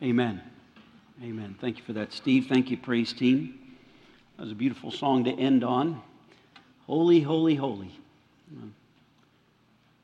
Amen. 0.00 0.40
Amen. 1.24 1.56
Thank 1.60 1.78
you 1.78 1.84
for 1.84 1.92
that, 1.94 2.12
Steve. 2.12 2.46
Thank 2.48 2.70
you, 2.70 2.76
praise 2.76 3.12
team. 3.12 3.58
That 4.36 4.44
was 4.44 4.52
a 4.52 4.54
beautiful 4.54 4.92
song 4.92 5.24
to 5.24 5.32
end 5.32 5.64
on. 5.64 6.00
Holy, 6.86 7.20
holy, 7.20 7.56
holy. 7.56 7.90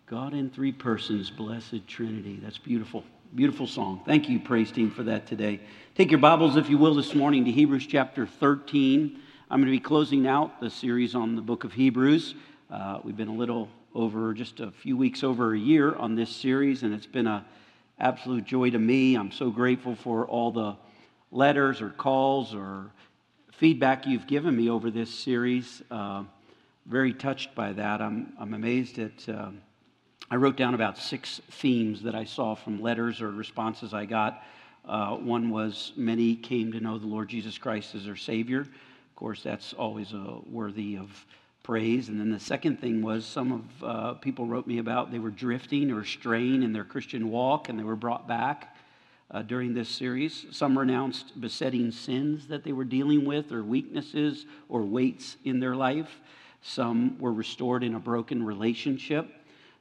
God 0.06 0.34
in 0.34 0.50
three 0.50 0.72
persons, 0.72 1.30
blessed 1.30 1.86
Trinity. 1.86 2.40
That's 2.42 2.58
beautiful. 2.58 3.04
Beautiful 3.36 3.68
song. 3.68 4.02
Thank 4.04 4.28
you, 4.28 4.40
praise 4.40 4.72
team, 4.72 4.90
for 4.90 5.04
that 5.04 5.28
today. 5.28 5.60
Take 5.94 6.10
your 6.10 6.18
Bibles, 6.18 6.56
if 6.56 6.68
you 6.68 6.76
will, 6.76 6.96
this 6.96 7.14
morning 7.14 7.44
to 7.44 7.52
Hebrews 7.52 7.86
chapter 7.86 8.26
13. 8.26 9.20
I'm 9.48 9.60
going 9.60 9.66
to 9.66 9.70
be 9.70 9.78
closing 9.78 10.26
out 10.26 10.60
the 10.60 10.70
series 10.70 11.14
on 11.14 11.36
the 11.36 11.42
book 11.42 11.62
of 11.62 11.72
Hebrews. 11.72 12.34
Uh, 12.68 12.98
we've 13.04 13.16
been 13.16 13.28
a 13.28 13.34
little 13.34 13.68
over, 13.94 14.34
just 14.34 14.58
a 14.58 14.72
few 14.72 14.96
weeks 14.96 15.22
over 15.22 15.54
a 15.54 15.58
year 15.58 15.94
on 15.94 16.16
this 16.16 16.34
series, 16.34 16.82
and 16.82 16.92
it's 16.92 17.06
been 17.06 17.28
a 17.28 17.44
absolute 17.98 18.44
joy 18.44 18.70
to 18.70 18.78
me. 18.78 19.16
I'm 19.16 19.30
so 19.30 19.50
grateful 19.50 19.94
for 19.94 20.26
all 20.26 20.50
the 20.50 20.76
letters 21.30 21.80
or 21.80 21.90
calls 21.90 22.54
or 22.54 22.90
feedback 23.52 24.06
you've 24.06 24.26
given 24.26 24.56
me 24.56 24.68
over 24.68 24.90
this 24.90 25.12
series. 25.12 25.82
Uh, 25.90 26.24
very 26.86 27.12
touched 27.12 27.54
by 27.54 27.72
that. 27.72 28.00
I'm, 28.00 28.32
I'm 28.38 28.54
amazed 28.54 28.98
at. 28.98 29.28
Uh, 29.28 29.50
I 30.30 30.36
wrote 30.36 30.56
down 30.56 30.74
about 30.74 30.96
six 30.96 31.40
themes 31.50 32.02
that 32.02 32.14
I 32.14 32.24
saw 32.24 32.54
from 32.54 32.80
letters 32.80 33.20
or 33.20 33.30
responses 33.30 33.92
I 33.92 34.06
got. 34.06 34.42
Uh, 34.84 35.16
one 35.16 35.50
was 35.50 35.92
many 35.96 36.34
came 36.34 36.72
to 36.72 36.80
know 36.80 36.98
the 36.98 37.06
Lord 37.06 37.28
Jesus 37.28 37.58
Christ 37.58 37.94
as 37.94 38.06
their 38.06 38.16
Savior. 38.16 38.60
Of 38.60 39.16
course, 39.16 39.42
that's 39.42 39.74
always 39.74 40.12
worthy 40.50 40.96
of 40.96 41.10
praise. 41.64 42.10
And 42.10 42.20
then 42.20 42.30
the 42.30 42.38
second 42.38 42.78
thing 42.78 43.02
was 43.02 43.24
some 43.24 43.50
of 43.50 43.84
uh, 43.84 44.12
people 44.14 44.46
wrote 44.46 44.66
me 44.66 44.78
about 44.78 45.10
they 45.10 45.18
were 45.18 45.30
drifting 45.30 45.90
or 45.90 46.04
straying 46.04 46.62
in 46.62 46.72
their 46.72 46.84
Christian 46.84 47.30
walk 47.30 47.68
and 47.68 47.78
they 47.78 47.82
were 47.82 47.96
brought 47.96 48.28
back 48.28 48.76
uh, 49.30 49.40
during 49.42 49.72
this 49.72 49.88
series. 49.88 50.44
Some 50.50 50.78
renounced 50.78 51.40
besetting 51.40 51.90
sins 51.90 52.46
that 52.48 52.64
they 52.64 52.72
were 52.72 52.84
dealing 52.84 53.24
with 53.24 53.50
or 53.50 53.64
weaknesses 53.64 54.44
or 54.68 54.82
weights 54.82 55.38
in 55.44 55.58
their 55.58 55.74
life. 55.74 56.20
Some 56.60 57.18
were 57.18 57.32
restored 57.32 57.82
in 57.82 57.94
a 57.94 58.00
broken 58.00 58.44
relationship. 58.44 59.26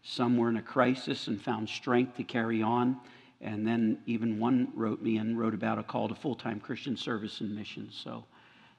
Some 0.04 0.38
were 0.38 0.48
in 0.48 0.56
a 0.56 0.62
crisis 0.62 1.28
and 1.28 1.42
found 1.42 1.68
strength 1.68 2.16
to 2.16 2.24
carry 2.24 2.62
on. 2.62 2.98
And 3.42 3.68
then 3.68 3.98
even 4.06 4.40
one 4.40 4.70
wrote 4.74 5.02
me 5.02 5.18
and 5.18 5.38
wrote 5.38 5.54
about 5.54 5.80
a 5.80 5.84
call 5.84 6.08
to 6.08 6.16
full 6.16 6.36
time 6.36 6.62
Christian 6.62 6.96
service 6.96 7.42
and 7.42 7.54
missions. 7.54 8.00
So 8.02 8.24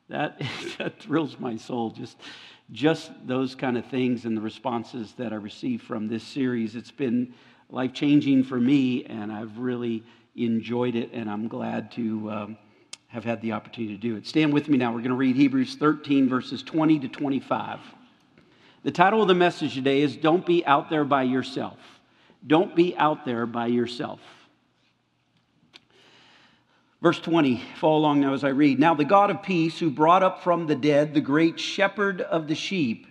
that, 0.08 0.41
that 0.78 1.00
thrills 1.00 1.39
my 1.39 1.56
soul. 1.56 1.91
Just 1.91 2.16
just 2.73 3.11
those 3.27 3.55
kind 3.55 3.77
of 3.77 3.84
things 3.87 4.25
and 4.25 4.37
the 4.37 4.41
responses 4.41 5.12
that 5.19 5.33
I 5.33 5.37
received 5.37 5.84
from 5.84 6.09
this 6.09 6.23
series. 6.23 6.77
It's 6.77 6.91
been 6.91 7.34
life 7.70 7.93
changing 7.93 8.45
for 8.45 8.59
me, 8.59 9.05
and 9.05 9.33
I've 9.33 9.59
really 9.59 10.03
enjoyed 10.37 10.97
it, 10.97 11.11
and 11.12 11.31
I'm 11.31 11.48
glad 11.48 11.92
to 11.92 12.31
um, 12.31 12.59
have 13.09 13.25
had 13.25 13.41
the 13.42 13.53
opportunity 13.53 13.95
to 13.95 14.01
do 14.01 14.17
it. 14.17 14.27
Stand 14.27 14.53
with 14.53 14.69
me 14.69 14.79
now. 14.79 14.91
We're 14.91 14.98
going 14.98 15.11
to 15.11 15.17
read 15.17 15.37
Hebrews 15.37 15.77
13, 15.77 16.29
verses 16.29 16.62
20 16.62 17.01
to 17.01 17.09
25. 17.09 17.81
The 18.83 18.91
title 18.91 19.23
of 19.23 19.29
the 19.29 19.35
message 19.35 19.75
today 19.75 20.03
is 20.03 20.17
Don't 20.17 20.45
Be 20.45 20.65
Out 20.67 20.91
There 20.91 21.05
by 21.05 21.23
Yourself. 21.23 21.79
Don't 22.47 22.75
be 22.75 22.97
out 22.97 23.25
there 23.25 23.47
by 23.47 23.67
yourself. 23.67 24.20
Verse 27.05 27.20
20, 27.20 27.62
follow 27.77 27.98
along 27.98 28.20
now 28.20 28.33
as 28.33 28.44
I 28.44 28.48
read. 28.48 28.78
Now, 28.78 28.94
the 28.94 29.05
God 29.05 29.30
of 29.30 29.42
peace, 29.42 29.78
who 29.78 29.91
brought 29.91 30.22
up 30.22 30.42
from 30.42 30.66
the 30.66 30.74
dead 30.74 31.12
the 31.12 31.20
great 31.20 31.61
shepherd 31.61 32.22
of 32.22 32.48
the 32.48 32.55
sheep, 32.55 33.06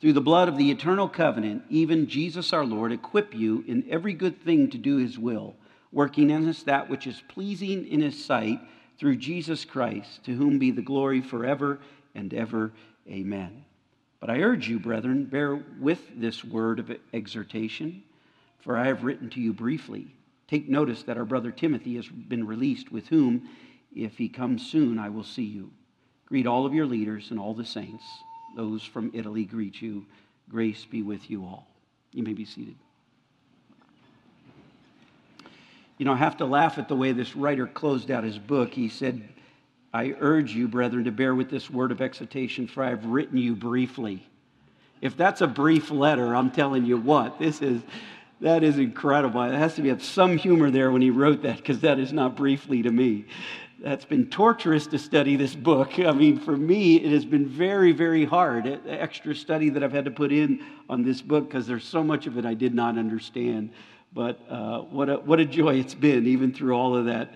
through 0.00 0.12
the 0.12 0.20
blood 0.20 0.48
of 0.48 0.56
the 0.56 0.70
eternal 0.70 1.08
covenant, 1.08 1.64
even 1.68 2.06
Jesus 2.06 2.52
our 2.52 2.64
Lord, 2.64 2.92
equip 2.92 3.34
you 3.34 3.64
in 3.66 3.84
every 3.90 4.14
good 4.14 4.40
thing 4.40 4.70
to 4.70 4.78
do 4.78 4.98
his 4.98 5.18
will, 5.18 5.56
working 5.90 6.30
in 6.30 6.48
us 6.48 6.62
that 6.62 6.88
which 6.88 7.08
is 7.08 7.20
pleasing 7.26 7.88
in 7.88 8.02
his 8.02 8.24
sight, 8.24 8.60
through 9.00 9.16
Jesus 9.16 9.64
Christ, 9.64 10.22
to 10.26 10.36
whom 10.36 10.60
be 10.60 10.70
the 10.70 10.80
glory 10.80 11.20
forever 11.20 11.80
and 12.14 12.32
ever. 12.32 12.70
Amen. 13.08 13.64
But 14.20 14.30
I 14.30 14.42
urge 14.42 14.68
you, 14.68 14.78
brethren, 14.78 15.24
bear 15.24 15.56
with 15.80 16.20
this 16.20 16.44
word 16.44 16.78
of 16.78 16.96
exhortation, 17.12 18.04
for 18.60 18.76
I 18.76 18.86
have 18.86 19.02
written 19.02 19.28
to 19.30 19.40
you 19.40 19.52
briefly 19.52 20.14
Take 20.48 20.68
notice 20.68 21.02
that 21.04 21.18
our 21.18 21.26
brother 21.26 21.50
Timothy 21.50 21.96
has 21.96 22.08
been 22.08 22.46
released, 22.46 22.90
with 22.90 23.08
whom, 23.08 23.48
if 23.94 24.16
he 24.16 24.28
comes 24.28 24.66
soon, 24.66 24.98
I 24.98 25.10
will 25.10 25.24
see 25.24 25.44
you. 25.44 25.70
Greet 26.26 26.46
all 26.46 26.66
of 26.66 26.74
your 26.74 26.86
leaders 26.86 27.30
and 27.30 27.38
all 27.38 27.54
the 27.54 27.64
saints. 27.64 28.04
Those 28.56 28.82
from 28.82 29.10
Italy 29.14 29.44
greet 29.44 29.80
you. 29.80 30.06
Grace 30.48 30.84
be 30.84 31.02
with 31.02 31.30
you 31.30 31.44
all. 31.44 31.68
You 32.12 32.22
may 32.22 32.32
be 32.32 32.46
seated. 32.46 32.76
You 35.98 36.04
know, 36.04 36.12
I 36.12 36.16
have 36.16 36.38
to 36.38 36.46
laugh 36.46 36.78
at 36.78 36.88
the 36.88 36.96
way 36.96 37.12
this 37.12 37.36
writer 37.36 37.66
closed 37.66 38.10
out 38.10 38.24
his 38.24 38.38
book. 38.38 38.72
He 38.72 38.88
said, 38.88 39.28
I 39.92 40.14
urge 40.20 40.54
you, 40.54 40.68
brethren, 40.68 41.04
to 41.04 41.10
bear 41.10 41.34
with 41.34 41.50
this 41.50 41.68
word 41.68 41.92
of 41.92 42.00
exhortation, 42.00 42.68
for 42.68 42.84
I 42.84 42.90
have 42.90 43.04
written 43.04 43.36
you 43.36 43.54
briefly. 43.54 44.26
If 45.00 45.16
that's 45.16 45.40
a 45.40 45.46
brief 45.46 45.90
letter, 45.90 46.34
I'm 46.34 46.50
telling 46.50 46.84
you 46.84 46.98
what, 46.98 47.38
this 47.38 47.62
is 47.62 47.82
that 48.40 48.62
is 48.62 48.78
incredible. 48.78 49.42
It 49.42 49.54
has 49.54 49.74
to 49.74 49.82
be 49.82 49.96
some 49.98 50.36
humor 50.36 50.70
there 50.70 50.90
when 50.90 51.02
he 51.02 51.10
wrote 51.10 51.42
that 51.42 51.56
because 51.56 51.80
that 51.80 51.98
is 51.98 52.12
not 52.12 52.36
briefly 52.36 52.82
to 52.82 52.90
me. 52.90 53.26
That's 53.80 54.04
been 54.04 54.26
torturous 54.26 54.88
to 54.88 54.98
study 54.98 55.36
this 55.36 55.54
book. 55.54 55.98
I 56.00 56.10
mean, 56.12 56.40
for 56.40 56.56
me, 56.56 56.96
it 56.96 57.12
has 57.12 57.24
been 57.24 57.46
very, 57.46 57.92
very 57.92 58.24
hard. 58.24 58.80
Extra 58.86 59.34
study 59.34 59.70
that 59.70 59.84
I've 59.84 59.92
had 59.92 60.04
to 60.04 60.10
put 60.10 60.32
in 60.32 60.64
on 60.88 61.04
this 61.04 61.22
book 61.22 61.48
because 61.48 61.66
there's 61.66 61.84
so 61.84 62.02
much 62.02 62.26
of 62.26 62.36
it 62.38 62.44
I 62.44 62.54
did 62.54 62.74
not 62.74 62.98
understand. 62.98 63.70
But 64.12 64.40
uh, 64.48 64.80
what, 64.80 65.08
a, 65.08 65.16
what 65.18 65.38
a 65.38 65.44
joy 65.44 65.76
it's 65.76 65.94
been, 65.94 66.26
even 66.26 66.52
through 66.52 66.74
all 66.74 66.96
of 66.96 67.04
that 67.06 67.34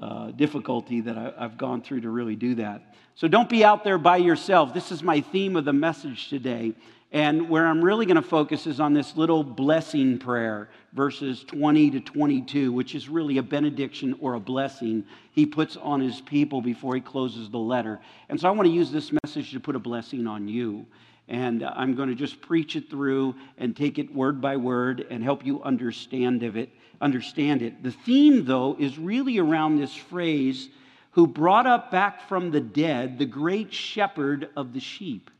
uh, 0.00 0.30
difficulty 0.30 1.00
that 1.02 1.18
I, 1.18 1.32
I've 1.36 1.58
gone 1.58 1.82
through 1.82 2.02
to 2.02 2.10
really 2.10 2.36
do 2.36 2.54
that. 2.56 2.94
So 3.14 3.28
don't 3.28 3.48
be 3.48 3.62
out 3.62 3.84
there 3.84 3.98
by 3.98 4.16
yourself. 4.16 4.72
This 4.72 4.92
is 4.92 5.02
my 5.02 5.20
theme 5.20 5.56
of 5.56 5.64
the 5.66 5.72
message 5.72 6.28
today. 6.28 6.72
And 7.12 7.50
where 7.50 7.66
I'm 7.66 7.84
really 7.84 8.06
going 8.06 8.16
to 8.16 8.22
focus 8.22 8.66
is 8.66 8.80
on 8.80 8.94
this 8.94 9.18
little 9.18 9.44
blessing 9.44 10.18
prayer, 10.18 10.70
verses 10.94 11.44
20 11.44 11.90
to 11.90 12.00
22, 12.00 12.72
which 12.72 12.94
is 12.94 13.06
really 13.06 13.36
a 13.36 13.42
benediction 13.42 14.16
or 14.18 14.32
a 14.32 14.40
blessing 14.40 15.04
he 15.30 15.44
puts 15.44 15.76
on 15.76 16.00
his 16.00 16.22
people 16.22 16.62
before 16.62 16.94
he 16.94 17.02
closes 17.02 17.50
the 17.50 17.58
letter. 17.58 18.00
And 18.30 18.40
so 18.40 18.48
I 18.48 18.52
want 18.52 18.66
to 18.66 18.72
use 18.72 18.90
this 18.90 19.12
message 19.24 19.52
to 19.52 19.60
put 19.60 19.76
a 19.76 19.78
blessing 19.78 20.26
on 20.26 20.48
you. 20.48 20.86
And 21.28 21.62
I'm 21.62 21.94
going 21.94 22.08
to 22.08 22.14
just 22.14 22.40
preach 22.40 22.76
it 22.76 22.88
through 22.88 23.34
and 23.58 23.76
take 23.76 23.98
it 23.98 24.14
word 24.14 24.40
by 24.40 24.56
word 24.56 25.06
and 25.10 25.22
help 25.22 25.44
you 25.44 25.62
understand 25.62 26.42
of 26.42 26.56
it, 26.56 26.70
understand 27.02 27.60
it. 27.60 27.82
The 27.82 27.92
theme, 27.92 28.46
though, 28.46 28.74
is 28.78 28.98
really 28.98 29.38
around 29.38 29.76
this 29.76 29.94
phrase, 29.94 30.70
who 31.10 31.26
brought 31.26 31.66
up 31.66 31.90
back 31.90 32.26
from 32.26 32.50
the 32.50 32.60
dead 32.60 33.18
the 33.18 33.26
great 33.26 33.70
shepherd 33.70 34.48
of 34.56 34.72
the 34.72 34.80
sheep. 34.80 35.30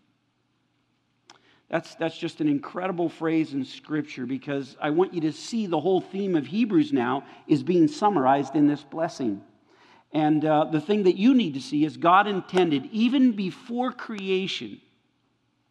That's, 1.72 1.94
that's 1.94 2.18
just 2.18 2.42
an 2.42 2.48
incredible 2.48 3.08
phrase 3.08 3.54
in 3.54 3.64
Scripture 3.64 4.26
because 4.26 4.76
I 4.78 4.90
want 4.90 5.14
you 5.14 5.22
to 5.22 5.32
see 5.32 5.66
the 5.66 5.80
whole 5.80 6.02
theme 6.02 6.36
of 6.36 6.46
Hebrews 6.46 6.92
now 6.92 7.24
is 7.48 7.62
being 7.62 7.88
summarized 7.88 8.54
in 8.54 8.66
this 8.66 8.82
blessing. 8.82 9.40
And 10.12 10.44
uh, 10.44 10.66
the 10.66 10.82
thing 10.82 11.04
that 11.04 11.16
you 11.16 11.32
need 11.32 11.54
to 11.54 11.62
see 11.62 11.86
is 11.86 11.96
God 11.96 12.26
intended, 12.26 12.90
even 12.92 13.32
before 13.32 13.90
creation, 13.90 14.82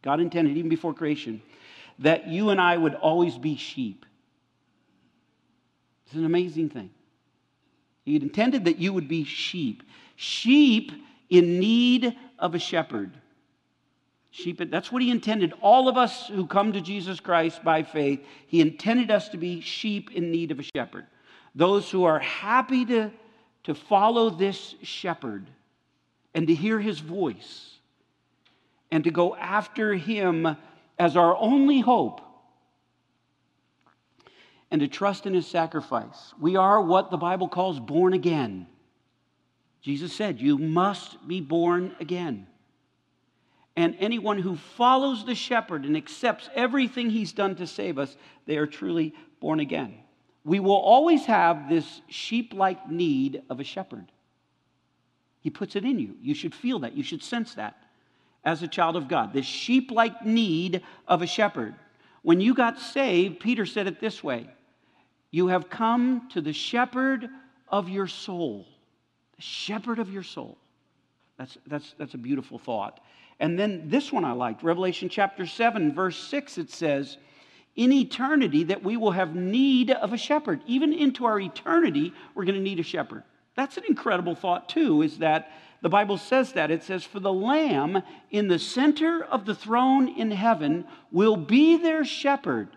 God 0.02 0.20
intended, 0.20 0.58
even 0.58 0.70
before 0.70 0.96
creation, 0.96 1.40
that 2.00 2.28
you 2.28 2.50
and 2.50 2.60
I 2.60 2.78
would 2.78 2.96
always 2.96 3.38
be 3.38 3.56
sheep. 3.56 4.04
It's 6.08 6.16
an 6.16 6.26
amazing 6.26 6.72
thing. 6.72 6.90
He 8.06 8.16
intended 8.16 8.66
that 8.66 8.80
you 8.80 8.92
would 8.92 9.08
be 9.08 9.24
sheep, 9.24 9.84
sheep 10.16 10.92
in 11.30 11.60
need 11.60 12.18
of 12.40 12.56
a 12.56 12.60
shepherd. 12.60 13.21
Sheep, 14.32 14.62
that's 14.72 14.92
what 14.92 15.02
he 15.02 15.12
intended. 15.12 15.54
All 15.62 15.90
of 15.90 15.98
us 15.98 16.28
who 16.28 16.48
come 16.48 16.72
to 16.72 16.82
Jesus 16.82 17.20
Christ 17.20 17.64
by 17.66 17.84
faith, 17.84 18.26
he 18.48 18.62
intended 18.62 19.12
us 19.12 19.28
to 19.30 19.38
be 19.38 19.60
sheep 19.60 20.10
in 20.12 20.32
need 20.32 20.52
of 20.52 20.60
a 20.60 20.64
shepherd. 20.64 21.06
Those 21.54 21.92
who 21.92 22.06
are 22.06 22.20
happy 22.20 22.86
to, 22.86 23.12
to 23.66 23.76
follow 23.76 24.30
this 24.30 24.76
shepherd 24.82 25.50
and 26.34 26.48
to 26.48 26.56
hear 26.56 26.80
his 26.80 27.00
voice 27.00 27.76
and 28.90 29.04
to 29.04 29.12
go 29.12 29.36
after 29.36 29.96
him 29.96 30.56
as 30.98 31.18
our 31.18 31.36
only 31.36 31.82
hope 31.82 32.22
and 34.72 34.80
to 34.80 34.88
trust 34.88 35.26
in 35.26 35.34
his 35.34 35.46
sacrifice. 35.46 36.34
We 36.40 36.56
are 36.56 36.82
what 36.82 37.12
the 37.12 37.18
Bible 37.18 37.50
calls 37.50 37.82
born 37.82 38.14
again. 38.14 38.68
Jesus 39.82 40.14
said, 40.14 40.40
You 40.40 40.58
must 40.58 41.28
be 41.28 41.42
born 41.42 41.96
again. 42.00 42.48
And 43.76 43.96
anyone 44.00 44.38
who 44.38 44.56
follows 44.56 45.26
the 45.26 45.36
shepherd 45.36 45.86
and 45.86 45.96
accepts 45.96 46.50
everything 46.56 47.10
he's 47.10 47.32
done 47.32 47.56
to 47.56 47.68
save 47.68 47.98
us, 47.98 48.16
they 48.46 48.58
are 48.58 48.68
truly 48.68 49.14
born 49.40 49.60
again. 49.60 49.96
We 50.44 50.60
will 50.60 50.76
always 50.76 51.26
have 51.26 51.70
this 51.70 52.02
sheep 52.08 52.54
like 52.54 52.90
need 52.90 53.44
of 53.50 53.60
a 53.60 53.64
shepherd. 53.64 54.12
He 55.40 55.50
puts 55.50 55.76
it 55.76 55.86
in 55.86 56.00
you. 56.00 56.16
You 56.22 56.34
should 56.34 56.54
feel 56.54 56.80
that. 56.80 56.98
You 56.98 57.04
should 57.04 57.24
sense 57.24 57.56
that 57.56 57.78
as 58.44 58.64
a 58.64 58.68
child 58.68 58.96
of 58.96 59.08
God. 59.08 59.34
This 59.34 59.46
sheep 59.46 59.92
like 59.92 60.26
need 60.26 60.84
of 61.08 61.22
a 61.22 61.28
shepherd. 61.28 61.76
When 62.24 62.40
you 62.40 62.54
got 62.54 62.80
saved, 62.80 63.40
Peter 63.40 63.66
said 63.66 63.88
it 63.88 64.00
this 64.00 64.24
way 64.24 64.50
You 65.32 65.48
have 65.48 65.70
come 65.70 66.30
to 66.30 66.42
the 66.42 66.54
shepherd 66.54 67.30
of 67.68 67.90
your 67.90 68.08
soul. 68.08 68.68
The 69.36 69.42
shepherd 69.42 70.00
of 70.00 70.12
your 70.12 70.24
soul. 70.24 70.58
That's, 71.38 71.58
that's, 71.66 71.96
that's 71.98 72.14
a 72.14 72.20
beautiful 72.20 72.60
thought. 72.60 73.00
And 73.42 73.58
then 73.58 73.90
this 73.90 74.14
one 74.14 74.24
I 74.24 74.34
liked 74.34 74.62
Revelation 74.62 75.10
chapter 75.10 75.48
7, 75.48 75.96
verse 75.96 76.16
6, 76.16 76.60
it 76.60 76.70
says, 76.70 77.18
In 77.76 77.92
eternity, 77.92 78.66
that 78.66 78.84
we 78.84 78.98
will 78.98 79.12
have 79.12 79.36
need 79.36 79.90
of 79.90 80.14
a 80.14 80.18
shepherd. 80.18 80.62
Even 80.68 80.94
into 80.94 81.26
our 81.26 81.40
eternity, 81.40 82.14
we're 82.36 82.46
going 82.46 82.56
to 82.56 82.62
need 82.62 82.80
a 82.80 82.84
shepherd. 82.84 83.24
That's 83.56 83.78
an 83.78 83.84
incredible 83.90 84.36
thought, 84.36 84.70
too, 84.70 85.02
is 85.02 85.18
that 85.18 85.52
the 85.82 85.90
Bible 85.90 86.20
says 86.20 86.54
that. 86.54 86.70
It 86.70 86.84
says, 86.84 87.04
For 87.04 87.20
the 87.20 87.34
Lamb 87.34 88.04
in 88.30 88.48
the 88.48 88.60
center 88.60 89.24
of 89.24 89.46
the 89.46 89.56
throne 89.56 90.08
in 90.08 90.30
heaven 90.30 90.86
will 91.12 91.36
be 91.36 91.78
their 91.78 92.06
shepherd, 92.06 92.70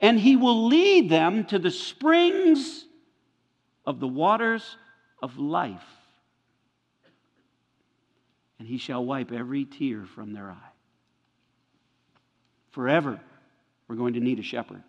and 0.00 0.18
he 0.18 0.34
will 0.34 0.66
lead 0.66 1.10
them 1.10 1.44
to 1.44 1.58
the 1.58 1.70
springs 1.70 2.86
of 3.84 4.00
the 4.00 4.08
waters 4.08 4.78
of 5.22 5.36
life 5.36 6.01
and 8.62 8.68
he 8.68 8.78
shall 8.78 9.04
wipe 9.04 9.32
every 9.32 9.64
tear 9.64 10.04
from 10.04 10.32
their 10.32 10.48
eye. 10.48 10.72
Forever, 12.70 13.20
we're 13.88 13.96
going 13.96 14.14
to 14.14 14.20
need 14.20 14.38
a 14.38 14.42
shepherd. 14.44 14.84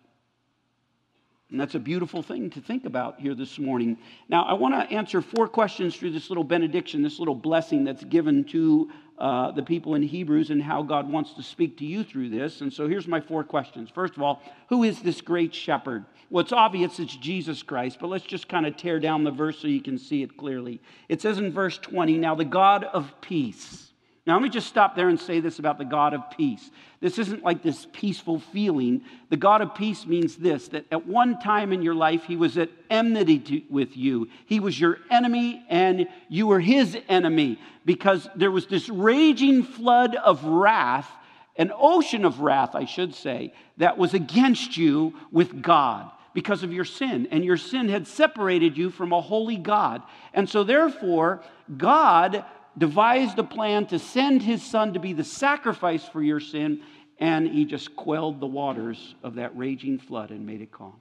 And 1.50 1.58
that's 1.58 1.74
a 1.74 1.80
beautiful 1.80 2.22
thing 2.22 2.50
to 2.50 2.60
think 2.60 2.84
about 2.84 3.18
here 3.18 3.34
this 3.34 3.58
morning. 3.58 3.98
Now, 4.28 4.44
I 4.44 4.52
want 4.52 4.74
to 4.74 4.94
answer 4.94 5.20
four 5.20 5.48
questions 5.48 5.96
through 5.96 6.12
this 6.12 6.30
little 6.30 6.44
benediction, 6.44 7.02
this 7.02 7.18
little 7.18 7.34
blessing 7.34 7.82
that's 7.82 8.04
given 8.04 8.44
to 8.44 8.92
uh, 9.18 9.52
the 9.52 9.62
people 9.62 9.94
in 9.94 10.02
Hebrews 10.02 10.50
and 10.50 10.62
how 10.62 10.82
God 10.82 11.10
wants 11.10 11.34
to 11.34 11.42
speak 11.42 11.78
to 11.78 11.86
you 11.86 12.02
through 12.02 12.30
this. 12.30 12.60
And 12.60 12.72
so 12.72 12.88
here's 12.88 13.06
my 13.06 13.20
four 13.20 13.44
questions. 13.44 13.88
First 13.90 14.16
of 14.16 14.22
all, 14.22 14.42
who 14.68 14.82
is 14.82 15.00
this 15.00 15.20
great 15.20 15.54
shepherd? 15.54 16.04
Well, 16.30 16.42
it's 16.42 16.52
obvious 16.52 16.98
it's 16.98 17.16
Jesus 17.16 17.62
Christ, 17.62 17.98
but 18.00 18.08
let's 18.08 18.24
just 18.24 18.48
kind 18.48 18.66
of 18.66 18.76
tear 18.76 18.98
down 18.98 19.22
the 19.22 19.30
verse 19.30 19.58
so 19.58 19.68
you 19.68 19.80
can 19.80 19.98
see 19.98 20.22
it 20.22 20.36
clearly. 20.36 20.80
It 21.08 21.22
says 21.22 21.38
in 21.38 21.52
verse 21.52 21.78
20, 21.78 22.18
Now 22.18 22.34
the 22.34 22.44
God 22.44 22.84
of 22.84 23.12
peace. 23.20 23.92
Now, 24.26 24.34
let 24.34 24.42
me 24.42 24.48
just 24.48 24.68
stop 24.68 24.96
there 24.96 25.10
and 25.10 25.20
say 25.20 25.40
this 25.40 25.58
about 25.58 25.76
the 25.76 25.84
God 25.84 26.14
of 26.14 26.30
peace. 26.34 26.70
This 27.00 27.18
isn't 27.18 27.42
like 27.42 27.62
this 27.62 27.86
peaceful 27.92 28.40
feeling. 28.40 29.02
The 29.28 29.36
God 29.36 29.60
of 29.60 29.74
peace 29.74 30.06
means 30.06 30.36
this 30.36 30.68
that 30.68 30.86
at 30.90 31.06
one 31.06 31.38
time 31.40 31.74
in 31.74 31.82
your 31.82 31.94
life, 31.94 32.24
He 32.24 32.36
was 32.36 32.56
at 32.56 32.70
enmity 32.88 33.38
to, 33.40 33.62
with 33.68 33.98
you. 33.98 34.30
He 34.46 34.60
was 34.60 34.80
your 34.80 34.98
enemy, 35.10 35.62
and 35.68 36.08
you 36.30 36.46
were 36.46 36.60
His 36.60 36.96
enemy 37.06 37.58
because 37.84 38.26
there 38.34 38.50
was 38.50 38.66
this 38.66 38.88
raging 38.88 39.62
flood 39.62 40.14
of 40.14 40.42
wrath, 40.42 41.10
an 41.56 41.70
ocean 41.76 42.24
of 42.24 42.40
wrath, 42.40 42.74
I 42.74 42.86
should 42.86 43.14
say, 43.14 43.52
that 43.76 43.98
was 43.98 44.14
against 44.14 44.78
you 44.78 45.14
with 45.32 45.60
God 45.60 46.10
because 46.32 46.62
of 46.62 46.72
your 46.72 46.86
sin. 46.86 47.28
And 47.30 47.44
your 47.44 47.58
sin 47.58 47.90
had 47.90 48.06
separated 48.06 48.78
you 48.78 48.88
from 48.88 49.12
a 49.12 49.20
holy 49.20 49.58
God. 49.58 50.02
And 50.32 50.48
so, 50.48 50.64
therefore, 50.64 51.42
God 51.76 52.42
devised 52.76 53.38
a 53.38 53.44
plan 53.44 53.86
to 53.86 53.98
send 53.98 54.42
his 54.42 54.62
son 54.62 54.94
to 54.94 54.98
be 54.98 55.12
the 55.12 55.24
sacrifice 55.24 56.04
for 56.04 56.22
your 56.22 56.40
sin, 56.40 56.82
and 57.18 57.46
he 57.48 57.64
just 57.64 57.94
quelled 57.94 58.40
the 58.40 58.46
waters 58.46 59.14
of 59.22 59.36
that 59.36 59.56
raging 59.56 59.98
flood 59.98 60.30
and 60.30 60.46
made 60.46 60.60
it 60.60 60.72
calm. 60.72 61.00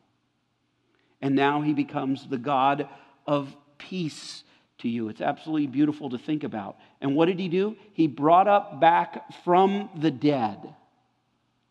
And 1.21 1.35
now 1.35 1.61
he 1.61 1.73
becomes 1.73 2.27
the 2.27 2.37
God 2.37 2.87
of 3.25 3.55
peace 3.77 4.43
to 4.79 4.89
you. 4.89 5.09
It's 5.09 5.21
absolutely 5.21 5.67
beautiful 5.67 6.09
to 6.09 6.17
think 6.17 6.43
about. 6.43 6.77
And 7.01 7.15
what 7.15 7.25
did 7.25 7.39
he 7.39 7.47
do? 7.47 7.75
He 7.93 8.07
brought 8.07 8.47
up 8.47 8.79
back 8.79 9.33
from 9.43 9.89
the 9.95 10.11
dead 10.11 10.75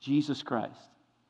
Jesus 0.01 0.43
Christ, 0.43 0.73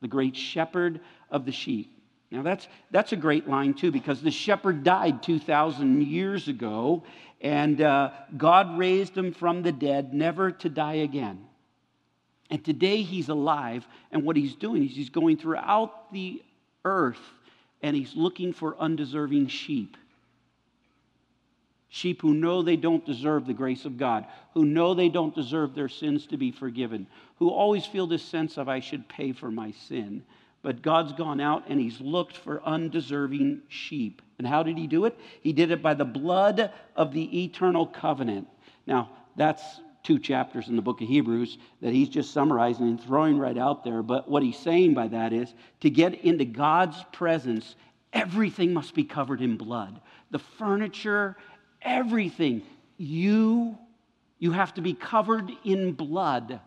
the 0.01 0.07
great 0.07 0.35
shepherd 0.35 0.99
of 1.29 1.45
the 1.45 1.51
sheep. 1.51 1.91
Now, 2.31 2.41
that's, 2.41 2.67
that's 2.89 3.11
a 3.11 3.15
great 3.15 3.47
line, 3.47 3.75
too, 3.75 3.91
because 3.91 4.21
the 4.21 4.31
shepherd 4.31 4.83
died 4.83 5.21
2,000 5.21 6.01
years 6.01 6.47
ago, 6.47 7.03
and 7.43 7.81
uh, 7.81 8.11
God 8.37 8.77
raised 8.77 9.15
him 9.17 9.33
from 9.33 9.61
the 9.61 9.73
dead, 9.73 10.13
never 10.13 10.51
to 10.51 10.69
die 10.69 10.95
again. 10.95 11.45
And 12.49 12.63
today 12.63 13.01
he's 13.01 13.29
alive, 13.29 13.85
and 14.11 14.23
what 14.23 14.37
he's 14.37 14.55
doing 14.55 14.85
is 14.85 14.95
he's 14.95 15.09
going 15.09 15.37
throughout 15.37 16.11
the 16.13 16.41
earth 16.85 17.19
and 17.81 17.95
he's 17.95 18.15
looking 18.15 18.53
for 18.53 18.77
undeserving 18.79 19.47
sheep. 19.47 19.97
Sheep 21.89 22.21
who 22.21 22.33
know 22.33 22.61
they 22.61 22.77
don't 22.77 23.05
deserve 23.05 23.45
the 23.45 23.53
grace 23.53 23.85
of 23.85 23.97
God, 23.97 24.25
who 24.53 24.65
know 24.65 24.93
they 24.93 25.09
don't 25.09 25.35
deserve 25.35 25.75
their 25.75 25.89
sins 25.89 26.25
to 26.27 26.37
be 26.37 26.51
forgiven, 26.51 27.05
who 27.37 27.49
always 27.49 27.85
feel 27.85 28.07
this 28.07 28.23
sense 28.23 28.57
of, 28.57 28.69
I 28.69 28.79
should 28.79 29.07
pay 29.07 29.33
for 29.33 29.51
my 29.51 29.71
sin. 29.71 30.23
But 30.63 30.81
God's 30.81 31.11
gone 31.11 31.41
out 31.41 31.65
and 31.67 31.79
he's 31.79 31.99
looked 32.01 32.37
for 32.37 32.63
undeserving 32.63 33.61
sheep. 33.67 34.21
And 34.39 34.47
how 34.47 34.63
did 34.63 34.77
he 34.77 34.87
do 34.87 35.05
it? 35.05 35.19
He 35.41 35.53
did 35.53 35.71
it 35.71 35.83
by 35.83 35.93
the 35.93 36.05
blood 36.05 36.71
of 36.95 37.13
the 37.13 37.43
eternal 37.43 37.85
covenant. 37.85 38.47
Now, 38.87 39.09
that's 39.35 39.61
two 40.03 40.19
chapters 40.19 40.69
in 40.69 40.75
the 40.75 40.81
book 40.81 41.01
of 41.01 41.07
Hebrews 41.07 41.57
that 41.81 41.93
he's 41.93 42.09
just 42.09 42.31
summarizing 42.31 42.87
and 42.87 43.01
throwing 43.01 43.37
right 43.37 43.57
out 43.57 43.83
there. 43.83 44.01
But 44.01 44.29
what 44.29 44.41
he's 44.41 44.57
saying 44.57 44.93
by 44.93 45.09
that 45.09 45.33
is 45.33 45.53
to 45.81 45.89
get 45.89 46.23
into 46.23 46.45
God's 46.45 46.97
presence, 47.11 47.75
everything 48.13 48.73
must 48.73 48.95
be 48.95 49.03
covered 49.03 49.41
in 49.41 49.57
blood. 49.57 49.99
The 50.31 50.39
furniture, 50.39 51.35
everything. 51.81 52.63
You, 52.97 53.77
you 54.39 54.51
have 54.51 54.73
to 54.75 54.81
be 54.81 54.93
covered 54.93 55.51
in 55.65 55.91
blood. 55.91 56.61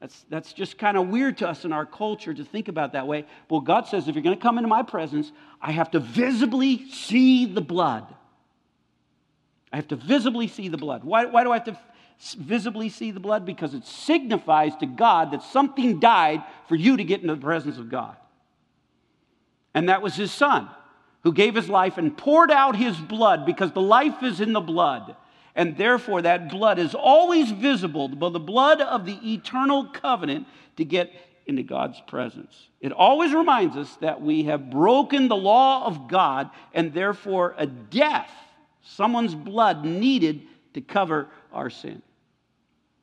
That's, 0.00 0.24
that's 0.28 0.52
just 0.52 0.76
kind 0.76 0.96
of 0.96 1.08
weird 1.08 1.38
to 1.38 1.48
us 1.48 1.64
in 1.64 1.72
our 1.72 1.86
culture 1.86 2.34
to 2.34 2.44
think 2.44 2.68
about 2.68 2.92
that 2.92 3.06
way. 3.06 3.24
Well, 3.48 3.60
God 3.60 3.86
says 3.86 4.06
if 4.08 4.14
you're 4.14 4.24
going 4.24 4.36
to 4.36 4.42
come 4.42 4.58
into 4.58 4.68
my 4.68 4.82
presence, 4.82 5.32
I 5.60 5.72
have 5.72 5.90
to 5.92 6.00
visibly 6.00 6.88
see 6.90 7.46
the 7.46 7.60
blood. 7.60 8.06
I 9.72 9.76
have 9.76 9.88
to 9.88 9.96
visibly 9.96 10.46
see 10.48 10.68
the 10.68 10.76
blood. 10.76 11.04
Why, 11.04 11.24
why 11.24 11.42
do 11.42 11.50
I 11.50 11.54
have 11.56 11.64
to 11.64 11.78
visibly 12.38 12.88
see 12.88 13.10
the 13.10 13.20
blood? 13.20 13.44
Because 13.44 13.74
it 13.74 13.84
signifies 13.86 14.76
to 14.76 14.86
God 14.86 15.30
that 15.32 15.42
something 15.42 16.00
died 16.00 16.42
for 16.68 16.76
you 16.76 16.96
to 16.96 17.04
get 17.04 17.22
into 17.22 17.34
the 17.34 17.40
presence 17.40 17.78
of 17.78 17.88
God. 17.88 18.16
And 19.74 19.88
that 19.88 20.02
was 20.02 20.14
his 20.14 20.30
son 20.30 20.68
who 21.22 21.32
gave 21.32 21.54
his 21.54 21.68
life 21.68 21.98
and 21.98 22.16
poured 22.16 22.50
out 22.50 22.76
his 22.76 22.96
blood 22.96 23.46
because 23.46 23.72
the 23.72 23.80
life 23.80 24.22
is 24.22 24.40
in 24.40 24.52
the 24.52 24.60
blood 24.60 25.16
and 25.54 25.76
therefore 25.76 26.22
that 26.22 26.50
blood 26.50 26.78
is 26.78 26.94
always 26.94 27.50
visible, 27.50 28.08
the 28.08 28.40
blood 28.40 28.80
of 28.80 29.06
the 29.06 29.18
eternal 29.32 29.86
covenant 29.86 30.46
to 30.76 30.84
get 30.84 31.12
into 31.46 31.62
God's 31.62 32.00
presence. 32.06 32.68
It 32.80 32.92
always 32.92 33.32
reminds 33.32 33.76
us 33.76 33.94
that 33.96 34.20
we 34.20 34.44
have 34.44 34.70
broken 34.70 35.28
the 35.28 35.36
law 35.36 35.86
of 35.86 36.08
God 36.08 36.50
and 36.72 36.92
therefore 36.92 37.54
a 37.56 37.66
death, 37.66 38.30
someone's 38.82 39.34
blood 39.34 39.84
needed 39.84 40.42
to 40.74 40.80
cover 40.80 41.28
our 41.52 41.70
sin. 41.70 42.02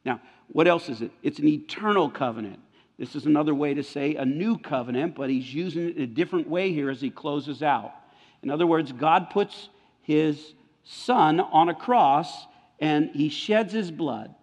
Now, 0.04 0.20
what 0.48 0.68
else 0.68 0.90
is 0.90 1.02
it? 1.02 1.12
It's 1.24 1.40
an 1.40 1.48
eternal 1.48 2.10
covenant. 2.10 2.60
This 2.98 3.16
is 3.16 3.25
another 3.25 3.56
way 3.56 3.74
to 3.74 3.84
say 3.84 4.16
a 4.16 4.25
new 4.25 4.58
covenant, 4.58 5.16
but 5.16 5.30
he's 5.30 5.52
using 5.54 5.90
it 5.90 5.98
in 5.98 6.04
a 6.04 6.08
different 6.08 6.50
way 6.50 6.74
here 6.74 6.90
as 6.90 7.00
he 7.00 7.10
closes 7.10 7.64
out. 7.64 7.94
In 8.44 8.50
other 8.50 8.68
words, 8.68 8.92
God 8.92 9.30
puts 9.30 9.70
his 10.02 10.54
son 10.84 11.40
on 11.40 11.70
a 11.70 11.74
cross 11.74 12.48
and 12.82 13.12
he 13.12 13.30
sheds 13.30 13.72
his 13.72 13.92
blood. 13.92 14.34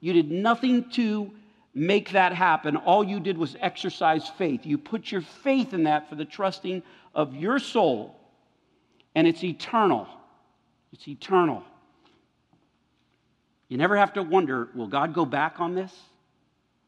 You 0.00 0.12
did 0.12 0.30
nothing 0.30 0.90
to 0.90 1.30
make 1.72 2.10
that 2.10 2.32
happen. 2.32 2.76
All 2.76 3.04
you 3.04 3.20
did 3.20 3.38
was 3.38 3.56
exercise 3.60 4.28
faith. 4.28 4.66
You 4.66 4.76
put 4.76 5.10
your 5.12 5.22
faith 5.22 5.72
in 5.72 5.84
that 5.84 6.08
for 6.08 6.16
the 6.16 6.24
trusting 6.24 6.82
of 7.14 7.34
your 7.34 7.58
soul, 7.58 8.18
and 9.14 9.26
it's 9.26 9.42
eternal. 9.42 10.06
It's 10.92 11.06
eternal. 11.06 11.62
You 13.68 13.78
never 13.78 13.96
have 13.96 14.12
to 14.14 14.22
wonder 14.22 14.68
will 14.74 14.86
God 14.86 15.14
go 15.14 15.24
back 15.24 15.60
on 15.60 15.74
this? 15.74 15.92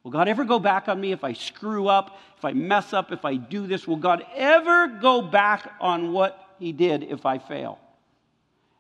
Will 0.03 0.13
God 0.13 0.29
ever 0.29 0.45
go 0.45 0.59
back 0.59 0.89
on 0.89 1.01
me 1.01 1.13
if 1.13 1.25
I 1.25 1.33
screw 1.33 1.89
up, 1.89 2.19
if 2.37 2.45
I 2.45 2.53
mess 2.53 2.93
up, 2.93 3.13
if 3.13 3.25
I 3.25 3.37
do 3.37 3.67
this? 3.67 3.87
Will 3.87 3.97
God 3.97 4.25
ever 4.35 4.87
go 4.87 5.21
back 5.21 5.73
on 5.81 6.13
what 6.13 6.39
He 6.59 6.73
did 6.73 7.03
if 7.05 7.27
I 7.27 7.39
fail? 7.39 7.79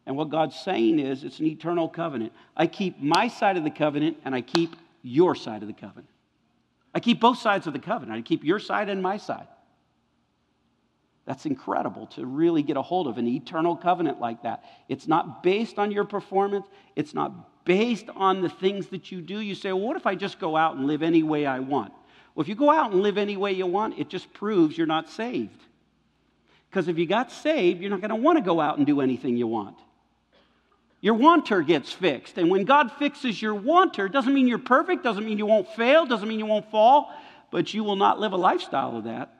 And 0.08 0.16
what 0.16 0.30
God's 0.30 0.56
saying 0.58 1.00
is 1.00 1.22
it's 1.22 1.38
an 1.38 1.44
eternal 1.44 1.86
covenant. 1.86 2.32
I 2.56 2.66
keep 2.66 2.98
my 2.98 3.28
side 3.28 3.58
of 3.58 3.62
the 3.62 3.70
covenant 3.70 4.16
and 4.24 4.34
I 4.34 4.40
keep 4.40 4.74
your 5.02 5.34
side 5.34 5.60
of 5.60 5.68
the 5.68 5.74
covenant. 5.74 6.08
I 6.94 7.00
keep 7.00 7.20
both 7.20 7.38
sides 7.38 7.66
of 7.66 7.74
the 7.74 7.78
covenant. 7.78 8.18
I 8.18 8.22
keep 8.22 8.42
your 8.42 8.58
side 8.58 8.88
and 8.88 9.02
my 9.02 9.18
side. 9.18 9.46
That's 11.26 11.44
incredible 11.44 12.06
to 12.06 12.24
really 12.24 12.62
get 12.62 12.78
a 12.78 12.82
hold 12.82 13.06
of 13.06 13.18
an 13.18 13.28
eternal 13.28 13.76
covenant 13.76 14.18
like 14.18 14.44
that. 14.44 14.64
It's 14.88 15.06
not 15.06 15.42
based 15.42 15.78
on 15.78 15.92
your 15.92 16.06
performance, 16.06 16.66
it's 16.96 17.12
not 17.12 17.66
based 17.66 18.06
on 18.16 18.40
the 18.40 18.48
things 18.48 18.86
that 18.86 19.12
you 19.12 19.20
do. 19.20 19.40
You 19.40 19.54
say, 19.54 19.72
well, 19.72 19.82
what 19.82 19.98
if 19.98 20.06
I 20.06 20.14
just 20.14 20.38
go 20.38 20.56
out 20.56 20.76
and 20.76 20.86
live 20.86 21.02
any 21.02 21.22
way 21.22 21.44
I 21.44 21.58
want? 21.58 21.92
Well, 22.34 22.40
if 22.42 22.48
you 22.48 22.54
go 22.54 22.70
out 22.70 22.92
and 22.92 23.02
live 23.02 23.18
any 23.18 23.36
way 23.36 23.52
you 23.52 23.66
want, 23.66 23.98
it 23.98 24.08
just 24.08 24.32
proves 24.32 24.78
you're 24.78 24.86
not 24.86 25.10
saved. 25.10 25.62
Because 26.70 26.88
if 26.88 26.96
you 26.96 27.04
got 27.04 27.30
saved, 27.30 27.82
you're 27.82 27.90
not 27.90 28.00
going 28.00 28.08
to 28.08 28.16
want 28.16 28.38
to 28.38 28.42
go 28.42 28.58
out 28.58 28.78
and 28.78 28.86
do 28.86 29.02
anything 29.02 29.36
you 29.36 29.46
want. 29.46 29.76
Your 31.00 31.14
wanter 31.14 31.62
gets 31.62 31.92
fixed. 31.92 32.38
And 32.38 32.50
when 32.50 32.64
God 32.64 32.90
fixes 32.98 33.40
your 33.40 33.54
wanter, 33.54 34.08
doesn't 34.08 34.34
mean 34.34 34.48
you're 34.48 34.58
perfect, 34.58 35.04
doesn't 35.04 35.24
mean 35.24 35.38
you 35.38 35.46
won't 35.46 35.68
fail, 35.74 36.06
doesn't 36.06 36.28
mean 36.28 36.38
you 36.38 36.46
won't 36.46 36.70
fall, 36.70 37.12
but 37.50 37.72
you 37.72 37.84
will 37.84 37.96
not 37.96 38.18
live 38.18 38.32
a 38.32 38.36
lifestyle 38.36 38.96
of 38.96 39.04
that. 39.04 39.32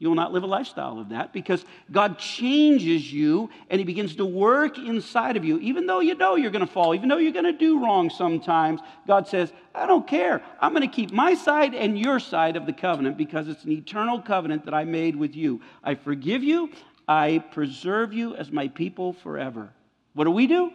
You 0.00 0.08
will 0.08 0.16
not 0.16 0.32
live 0.32 0.42
a 0.42 0.46
lifestyle 0.46 0.98
of 0.98 1.10
that 1.10 1.32
because 1.32 1.64
God 1.90 2.18
changes 2.18 3.12
you 3.12 3.48
and 3.70 3.78
He 3.78 3.84
begins 3.84 4.16
to 4.16 4.26
work 4.26 4.76
inside 4.76 5.36
of 5.36 5.44
you. 5.44 5.58
Even 5.60 5.86
though 5.86 6.00
you 6.00 6.16
know 6.16 6.34
you're 6.34 6.50
going 6.50 6.66
to 6.66 6.70
fall, 6.70 6.96
even 6.96 7.08
though 7.08 7.16
you're 7.16 7.32
going 7.32 7.44
to 7.44 7.52
do 7.52 7.82
wrong 7.82 8.10
sometimes, 8.10 8.80
God 9.06 9.28
says, 9.28 9.52
I 9.72 9.86
don't 9.86 10.06
care. 10.06 10.42
I'm 10.60 10.74
going 10.74 10.86
to 10.86 10.94
keep 10.94 11.12
my 11.12 11.34
side 11.34 11.74
and 11.74 11.96
your 11.96 12.18
side 12.18 12.56
of 12.56 12.66
the 12.66 12.72
covenant 12.72 13.16
because 13.16 13.46
it's 13.46 13.62
an 13.62 13.70
eternal 13.70 14.20
covenant 14.20 14.64
that 14.64 14.74
I 14.74 14.84
made 14.84 15.14
with 15.14 15.36
you. 15.36 15.60
I 15.82 15.94
forgive 15.94 16.42
you, 16.42 16.70
I 17.06 17.42
preserve 17.52 18.12
you 18.12 18.34
as 18.34 18.50
my 18.50 18.66
people 18.66 19.12
forever. 19.12 19.72
What 20.14 20.24
do 20.24 20.30
we 20.30 20.46
do? 20.46 20.70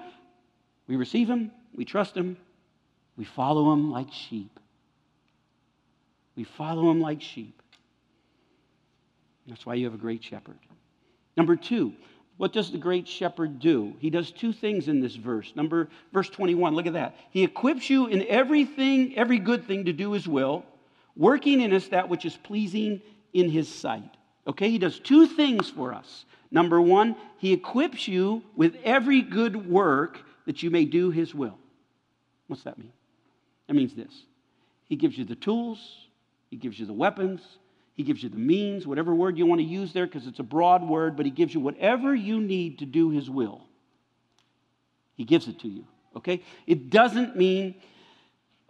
We 0.88 0.96
receive 0.96 1.30
Him, 1.30 1.52
we 1.74 1.86
trust 1.86 2.16
Him, 2.16 2.38
we 3.18 3.26
follow 3.26 3.72
Him 3.74 3.92
like 3.92 4.12
sheep. 4.12 4.60
We 6.36 6.44
follow 6.44 6.90
Him 6.90 7.02
like 7.02 7.22
sheep. 7.22 7.62
That's 9.48 9.66
why 9.66 9.76
you 9.76 9.86
have 9.86 9.94
a 9.94 9.98
great 9.98 10.24
shepherd. 10.24 10.58
Number 11.36 11.56
two, 11.56 11.94
what 12.38 12.54
does 12.54 12.72
the 12.72 12.78
great 12.78 13.08
shepherd 13.08 13.60
do? 13.60 13.94
He 14.00 14.10
does 14.10 14.32
two 14.32 14.54
things 14.54 14.88
in 14.88 15.02
this 15.02 15.16
verse. 15.16 15.52
Number 15.56 15.90
verse 16.14 16.30
21, 16.30 16.74
look 16.74 16.88
at 16.88 16.94
that. 16.94 17.18
He 17.32 17.44
equips 17.44 17.90
you 17.90 18.08
in 18.08 18.26
everything, 18.28 19.18
every 19.18 19.40
good 19.40 19.66
thing 19.66 19.86
to 19.86 19.94
do 19.94 20.14
his 20.14 20.28
will, 20.28 20.64
working 21.18 21.60
in 21.60 21.74
us 21.74 21.90
that 21.90 22.08
which 22.08 22.26
is 22.26 22.38
pleasing 22.38 23.02
in 23.34 23.50
his 23.50 23.68
sight. 23.68 24.16
Okay, 24.48 24.70
he 24.70 24.78
does 24.78 25.00
two 25.00 25.28
things 25.28 25.70
for 25.70 25.94
us. 25.94 26.24
Number 26.52 26.82
one, 26.82 27.16
he 27.38 27.54
equips 27.54 28.08
you 28.08 28.44
with 28.56 28.76
every 28.84 29.22
good 29.22 29.70
work 29.70 30.20
that 30.46 30.64
you 30.64 30.72
may 30.72 30.86
do 30.86 31.12
his 31.12 31.34
will. 31.36 31.58
What's 32.48 32.64
that 32.64 32.78
mean? 32.78 32.92
That 33.68 33.76
means 33.76 33.94
this 33.94 34.24
He 34.88 34.96
gives 34.96 35.18
you 35.18 35.26
the 35.26 35.36
tools, 35.36 35.80
he 36.50 36.58
gives 36.58 36.80
you 36.80 36.86
the 36.86 36.94
weapons, 36.94 37.42
he 38.00 38.06
gives 38.06 38.24
you 38.24 38.30
the 38.30 38.38
means, 38.38 38.88
whatever 38.88 39.14
word 39.14 39.38
you 39.38 39.46
want 39.46 39.60
to 39.60 39.68
use 39.68 39.92
there, 39.92 40.06
because 40.06 40.26
it's 40.26 40.40
a 40.40 40.44
broad 40.44 40.88
word, 40.88 41.18
but 41.18 41.26
He 41.26 41.34
gives 41.34 41.54
you 41.54 41.60
whatever 41.60 42.16
you 42.16 42.40
need 42.40 42.80
to 42.80 42.86
do 42.86 43.10
His 43.10 43.30
will. 43.30 43.66
He 45.16 45.26
gives 45.26 45.50
it 45.50 45.60
to 45.60 45.68
you, 45.68 45.84
okay? 46.16 46.42
It 46.66 46.90
doesn't 46.90 47.36
mean 47.36 47.76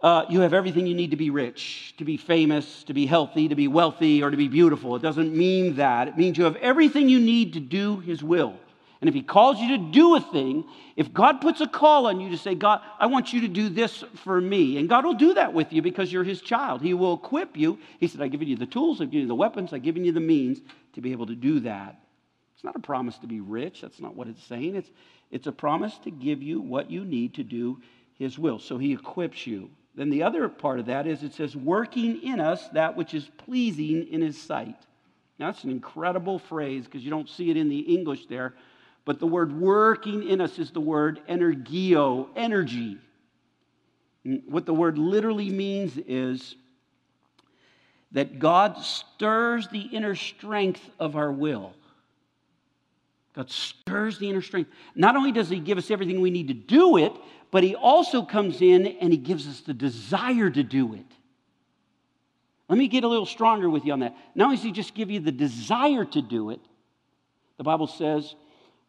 uh, 0.02 0.24
you 0.30 0.40
have 0.40 0.54
everything 0.54 0.86
you 0.86 0.94
need 0.94 1.10
to 1.10 1.16
be 1.16 1.30
rich, 1.30 1.94
to 1.98 2.04
be 2.04 2.16
famous, 2.16 2.84
to 2.84 2.94
be 2.94 3.04
healthy, 3.04 3.48
to 3.48 3.54
be 3.54 3.68
wealthy, 3.68 4.22
or 4.22 4.30
to 4.30 4.36
be 4.36 4.48
beautiful. 4.48 4.96
It 4.96 5.02
doesn't 5.02 5.34
mean 5.34 5.76
that. 5.76 6.08
It 6.08 6.16
means 6.16 6.38
you 6.38 6.44
have 6.44 6.56
everything 6.56 7.08
you 7.08 7.20
need 7.20 7.52
to 7.52 7.60
do 7.60 8.00
His 8.00 8.22
will. 8.22 8.56
And 9.00 9.08
if 9.08 9.14
He 9.14 9.22
calls 9.22 9.58
you 9.58 9.76
to 9.76 9.90
do 9.92 10.16
a 10.16 10.20
thing, 10.20 10.64
if 10.96 11.12
God 11.12 11.42
puts 11.42 11.60
a 11.60 11.66
call 11.66 12.06
on 12.06 12.18
you 12.18 12.30
to 12.30 12.38
say, 12.38 12.54
God, 12.54 12.80
I 12.98 13.06
want 13.06 13.34
you 13.34 13.42
to 13.42 13.48
do 13.48 13.68
this 13.68 14.02
for 14.24 14.40
me, 14.40 14.78
and 14.78 14.88
God 14.88 15.04
will 15.04 15.14
do 15.14 15.34
that 15.34 15.52
with 15.52 15.70
you 15.70 15.82
because 15.82 16.10
you're 16.10 16.24
His 16.24 16.40
child, 16.40 16.80
He 16.80 16.94
will 16.94 17.14
equip 17.14 17.56
you. 17.56 17.78
He 17.98 18.08
said, 18.08 18.22
I've 18.22 18.30
given 18.30 18.48
you 18.48 18.56
the 18.56 18.66
tools, 18.66 19.02
I've 19.02 19.10
given 19.10 19.22
you 19.22 19.28
the 19.28 19.34
weapons, 19.34 19.74
I've 19.74 19.82
given 19.82 20.04
you 20.04 20.12
the 20.12 20.20
means 20.20 20.60
to 20.94 21.02
be 21.02 21.12
able 21.12 21.26
to 21.26 21.36
do 21.36 21.60
that. 21.60 22.00
It's 22.54 22.64
not 22.64 22.76
a 22.76 22.80
promise 22.80 23.18
to 23.18 23.26
be 23.26 23.40
rich. 23.40 23.82
That's 23.82 24.00
not 24.00 24.14
what 24.14 24.28
it's 24.28 24.44
saying. 24.44 24.76
It's, 24.76 24.90
it's 25.30 25.46
a 25.46 25.52
promise 25.52 25.96
to 26.04 26.10
give 26.10 26.42
you 26.42 26.60
what 26.60 26.90
you 26.90 27.04
need 27.04 27.34
to 27.34 27.42
do 27.42 27.80
His 28.14 28.38
will. 28.38 28.58
So 28.58 28.78
He 28.78 28.94
equips 28.94 29.46
you. 29.46 29.70
Then 30.00 30.08
the 30.08 30.22
other 30.22 30.48
part 30.48 30.80
of 30.80 30.86
that 30.86 31.06
is 31.06 31.22
it 31.22 31.34
says, 31.34 31.54
working 31.54 32.22
in 32.22 32.40
us 32.40 32.66
that 32.70 32.96
which 32.96 33.12
is 33.12 33.28
pleasing 33.36 34.08
in 34.10 34.22
His 34.22 34.40
sight. 34.40 34.76
Now, 35.38 35.50
that's 35.50 35.62
an 35.64 35.70
incredible 35.70 36.38
phrase 36.38 36.86
because 36.86 37.04
you 37.04 37.10
don't 37.10 37.28
see 37.28 37.50
it 37.50 37.58
in 37.58 37.68
the 37.68 37.80
English 37.80 38.24
there. 38.24 38.54
But 39.04 39.20
the 39.20 39.26
word 39.26 39.52
working 39.52 40.26
in 40.26 40.40
us 40.40 40.58
is 40.58 40.70
the 40.70 40.80
word 40.80 41.20
energio, 41.28 42.28
energy. 42.34 42.96
what 44.46 44.64
the 44.64 44.72
word 44.72 44.96
literally 44.96 45.50
means 45.50 45.98
is 45.98 46.54
that 48.12 48.38
God 48.38 48.78
stirs 48.78 49.68
the 49.68 49.82
inner 49.82 50.14
strength 50.14 50.88
of 50.98 51.14
our 51.14 51.30
will. 51.30 51.74
God 53.34 53.50
stirs 53.50 54.18
the 54.18 54.30
inner 54.30 54.40
strength. 54.40 54.70
Not 54.94 55.14
only 55.14 55.30
does 55.30 55.50
He 55.50 55.60
give 55.60 55.76
us 55.76 55.90
everything 55.90 56.22
we 56.22 56.30
need 56.30 56.48
to 56.48 56.54
do 56.54 56.96
it, 56.96 57.12
but 57.50 57.64
He 57.64 57.74
also 57.74 58.22
comes 58.22 58.62
in 58.62 58.86
and 58.86 59.12
He 59.12 59.18
gives 59.18 59.46
us 59.48 59.60
the 59.60 59.74
desire 59.74 60.50
to 60.50 60.62
do 60.62 60.94
it. 60.94 61.06
Let 62.68 62.78
me 62.78 62.88
get 62.88 63.04
a 63.04 63.08
little 63.08 63.26
stronger 63.26 63.68
with 63.68 63.84
you 63.84 63.92
on 63.92 64.00
that. 64.00 64.16
Not 64.34 64.44
only 64.46 64.56
does 64.56 64.64
He 64.64 64.72
just 64.72 64.94
give 64.94 65.10
you 65.10 65.20
the 65.20 65.32
desire 65.32 66.04
to 66.04 66.22
do 66.22 66.50
it, 66.50 66.60
the 67.56 67.64
Bible 67.64 67.86
says 67.86 68.34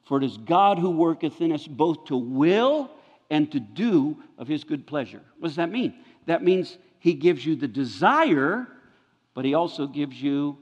for 0.06 0.18
it 0.18 0.24
is 0.24 0.38
God 0.38 0.80
who 0.80 0.89
worketh 0.89 1.41
in 1.41 1.51
us 1.51 1.65
both 1.65 2.06
to 2.06 2.18
will 2.18 2.91
and 3.30 3.51
to 3.51 3.60
do 3.60 4.18
of 4.38 4.48
his 4.48 4.63
good 4.63 4.86
pleasure. 4.86 5.22
What 5.39 5.50
does 5.50 5.56
that 5.56 5.72
mean? 5.72 5.94
That 6.25 6.44
means 6.44 6.77
he 7.00 7.13
gives 7.13 7.46
you 7.46 7.56
the 7.56 7.68
desire, 7.68 8.68
but 9.34 9.46
he 9.46 9.53
also 9.53 9.88
gives 9.88 10.22
you 10.22 10.58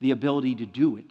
the 0.00 0.10
ability 0.10 0.56
to 0.56 0.66
do 0.66 0.96
it. 0.96 1.10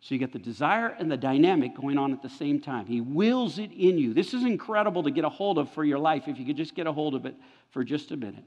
So 0.00 0.14
you 0.14 0.18
get 0.18 0.32
the 0.32 0.38
desire 0.38 0.88
and 0.98 1.10
the 1.10 1.16
dynamic 1.16 1.74
going 1.74 1.98
on 1.98 2.12
at 2.12 2.22
the 2.22 2.28
same 2.28 2.60
time. 2.60 2.86
He 2.86 3.00
wills 3.00 3.58
it 3.58 3.72
in 3.72 3.98
you. 3.98 4.14
This 4.14 4.34
is 4.34 4.44
incredible 4.44 5.02
to 5.02 5.10
get 5.10 5.24
a 5.24 5.28
hold 5.28 5.58
of 5.58 5.70
for 5.72 5.84
your 5.84 5.98
life 5.98 6.28
if 6.28 6.38
you 6.38 6.46
could 6.46 6.56
just 6.56 6.74
get 6.74 6.86
a 6.86 6.92
hold 6.92 7.14
of 7.14 7.26
it 7.26 7.34
for 7.70 7.82
just 7.82 8.10
a 8.12 8.16
minute. 8.16 8.44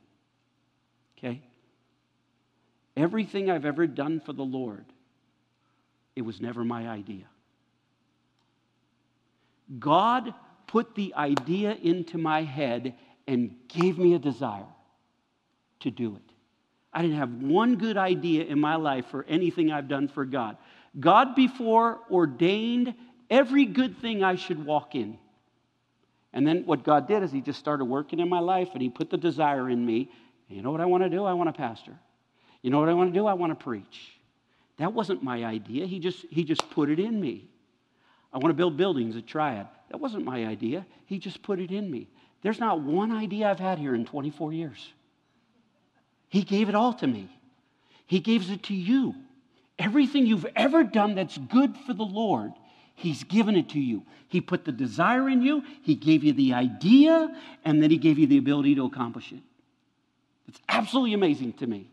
Okay? 1.18 1.41
Everything 2.96 3.50
I've 3.50 3.65
ever 3.65 3.88
done 3.88 4.20
for 4.20 4.34
the 4.34 4.44
Lord, 4.44 4.86
it 6.15 6.22
was 6.22 6.39
never 6.39 6.63
my 6.63 6.88
idea. 6.88 7.25
God 9.77 10.34
put 10.68 10.96
the 10.96 11.13
idea 11.15 11.74
into 11.74 12.18
my 12.18 12.44
head 12.44 12.96
and 13.27 13.56
gave 13.68 13.98
me 13.98 14.13
a 14.13 14.20
desire 14.20 14.65
to 15.82 15.91
do 15.91 16.15
it. 16.15 16.34
I 16.91 17.01
didn't 17.01 17.18
have 17.18 17.34
one 17.34 17.75
good 17.75 17.98
idea 17.98 18.46
in 18.46 18.60
my 18.60 18.75
life 18.75 19.06
for 19.08 19.24
anything 19.27 19.72
I've 19.72 19.88
done 19.88 20.08
for 20.08 20.25
God. 20.25 20.58
God 20.98 21.36
before 21.36 22.00
ordained 22.10 22.96
every 23.29 23.65
good 23.65 23.98
thing 24.00 24.24
I 24.24 24.36
should 24.36 24.65
walk 24.65 24.96
in. 24.96 25.17
And 26.34 26.48
then 26.48 26.65
what 26.65 26.84
God 26.84 27.08
did 27.08 27.24
is 27.24 27.31
He 27.31 27.41
just 27.41 27.60
started 27.60 27.86
working 27.86 28.19
in 28.19 28.29
my 28.29 28.39
life 28.39 28.69
and 28.74 28.81
He 28.81 28.89
put 28.89 29.10
the 29.10 29.17
desire 29.17 29.69
in 29.69 29.86
me. 29.86 30.12
You 30.48 30.62
know 30.62 30.72
what 30.72 30.81
I 30.81 30.86
want 30.86 31.03
to 31.03 31.10
do? 31.10 31.25
I 31.25 31.34
want 31.34 31.50
to 31.50 31.53
pastor. 31.53 31.96
You 32.62 32.72
know 32.72 32.79
what 32.79 32.89
I 32.89 32.93
want 32.93 33.13
to 33.13 33.19
do? 33.19 33.25
I 33.25 33.34
want 33.34 33.58
to 33.58 33.63
preach. 33.63 34.19
That 34.77 34.93
wasn't 34.93 35.24
my 35.24 35.43
idea. 35.43 35.86
He 35.86 36.00
just, 36.00 36.25
he 36.29 36.43
just 36.43 36.69
put 36.72 36.89
it 36.89 37.00
in 37.00 37.19
me. 37.19 37.50
I 38.31 38.38
want 38.38 38.50
to 38.50 38.53
build 38.53 38.77
buildings 38.77 39.15
at 39.15 39.27
Triad. 39.27 39.67
That 39.89 40.00
wasn't 40.00 40.24
my 40.24 40.46
idea. 40.46 40.86
He 41.05 41.19
just 41.19 41.41
put 41.41 41.60
it 41.60 41.72
in 41.72 41.89
me. 41.89 42.08
There's 42.41 42.60
not 42.60 42.81
one 42.81 43.12
idea 43.12 43.50
I've 43.50 43.60
had 43.60 43.79
here 43.79 43.96
in 43.96 44.05
24 44.05 44.53
years. 44.53 44.93
He 46.29 46.43
gave 46.43 46.69
it 46.69 46.75
all 46.75 46.93
to 46.93 47.08
me. 47.08 47.29
He 48.05 48.19
gives 48.19 48.50
it 48.50 48.63
to 48.63 48.74
you. 48.74 49.15
Everything 49.79 50.27
you've 50.27 50.45
ever 50.55 50.83
done 50.83 51.15
that's 51.15 51.38
good 51.38 51.75
for 51.88 51.93
the 51.93 52.03
Lord, 52.03 52.51
He's 52.93 53.24
given 53.24 53.55
it 53.55 53.69
to 53.69 53.79
you. 53.79 54.03
He 54.27 54.41
put 54.41 54.65
the 54.65 54.74
desire 54.74 55.29
in 55.29 55.41
you, 55.41 55.63
He 55.81 55.95
gave 55.95 56.24
you 56.24 56.33
the 56.33 56.53
idea, 56.53 57.33
and 57.63 57.81
then 57.81 57.89
He 57.89 57.98
gave 57.98 58.19
you 58.19 58.27
the 58.27 58.38
ability 58.38 58.75
to 58.75 58.86
accomplish 58.86 59.31
it. 59.31 59.41
It's 60.50 60.59
absolutely 60.67 61.13
amazing 61.13 61.53
to 61.53 61.67
me 61.67 61.89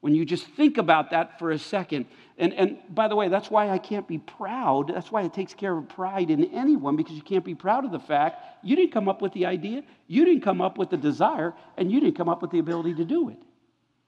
when 0.00 0.14
you 0.14 0.24
just 0.24 0.46
think 0.46 0.78
about 0.78 1.10
that 1.10 1.38
for 1.38 1.50
a 1.50 1.58
second. 1.58 2.06
And, 2.38 2.52
and 2.54 2.78
by 2.88 3.08
the 3.08 3.14
way, 3.14 3.28
that's 3.28 3.50
why 3.50 3.70
I 3.70 3.78
can't 3.78 4.08
be 4.08 4.18
proud. 4.18 4.88
That's 4.88 5.12
why 5.12 5.22
it 5.22 5.32
takes 5.32 5.54
care 5.54 5.76
of 5.76 5.88
pride 5.88 6.30
in 6.30 6.44
anyone 6.46 6.96
because 6.96 7.14
you 7.14 7.22
can't 7.22 7.44
be 7.44 7.54
proud 7.54 7.84
of 7.84 7.92
the 7.92 8.00
fact 8.00 8.42
you 8.64 8.74
didn't 8.74 8.92
come 8.92 9.08
up 9.08 9.20
with 9.20 9.32
the 9.32 9.46
idea, 9.46 9.82
you 10.08 10.24
didn't 10.24 10.42
come 10.42 10.60
up 10.60 10.78
with 10.78 10.90
the 10.90 10.96
desire, 10.96 11.52
and 11.76 11.92
you 11.92 12.00
didn't 12.00 12.16
come 12.16 12.28
up 12.28 12.40
with 12.40 12.50
the 12.50 12.58
ability 12.58 12.94
to 12.94 13.04
do 13.04 13.28
it. 13.28 13.38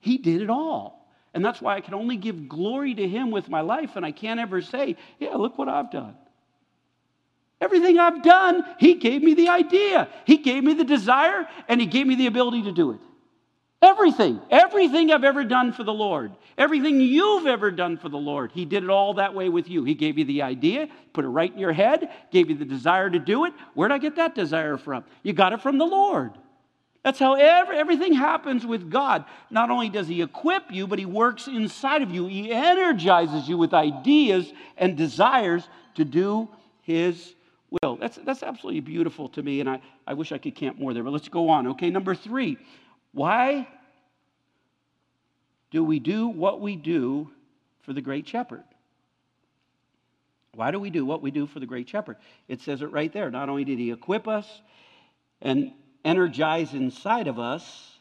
He 0.01 0.19
did 0.19 0.41
it 0.41 0.51
all. 0.51 1.04
And 1.35 1.45
that's 1.45 1.61
why 1.61 1.75
I 1.75 1.81
can 1.81 1.95
only 1.95 2.17
give 2.17 2.49
glory 2.49 2.95
to 2.95 3.09
Him 3.09 3.33
with 3.33 3.49
my 3.49 3.61
life, 3.61 3.97
and 3.97 4.07
I 4.07 4.13
can't 4.13 4.39
ever 4.39 4.63
say, 4.63 4.97
Yeah, 5.19 5.35
look 5.35 5.59
what 5.59 5.69
I've 5.69 5.91
done. 5.91 6.15
Everything 7.61 7.99
I've 7.99 8.23
done, 8.23 8.65
He 8.79 8.95
gave 8.95 9.23
me 9.23 9.35
the 9.35 9.49
idea, 9.49 10.09
He 10.27 10.39
gave 10.39 10.63
me 10.63 10.75
the 10.75 10.85
desire, 10.85 11.47
and 11.69 11.81
He 11.81 11.89
gave 11.89 12.07
me 12.07 12.15
the 12.15 12.29
ability 12.29 12.63
to 12.63 12.73
do 12.73 12.93
it. 12.93 13.01
Everything, 13.83 14.41
everything 14.51 15.13
I've 15.13 15.25
ever 15.25 15.45
done 15.45 15.73
for 15.73 15.83
the 15.83 15.93
Lord, 15.93 16.33
everything 16.57 17.01
you've 17.01 17.47
ever 17.47 17.71
done 17.71 17.99
for 17.99 18.09
the 18.09 18.17
Lord, 18.17 18.53
He 18.53 18.65
did 18.65 18.85
it 18.85 18.91
all 18.91 19.15
that 19.15 19.35
way 19.35 19.49
with 19.49 19.69
you. 19.69 19.83
He 19.83 19.95
gave 19.95 20.17
you 20.17 20.25
the 20.25 20.43
idea, 20.43 20.89
put 21.13 21.25
it 21.25 21.29
right 21.29 21.53
in 21.53 21.59
your 21.59 21.73
head, 21.73 22.11
gave 22.31 22.49
you 22.49 22.57
the 22.57 22.65
desire 22.65 23.11
to 23.11 23.19
do 23.19 23.45
it. 23.45 23.53
Where'd 23.75 23.93
I 23.93 23.99
get 23.99 24.17
that 24.17 24.37
desire 24.37 24.79
from? 24.79 25.05
You 25.25 25.33
got 25.33 25.53
it 25.53 25.61
from 25.61 25.79
the 25.79 25.85
Lord. 25.85 26.31
That's 27.05 27.19
how 27.19 27.35
every, 27.35 27.77
everything 27.77 28.15
happens 28.15 28.65
with 28.65 28.91
God. 28.91 29.27
Not 29.51 29.71
only 29.71 29.91
does 29.91 30.09
He 30.09 30.23
equip 30.23 30.73
you, 30.73 30.87
but 30.87 30.99
He 30.99 31.05
works 31.05 31.47
inside 31.47 32.01
of 32.01 32.11
you. 32.11 32.27
He 32.27 32.51
energizes 32.51 33.47
you 33.47 33.59
with 33.59 33.75
ideas 33.75 34.51
and 34.79 34.97
desires 34.97 35.69
to 35.97 36.05
do 36.05 36.49
His 36.81 37.35
will. 37.71 37.97
That's, 37.97 38.19
that's 38.25 38.43
absolutely 38.43 38.81
beautiful 38.81 39.29
to 39.29 39.43
me, 39.43 39.61
and 39.61 39.69
I, 39.69 39.83
I 40.07 40.15
wish 40.15 40.33
I 40.33 40.39
could 40.39 40.55
camp 40.55 40.79
more 40.79 40.95
there, 40.95 41.03
but 41.03 41.13
let's 41.13 41.29
go 41.29 41.51
on. 41.51 41.67
Okay, 41.69 41.91
number 41.91 42.15
three. 42.15 42.57
Why 43.13 43.69
do 45.71 45.85
we 45.85 45.99
do 45.99 46.29
what 46.29 46.61
we 46.61 46.75
do 46.75 47.31
for 47.83 47.93
the 47.93 48.01
great 48.01 48.27
shepherd? 48.27 48.65
Why 50.55 50.71
do 50.71 50.81
we 50.81 50.89
do 50.89 51.05
what 51.05 51.21
we 51.21 51.31
do 51.31 51.47
for 51.47 51.61
the 51.61 51.67
great 51.67 51.89
shepherd? 51.89 52.17
It 52.49 52.63
says 52.63 52.81
it 52.81 52.87
right 52.87 53.13
there. 53.13 53.31
Not 53.31 53.49
only 53.51 53.65
did 53.65 53.79
he 53.79 53.91
equip 53.91 54.27
us 54.27 54.49
and 55.43 55.73
energize 56.05 56.75
inside 56.75 57.29
of 57.29 57.39
us, 57.39 57.99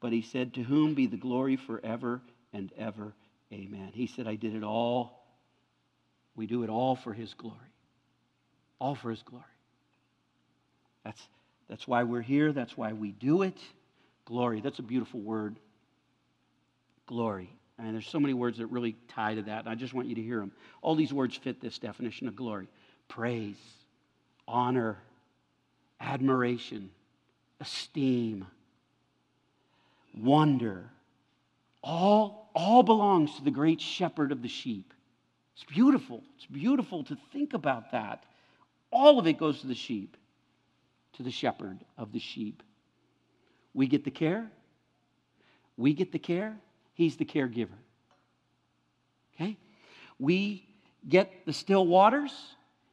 but 0.00 0.12
he 0.12 0.22
said, 0.22 0.54
To 0.54 0.62
whom 0.62 0.94
be 0.94 1.06
the 1.06 1.16
glory 1.16 1.56
forever 1.56 2.20
and 2.52 2.72
ever. 2.76 3.12
Amen. 3.52 3.90
He 3.92 4.06
said, 4.06 4.26
I 4.26 4.34
did 4.34 4.54
it 4.54 4.62
all. 4.62 5.24
We 6.36 6.46
do 6.46 6.62
it 6.62 6.70
all 6.70 6.96
for 6.96 7.12
His 7.12 7.34
glory. 7.34 7.56
All 8.78 8.94
for 8.94 9.10
His 9.10 9.22
glory. 9.22 9.44
That's, 11.04 11.20
that's 11.68 11.88
why 11.88 12.04
we're 12.04 12.22
here. 12.22 12.52
That's 12.52 12.76
why 12.76 12.92
we 12.92 13.12
do 13.12 13.42
it. 13.42 13.58
Glory. 14.24 14.60
That's 14.60 14.78
a 14.78 14.82
beautiful 14.82 15.20
word. 15.20 15.56
Glory. 17.06 17.50
And 17.78 17.94
there's 17.94 18.06
so 18.06 18.20
many 18.20 18.34
words 18.34 18.58
that 18.58 18.66
really 18.66 18.96
tie 19.08 19.34
to 19.34 19.42
that. 19.42 19.60
And 19.60 19.68
I 19.68 19.74
just 19.74 19.94
want 19.94 20.08
you 20.08 20.14
to 20.16 20.22
hear 20.22 20.40
them. 20.40 20.52
All 20.82 20.94
these 20.94 21.12
words 21.12 21.36
fit 21.36 21.60
this 21.60 21.78
definition 21.78 22.28
of 22.28 22.36
glory 22.36 22.68
praise, 23.08 23.56
honor, 24.46 24.98
admiration, 25.98 26.90
esteem, 27.60 28.46
wonder. 30.16 30.90
All, 31.82 32.50
all 32.54 32.82
belongs 32.82 33.36
to 33.36 33.44
the 33.44 33.50
great 33.50 33.80
shepherd 33.80 34.32
of 34.32 34.42
the 34.42 34.48
sheep. 34.48 34.92
It's 35.54 35.64
beautiful. 35.64 36.22
It's 36.36 36.46
beautiful 36.46 37.04
to 37.04 37.16
think 37.32 37.54
about 37.54 37.92
that. 37.92 38.24
All 38.90 39.18
of 39.18 39.26
it 39.26 39.38
goes 39.38 39.60
to 39.60 39.66
the 39.66 39.74
sheep, 39.74 40.16
to 41.14 41.22
the 41.22 41.30
shepherd 41.30 41.78
of 41.96 42.12
the 42.12 42.18
sheep. 42.18 42.62
We 43.74 43.86
get 43.86 44.04
the 44.04 44.10
care. 44.10 44.50
We 45.76 45.94
get 45.94 46.12
the 46.12 46.18
care. 46.18 46.56
He's 46.94 47.16
the 47.16 47.24
caregiver. 47.24 47.78
Okay? 49.34 49.56
We 50.18 50.66
get 51.08 51.46
the 51.46 51.52
still 51.52 51.86
waters. 51.86 52.32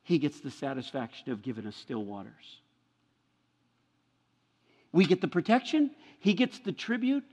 He 0.04 0.20
gets 0.20 0.40
the 0.40 0.52
satisfaction 0.52 1.32
of 1.32 1.42
giving 1.42 1.66
us 1.66 1.76
still 1.76 2.04
waters. 2.04 2.60
We 4.96 5.04
get 5.04 5.20
the 5.20 5.28
protection. 5.28 5.92
He 6.20 6.34
gets 6.34 6.60
the 6.60 6.72
tribute 6.72 7.26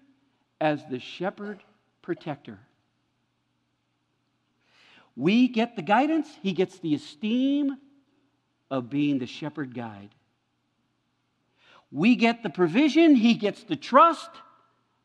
as 0.61 0.85
the 0.91 0.99
shepherd 0.99 1.63
protector. 2.03 2.59
We 5.15 5.47
get 5.47 5.77
the 5.77 5.83
guidance. 5.83 6.27
He 6.43 6.55
gets 6.55 6.81
the 6.81 6.93
esteem 6.97 7.77
of 8.69 8.91
being 8.91 9.21
the 9.21 9.29
shepherd 9.29 9.77
guide. 9.77 10.09
We 11.93 12.17
get 12.17 12.43
the 12.43 12.51
provision. 12.51 13.15
He 13.15 13.35
gets 13.35 13.63
the 13.63 13.77
trust 13.77 14.31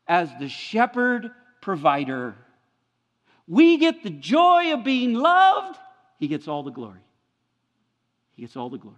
as 0.08 0.28
the 0.40 0.48
shepherd 0.48 1.30
provider. 1.62 2.34
We 3.46 3.76
get 3.78 4.02
the 4.02 4.10
joy 4.10 4.72
of 4.74 4.82
being 4.82 5.14
loved. 5.14 5.78
He 6.18 6.26
gets 6.26 6.48
all 6.48 6.64
the 6.64 6.72
glory. 6.72 7.04
He 8.34 8.42
gets 8.42 8.56
all 8.56 8.68
the 8.68 8.78
glory. 8.78 8.96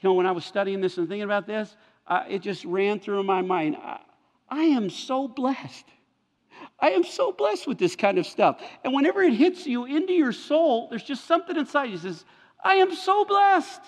You 0.00 0.08
know, 0.08 0.14
when 0.14 0.26
I 0.26 0.32
was 0.32 0.44
studying 0.44 0.80
this 0.80 0.98
and 0.98 1.08
thinking 1.08 1.24
about 1.24 1.46
this, 1.46 1.76
uh, 2.06 2.24
it 2.28 2.40
just 2.40 2.64
ran 2.64 3.00
through 3.00 3.22
my 3.24 3.42
mind. 3.42 3.76
I, 3.76 4.00
I 4.48 4.62
am 4.62 4.90
so 4.90 5.28
blessed. 5.28 5.84
I 6.80 6.90
am 6.90 7.04
so 7.04 7.32
blessed 7.32 7.66
with 7.66 7.78
this 7.78 7.96
kind 7.96 8.18
of 8.18 8.26
stuff. 8.26 8.60
And 8.84 8.94
whenever 8.94 9.22
it 9.22 9.34
hits 9.34 9.66
you 9.66 9.84
into 9.84 10.12
your 10.12 10.32
soul, 10.32 10.88
there's 10.88 11.02
just 11.02 11.24
something 11.26 11.56
inside 11.56 11.90
you 11.90 11.98
says, 11.98 12.24
I 12.62 12.74
am 12.74 12.94
so 12.94 13.24
blessed. 13.24 13.80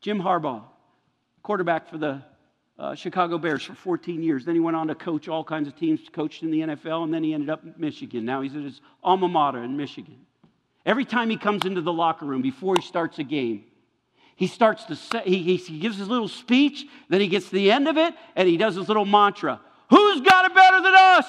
Jim 0.00 0.20
Harbaugh, 0.20 0.62
quarterback 1.42 1.88
for 1.88 1.98
the 1.98 2.22
uh, 2.78 2.94
Chicago 2.94 3.38
Bears 3.38 3.64
for 3.64 3.74
14 3.74 4.22
years. 4.22 4.44
Then 4.44 4.54
he 4.54 4.60
went 4.60 4.76
on 4.76 4.86
to 4.86 4.94
coach 4.94 5.28
all 5.28 5.42
kinds 5.42 5.66
of 5.66 5.76
teams, 5.76 6.00
coached 6.12 6.44
in 6.44 6.50
the 6.52 6.60
NFL, 6.60 7.04
and 7.04 7.12
then 7.12 7.24
he 7.24 7.34
ended 7.34 7.50
up 7.50 7.64
in 7.64 7.74
Michigan. 7.76 8.24
Now 8.24 8.40
he's 8.40 8.54
at 8.54 8.62
his 8.62 8.80
alma 9.02 9.28
mater 9.28 9.64
in 9.64 9.76
Michigan. 9.76 10.18
Every 10.88 11.04
time 11.04 11.28
he 11.28 11.36
comes 11.36 11.66
into 11.66 11.82
the 11.82 11.92
locker 11.92 12.24
room 12.24 12.40
before 12.40 12.74
he 12.74 12.80
starts 12.80 13.18
a 13.18 13.22
game, 13.22 13.64
he 14.36 14.46
starts 14.46 14.84
to 14.84 14.96
say, 14.96 15.20
he, 15.22 15.56
he 15.56 15.78
gives 15.78 15.98
his 15.98 16.08
little 16.08 16.28
speech, 16.28 16.86
then 17.10 17.20
he 17.20 17.28
gets 17.28 17.50
to 17.50 17.54
the 17.56 17.70
end 17.70 17.86
of 17.88 17.98
it, 17.98 18.14
and 18.34 18.48
he 18.48 18.56
does 18.56 18.74
his 18.74 18.88
little 18.88 19.04
mantra 19.04 19.60
Who's 19.90 20.22
got 20.22 20.46
it 20.46 20.54
better 20.54 20.80
than 20.80 20.94
us? 20.94 21.26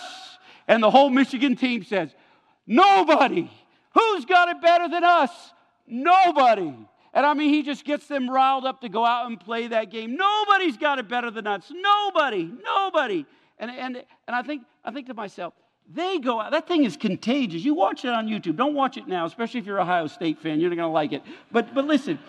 And 0.65 0.81
the 0.81 0.89
whole 0.89 1.09
Michigan 1.09 1.57
team 1.57 1.83
says, 1.83 2.09
Nobody. 2.67 3.51
Who's 3.93 4.23
got 4.23 4.47
it 4.47 4.61
better 4.61 4.87
than 4.87 5.03
us? 5.03 5.31
Nobody. 5.85 6.73
And 7.13 7.25
I 7.25 7.33
mean, 7.33 7.53
he 7.53 7.61
just 7.61 7.83
gets 7.83 8.07
them 8.07 8.29
riled 8.29 8.63
up 8.63 8.79
to 8.81 8.87
go 8.87 9.05
out 9.05 9.27
and 9.27 9.37
play 9.37 9.67
that 9.67 9.91
game. 9.91 10.15
Nobody's 10.15 10.77
got 10.77 10.99
it 10.99 11.09
better 11.09 11.31
than 11.31 11.47
us. 11.47 11.69
Nobody. 11.69 12.49
Nobody. 12.63 13.25
And, 13.57 13.71
and, 13.71 13.97
and 13.97 14.35
I, 14.35 14.41
think, 14.41 14.63
I 14.85 14.91
think 14.91 15.07
to 15.07 15.13
myself, 15.13 15.53
they 15.91 16.19
go 16.19 16.39
out. 16.39 16.51
That 16.51 16.67
thing 16.67 16.83
is 16.83 16.95
contagious. 16.97 17.63
You 17.63 17.73
watch 17.73 18.05
it 18.05 18.09
on 18.09 18.27
YouTube. 18.27 18.55
Don't 18.55 18.75
watch 18.75 18.97
it 18.97 19.07
now, 19.07 19.25
especially 19.25 19.59
if 19.59 19.65
you're 19.65 19.77
an 19.77 19.83
Ohio 19.83 20.07
State 20.07 20.39
fan. 20.39 20.59
You're 20.59 20.69
not 20.69 20.75
going 20.75 20.87
to 20.87 20.93
like 20.93 21.13
it. 21.13 21.23
But, 21.51 21.73
but 21.73 21.85
listen, 21.85 22.19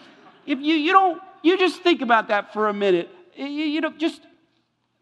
if 0.46 0.58
you, 0.60 0.74
you 0.74 0.92
don't, 0.92 1.20
you 1.42 1.58
just 1.58 1.82
think 1.82 2.00
about 2.00 2.28
that 2.28 2.52
for 2.54 2.68
a 2.68 2.72
minute. 2.72 3.10
You, 3.36 3.46
you 3.46 3.80
know, 3.82 3.92
just, 3.92 4.22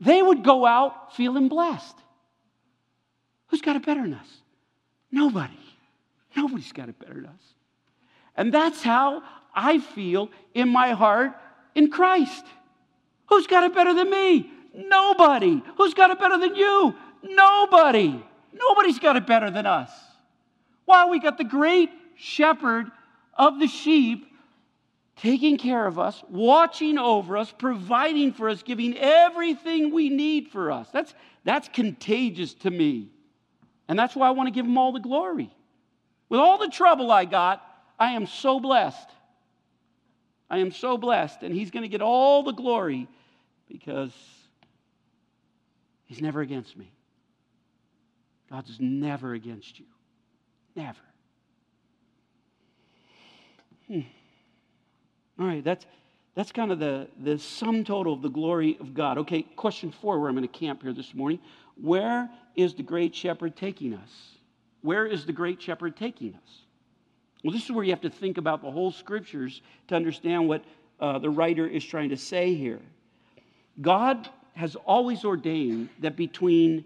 they 0.01 0.21
would 0.21 0.43
go 0.43 0.67
out 0.67 1.15
feeling 1.15 1.49
blessed. 1.49 1.95
Who's 3.49 3.63
got 3.63 3.77
it 3.77 3.87
better 3.87 4.03
than 4.03 4.15
us? 4.15 4.29
Nobody. 5.13 5.55
Nobody's 6.37 6.73
got 6.73 6.89
it 6.89 6.99
better 6.99 7.15
than 7.15 7.27
us. 7.27 7.55
And 8.37 8.53
that's 8.53 8.83
how 8.83 9.23
I 9.55 9.79
feel 9.79 10.31
in 10.55 10.69
my 10.69 10.93
heart 10.93 11.33
in 11.75 11.91
Christ. 11.91 12.45
Who's 13.27 13.47
got 13.47 13.65
it 13.65 13.75
better 13.75 13.95
than 13.95 14.11
me? 14.11 14.51
Nobody. 14.75 15.63
Who's 15.77 15.95
got 15.95 16.11
it 16.11 16.19
better 16.19 16.39
than 16.39 16.57
you? 16.57 16.95
Nobody. 17.23 18.23
Nobody's 18.53 18.99
got 18.99 19.17
it 19.17 19.27
better 19.27 19.51
than 19.51 19.67
us. 19.67 19.91
Why? 20.85 21.07
We 21.07 21.21
got 21.21 21.39
the 21.39 21.45
great 21.45 21.91
shepherd 22.17 22.91
of 23.35 23.59
the 23.61 23.67
sheep 23.67 24.27
taking 25.17 25.59
care 25.59 25.87
of 25.87 25.99
us, 25.99 26.23
watching 26.29 26.97
over 26.97 27.37
us, 27.37 27.53
providing 27.57 28.33
for 28.33 28.49
us, 28.49 28.63
giving 28.63 28.97
everything 28.97 29.93
we 29.93 30.09
need 30.09 30.49
for 30.49 30.71
us. 30.71 30.89
That's, 30.93 31.13
that's 31.45 31.69
contagious 31.69 32.55
to 32.55 32.71
me. 32.71 33.11
And 33.89 33.99
that's 33.99 34.15
why 34.15 34.29
I 34.29 34.31
want 34.31 34.47
to 34.47 34.51
give 34.53 34.65
him 34.65 34.79
all 34.79 34.93
the 34.93 35.01
glory. 35.01 35.51
With 36.29 36.41
all 36.41 36.59
the 36.59 36.69
trouble 36.69 37.11
I 37.11 37.25
got, 37.25 37.63
I 37.99 38.13
am 38.13 38.27
so 38.27 38.61
blessed. 38.61 39.09
I 40.51 40.59
am 40.59 40.71
so 40.71 40.97
blessed. 40.97 41.43
And 41.43 41.55
he's 41.55 41.71
going 41.71 41.83
to 41.83 41.89
get 41.89 42.03
all 42.03 42.43
the 42.43 42.53
glory 42.53 43.09
because 43.69 44.13
he's 46.07 46.21
never 46.21 46.41
against 46.41 46.77
me. 46.77 46.93
God's 48.51 48.79
never 48.81 49.35
against 49.35 49.79
you. 49.79 49.87
Never. 50.75 50.99
Hmm. 53.89 54.01
All 55.39 55.47
right, 55.47 55.63
that's, 55.63 55.87
that's 56.35 56.53
kind 56.53 56.73
of 56.73 56.79
the, 56.79 57.09
the 57.21 57.39
sum 57.39 57.85
total 57.85 58.13
of 58.13 58.23
the 58.23 58.29
glory 58.29 58.77
of 58.81 58.95
God. 58.95 59.19
Okay, 59.19 59.43
question 59.43 59.91
four, 59.91 60.19
where 60.19 60.29
I'm 60.29 60.37
going 60.37 60.49
to 60.49 60.59
camp 60.59 60.83
here 60.83 60.93
this 60.93 61.15
morning. 61.15 61.39
Where 61.81 62.29
is 62.57 62.75
the 62.75 62.83
great 62.83 63.15
shepherd 63.15 63.57
taking 63.57 63.95
us? 63.95 64.11
Where 64.83 65.07
is 65.07 65.27
the 65.27 65.33
great 65.33 65.61
shepherd 65.61 65.97
taking 65.97 66.35
us? 66.35 66.63
Well, 67.45 67.53
this 67.53 67.65
is 67.65 67.73
where 67.73 67.85
you 67.85 67.91
have 67.91 68.01
to 68.01 68.11
think 68.11 68.39
about 68.39 68.63
the 68.63 68.71
whole 68.71 68.91
scriptures 68.91 69.63
to 69.89 69.95
understand 69.95 70.49
what 70.49 70.65
uh, 71.01 71.19
the 71.19 71.31
writer 71.31 71.67
is 71.67 71.85
trying 71.85 72.09
to 72.09 72.17
say 72.17 72.55
here. 72.55 72.81
God 73.81 74.29
has 74.55 74.75
always 74.75 75.25
ordained 75.25 75.89
that 76.01 76.17
between 76.17 76.85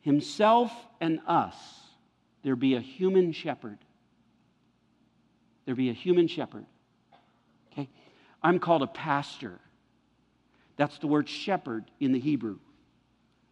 himself 0.00 0.72
and 1.00 1.20
us, 1.26 1.56
there 2.42 2.56
be 2.56 2.74
a 2.74 2.80
human 2.80 3.32
shepherd. 3.32 3.78
There 5.64 5.74
be 5.74 5.90
a 5.90 5.94
human 5.94 6.26
shepherd. 6.26 6.66
Okay? 7.72 7.88
I'm 8.42 8.58
called 8.58 8.82
a 8.82 8.86
pastor. 8.86 9.58
That's 10.76 10.98
the 10.98 11.06
word 11.06 11.28
shepherd 11.28 11.90
in 12.00 12.12
the 12.12 12.20
Hebrew. 12.20 12.58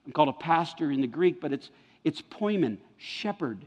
I'm 0.06 0.12
called 0.12 0.30
a 0.30 0.32
pastor 0.32 0.90
in 0.90 1.00
the 1.00 1.06
Greek, 1.06 1.40
but 1.40 1.52
it's, 1.52 1.70
it's 2.04 2.22
poimen, 2.22 2.78
shepherd. 2.96 3.64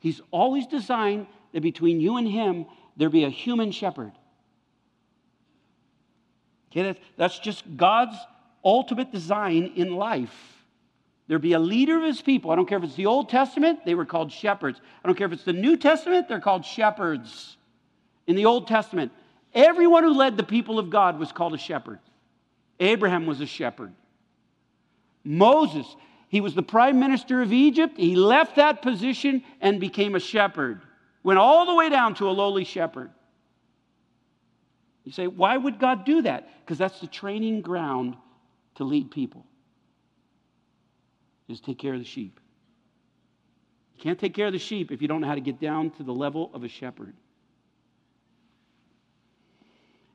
He's 0.00 0.20
always 0.32 0.66
designed 0.66 1.28
that 1.52 1.60
between 1.60 2.00
you 2.00 2.16
and 2.16 2.26
him, 2.26 2.66
there 2.96 3.08
be 3.08 3.24
a 3.24 3.30
human 3.30 3.70
shepherd. 3.70 4.12
Okay, 6.70 6.82
that's, 6.82 7.00
that's 7.16 7.38
just 7.38 7.76
God's 7.76 8.16
ultimate 8.64 9.12
design 9.12 9.72
in 9.76 9.94
life. 9.94 10.61
There 11.32 11.38
be 11.38 11.54
a 11.54 11.58
leader 11.58 11.96
of 11.96 12.02
his 12.02 12.20
people. 12.20 12.50
I 12.50 12.56
don't 12.56 12.68
care 12.68 12.76
if 12.76 12.84
it's 12.84 12.94
the 12.94 13.06
Old 13.06 13.30
Testament, 13.30 13.86
they 13.86 13.94
were 13.94 14.04
called 14.04 14.30
shepherds. 14.30 14.82
I 15.02 15.08
don't 15.08 15.16
care 15.16 15.26
if 15.26 15.32
it's 15.32 15.44
the 15.44 15.54
New 15.54 15.78
Testament, 15.78 16.28
they're 16.28 16.40
called 16.40 16.62
shepherds. 16.62 17.56
In 18.26 18.36
the 18.36 18.44
Old 18.44 18.68
Testament, 18.68 19.12
everyone 19.54 20.04
who 20.04 20.12
led 20.12 20.36
the 20.36 20.42
people 20.42 20.78
of 20.78 20.90
God 20.90 21.18
was 21.18 21.32
called 21.32 21.54
a 21.54 21.56
shepherd. 21.56 22.00
Abraham 22.80 23.24
was 23.24 23.40
a 23.40 23.46
shepherd. 23.46 23.94
Moses, 25.24 25.86
he 26.28 26.42
was 26.42 26.54
the 26.54 26.62
prime 26.62 27.00
minister 27.00 27.40
of 27.40 27.50
Egypt. 27.50 27.96
He 27.96 28.14
left 28.14 28.56
that 28.56 28.82
position 28.82 29.42
and 29.62 29.80
became 29.80 30.14
a 30.14 30.20
shepherd. 30.20 30.82
Went 31.22 31.38
all 31.38 31.64
the 31.64 31.74
way 31.74 31.88
down 31.88 32.14
to 32.16 32.28
a 32.28 32.32
lowly 32.32 32.64
shepherd. 32.64 33.10
You 35.04 35.12
say, 35.12 35.28
why 35.28 35.56
would 35.56 35.78
God 35.78 36.04
do 36.04 36.20
that? 36.20 36.46
Because 36.60 36.76
that's 36.76 37.00
the 37.00 37.06
training 37.06 37.62
ground 37.62 38.16
to 38.74 38.84
lead 38.84 39.10
people. 39.10 39.46
Is 41.52 41.60
take 41.60 41.78
care 41.78 41.94
of 41.94 42.00
the 42.00 42.06
sheep. 42.06 42.40
You 43.96 44.02
can't 44.02 44.18
take 44.18 44.34
care 44.34 44.46
of 44.46 44.52
the 44.52 44.58
sheep 44.58 44.90
if 44.90 45.00
you 45.00 45.08
don't 45.08 45.20
know 45.20 45.28
how 45.28 45.34
to 45.34 45.40
get 45.40 45.60
down 45.60 45.90
to 45.92 46.02
the 46.02 46.12
level 46.12 46.50
of 46.54 46.64
a 46.64 46.68
shepherd. 46.68 47.14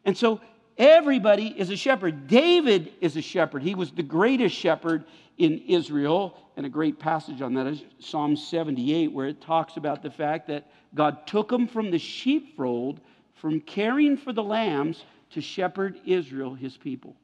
And 0.03 0.17
so 0.17 0.41
Everybody 0.77 1.47
is 1.47 1.71
a 1.71 1.75
shepherd. 1.75 2.27
David 2.27 2.93
is 3.01 3.17
a 3.17 3.21
shepherd. 3.21 3.63
He 3.63 3.73
was 3.73 3.91
the 3.91 4.03
greatest 4.03 4.55
shepherd 4.55 5.05
in 5.37 5.59
Israel. 5.67 6.37
And 6.55 6.65
a 6.65 6.69
great 6.69 6.99
passage 6.99 7.41
on 7.41 7.55
that 7.55 7.65
is 7.65 7.83
Psalm 7.99 8.35
78, 8.35 9.11
where 9.11 9.27
it 9.27 9.41
talks 9.41 9.77
about 9.77 10.03
the 10.03 10.11
fact 10.11 10.47
that 10.47 10.69
God 10.93 11.25
took 11.25 11.51
him 11.51 11.67
from 11.67 11.89
the 11.89 11.97
sheepfold, 11.97 12.99
from 13.33 13.59
caring 13.61 14.17
for 14.17 14.33
the 14.33 14.43
lambs, 14.43 15.03
to 15.31 15.41
shepherd 15.41 15.99
Israel, 16.05 16.53
his 16.53 16.77
people. 16.77 17.15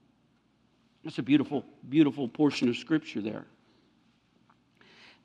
That's 1.04 1.19
a 1.19 1.23
beautiful, 1.23 1.63
beautiful 1.89 2.28
portion 2.28 2.69
of 2.69 2.76
scripture 2.76 3.21
there. 3.21 3.45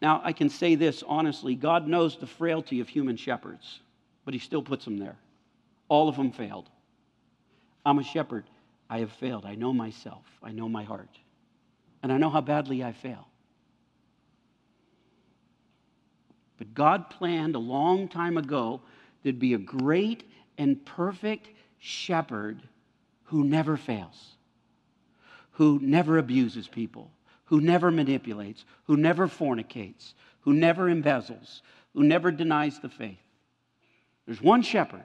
Now, 0.01 0.21
I 0.25 0.33
can 0.33 0.49
say 0.49 0.75
this 0.75 1.03
honestly 1.07 1.55
God 1.55 1.87
knows 1.89 2.17
the 2.17 2.27
frailty 2.27 2.81
of 2.81 2.89
human 2.89 3.17
shepherds, 3.17 3.81
but 4.25 4.35
he 4.35 4.41
still 4.41 4.63
puts 4.63 4.85
them 4.85 4.99
there. 4.99 5.17
All 5.89 6.09
of 6.09 6.17
them 6.17 6.31
failed. 6.31 6.69
I'm 7.85 7.99
a 7.99 8.05
shepherd. 8.05 8.45
I 8.91 9.01
have 9.01 9.13
failed. 9.13 9.45
I 9.45 9.55
know 9.55 9.73
myself. 9.73 10.25
I 10.43 10.53
know 10.53 10.69
my 10.69 10.85
heart. 10.85 11.19
And 12.03 12.13
I 12.13 12.19
know 12.19 12.31
how 12.31 12.41
badly 12.41 12.85
I 12.85 12.93
fail. 12.93 13.27
But 16.59 16.75
God 16.75 17.11
planned 17.11 17.55
a 17.55 17.61
long 17.61 18.09
time 18.09 18.37
ago 18.37 18.81
there'd 19.23 19.39
be 19.39 19.55
a 19.55 19.59
great 19.59 20.25
and 20.59 20.85
perfect 20.85 21.49
shepherd 21.79 22.61
who 23.25 23.45
never 23.45 23.77
fails, 23.77 24.37
who 25.53 25.79
never 25.83 26.19
abuses 26.19 26.67
people, 26.67 27.11
who 27.49 27.61
never 27.61 27.91
manipulates, 27.91 28.65
who 28.85 28.97
never 28.97 29.27
fornicates, 29.27 30.15
who 30.41 30.53
never 30.53 30.89
embezzles, 30.89 31.63
who 31.95 32.05
never 32.05 32.31
denies 32.31 32.79
the 32.81 32.89
faith. 32.89 33.19
There's 34.27 34.43
one 34.43 34.63
shepherd 34.63 35.05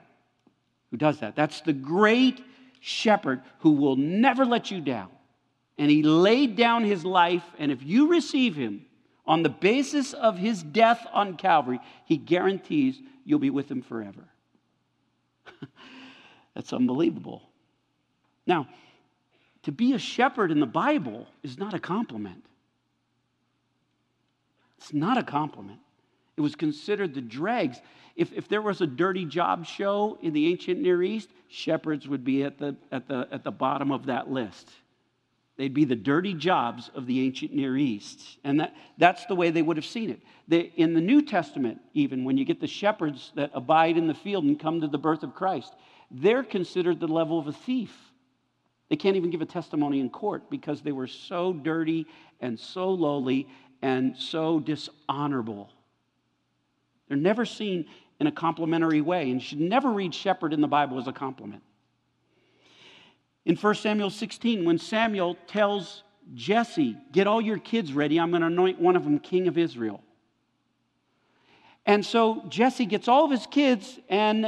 who 0.90 0.96
does 0.96 1.20
that. 1.20 1.34
That's 1.34 1.62
the 1.62 1.72
great 1.72 2.42
shepherd 2.80 3.42
who 3.60 3.72
will 3.72 3.96
never 3.96 4.44
let 4.44 4.70
you 4.70 4.80
down. 4.80 5.08
And 5.78 5.90
he 5.90 6.02
laid 6.02 6.54
down 6.54 6.84
his 6.84 7.04
life, 7.04 7.42
and 7.58 7.72
if 7.72 7.82
you 7.82 8.08
receive 8.08 8.54
him 8.54 8.84
on 9.26 9.42
the 9.42 9.48
basis 9.48 10.12
of 10.12 10.36
his 10.36 10.62
death 10.62 11.04
on 11.12 11.36
Calvary, 11.36 11.80
he 12.04 12.16
guarantees 12.16 13.00
you'll 13.24 13.38
be 13.38 13.50
with 13.50 13.70
him 13.70 13.80
forever. 13.80 14.24
That's 16.54 16.72
unbelievable. 16.72 17.42
Now, 18.46 18.68
to 19.64 19.72
be 19.72 19.94
a 19.94 19.98
shepherd 19.98 20.50
in 20.50 20.60
the 20.60 20.66
Bible 20.66 21.26
is 21.42 21.58
not 21.58 21.74
a 21.74 21.78
compliment. 21.78 22.44
It's 24.78 24.92
not 24.92 25.18
a 25.18 25.22
compliment. 25.22 25.80
It 26.36 26.40
was 26.40 26.54
considered 26.54 27.14
the 27.14 27.20
dregs. 27.20 27.80
If, 28.16 28.32
if 28.32 28.48
there 28.48 28.62
was 28.62 28.80
a 28.80 28.86
dirty 28.86 29.24
job 29.24 29.66
show 29.66 30.18
in 30.22 30.32
the 30.32 30.48
ancient 30.48 30.80
Near 30.80 31.02
East, 31.02 31.30
shepherds 31.48 32.06
would 32.06 32.24
be 32.24 32.44
at 32.44 32.58
the, 32.58 32.76
at 32.92 33.08
the, 33.08 33.26
at 33.30 33.44
the 33.44 33.50
bottom 33.50 33.90
of 33.90 34.06
that 34.06 34.30
list. 34.30 34.70
They'd 35.56 35.72
be 35.72 35.84
the 35.84 35.96
dirty 35.96 36.34
jobs 36.34 36.90
of 36.94 37.06
the 37.06 37.24
ancient 37.24 37.54
Near 37.54 37.76
East. 37.76 38.38
And 38.42 38.60
that, 38.60 38.74
that's 38.98 39.24
the 39.26 39.36
way 39.36 39.50
they 39.50 39.62
would 39.62 39.76
have 39.76 39.86
seen 39.86 40.10
it. 40.10 40.72
In 40.76 40.94
the 40.94 41.00
New 41.00 41.22
Testament, 41.22 41.80
even, 41.94 42.24
when 42.24 42.36
you 42.36 42.44
get 42.44 42.60
the 42.60 42.66
shepherds 42.66 43.32
that 43.36 43.50
abide 43.54 43.96
in 43.96 44.08
the 44.08 44.14
field 44.14 44.44
and 44.44 44.58
come 44.58 44.80
to 44.80 44.88
the 44.88 44.98
birth 44.98 45.22
of 45.22 45.34
Christ, 45.34 45.72
they're 46.10 46.42
considered 46.42 47.00
the 47.00 47.06
level 47.06 47.38
of 47.38 47.46
a 47.46 47.52
thief. 47.52 47.96
They 48.88 48.96
can't 48.96 49.16
even 49.16 49.30
give 49.30 49.40
a 49.40 49.46
testimony 49.46 50.00
in 50.00 50.10
court 50.10 50.50
because 50.50 50.82
they 50.82 50.92
were 50.92 51.06
so 51.06 51.52
dirty 51.52 52.06
and 52.40 52.58
so 52.58 52.90
lowly 52.90 53.48
and 53.82 54.16
so 54.16 54.60
dishonorable. 54.60 55.70
They're 57.08 57.16
never 57.16 57.44
seen 57.44 57.86
in 58.20 58.26
a 58.26 58.32
complimentary 58.32 59.00
way, 59.00 59.30
and 59.30 59.34
you 59.34 59.40
should 59.40 59.60
never 59.60 59.90
read 59.90 60.14
shepherd 60.14 60.52
in 60.52 60.60
the 60.60 60.68
Bible 60.68 60.98
as 60.98 61.06
a 61.06 61.12
compliment. 61.12 61.62
In 63.44 63.56
1 63.56 63.74
Samuel 63.74 64.10
16, 64.10 64.64
when 64.64 64.78
Samuel 64.78 65.36
tells 65.46 66.02
Jesse, 66.34 66.96
Get 67.12 67.26
all 67.26 67.40
your 67.40 67.58
kids 67.58 67.92
ready, 67.92 68.18
I'm 68.18 68.30
going 68.30 68.40
to 68.40 68.46
anoint 68.46 68.80
one 68.80 68.96
of 68.96 69.04
them 69.04 69.18
king 69.18 69.48
of 69.48 69.58
Israel. 69.58 70.02
And 71.86 72.04
so 72.04 72.42
Jesse 72.48 72.86
gets 72.86 73.08
all 73.08 73.26
of 73.26 73.30
his 73.30 73.46
kids, 73.46 73.98
and 74.08 74.46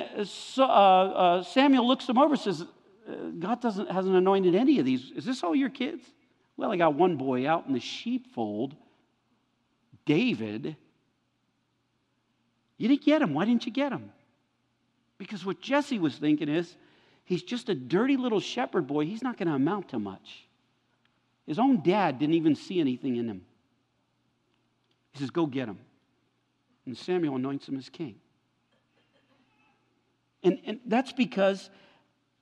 uh, 0.57 0.63
uh, 0.63 1.43
Samuel 1.43 1.87
looks 1.87 2.07
them 2.07 2.17
over 2.17 2.33
and 2.33 2.41
says, 2.41 2.65
Uh, 3.09 3.31
God 3.39 3.61
doesn't, 3.61 3.91
hasn't 3.91 4.17
anointed 4.17 4.55
any 4.55 4.79
of 4.79 4.85
these. 4.85 5.13
Is 5.15 5.25
this 5.25 5.43
all 5.43 5.55
your 5.55 5.71
kids? 5.71 6.03
Well, 6.57 6.73
I 6.73 6.77
got 6.77 6.95
one 6.95 7.17
boy 7.17 7.49
out 7.49 7.67
in 7.67 7.73
the 7.73 7.81
sheepfold, 7.81 8.75
David. 10.05 10.77
You 12.79 12.89
didn't 12.89 13.05
get 13.05 13.23
him. 13.23 13.35
Why 13.35 13.45
didn't 13.45 13.67
you 13.67 13.73
get 13.73 13.93
him? 13.93 14.11
Because 15.19 15.45
what 15.45 15.61
Jesse 15.61 15.99
was 15.99 16.17
thinking 16.17 16.49
is, 16.49 16.77
he's 17.25 17.43
just 17.43 17.69
a 17.69 17.75
dirty 17.75 18.17
little 18.17 18.41
shepherd 18.41 18.87
boy. 18.87 19.07
He's 19.07 19.23
not 19.23 19.37
going 19.39 19.49
to 19.49 19.55
amount 19.55 19.91
to 19.91 19.99
much. 19.99 20.47
His 21.47 21.59
own 21.59 21.83
dad 21.83 22.19
didn't 22.19 22.35
even 22.35 22.55
see 22.55 22.81
anything 22.81 23.17
in 23.17 23.29
him. 23.29 23.43
He 25.13 25.21
says, 25.21 25.31
Go 25.31 25.47
get 25.47 25.69
him. 25.69 25.79
And 26.87 26.97
Samuel 26.97 27.37
anoints 27.37 27.69
him 27.69 27.77
as 27.79 27.89
king. 27.89 28.17
And, 30.43 30.59
and 30.65 30.81
that's 30.87 31.13
because 31.13 31.71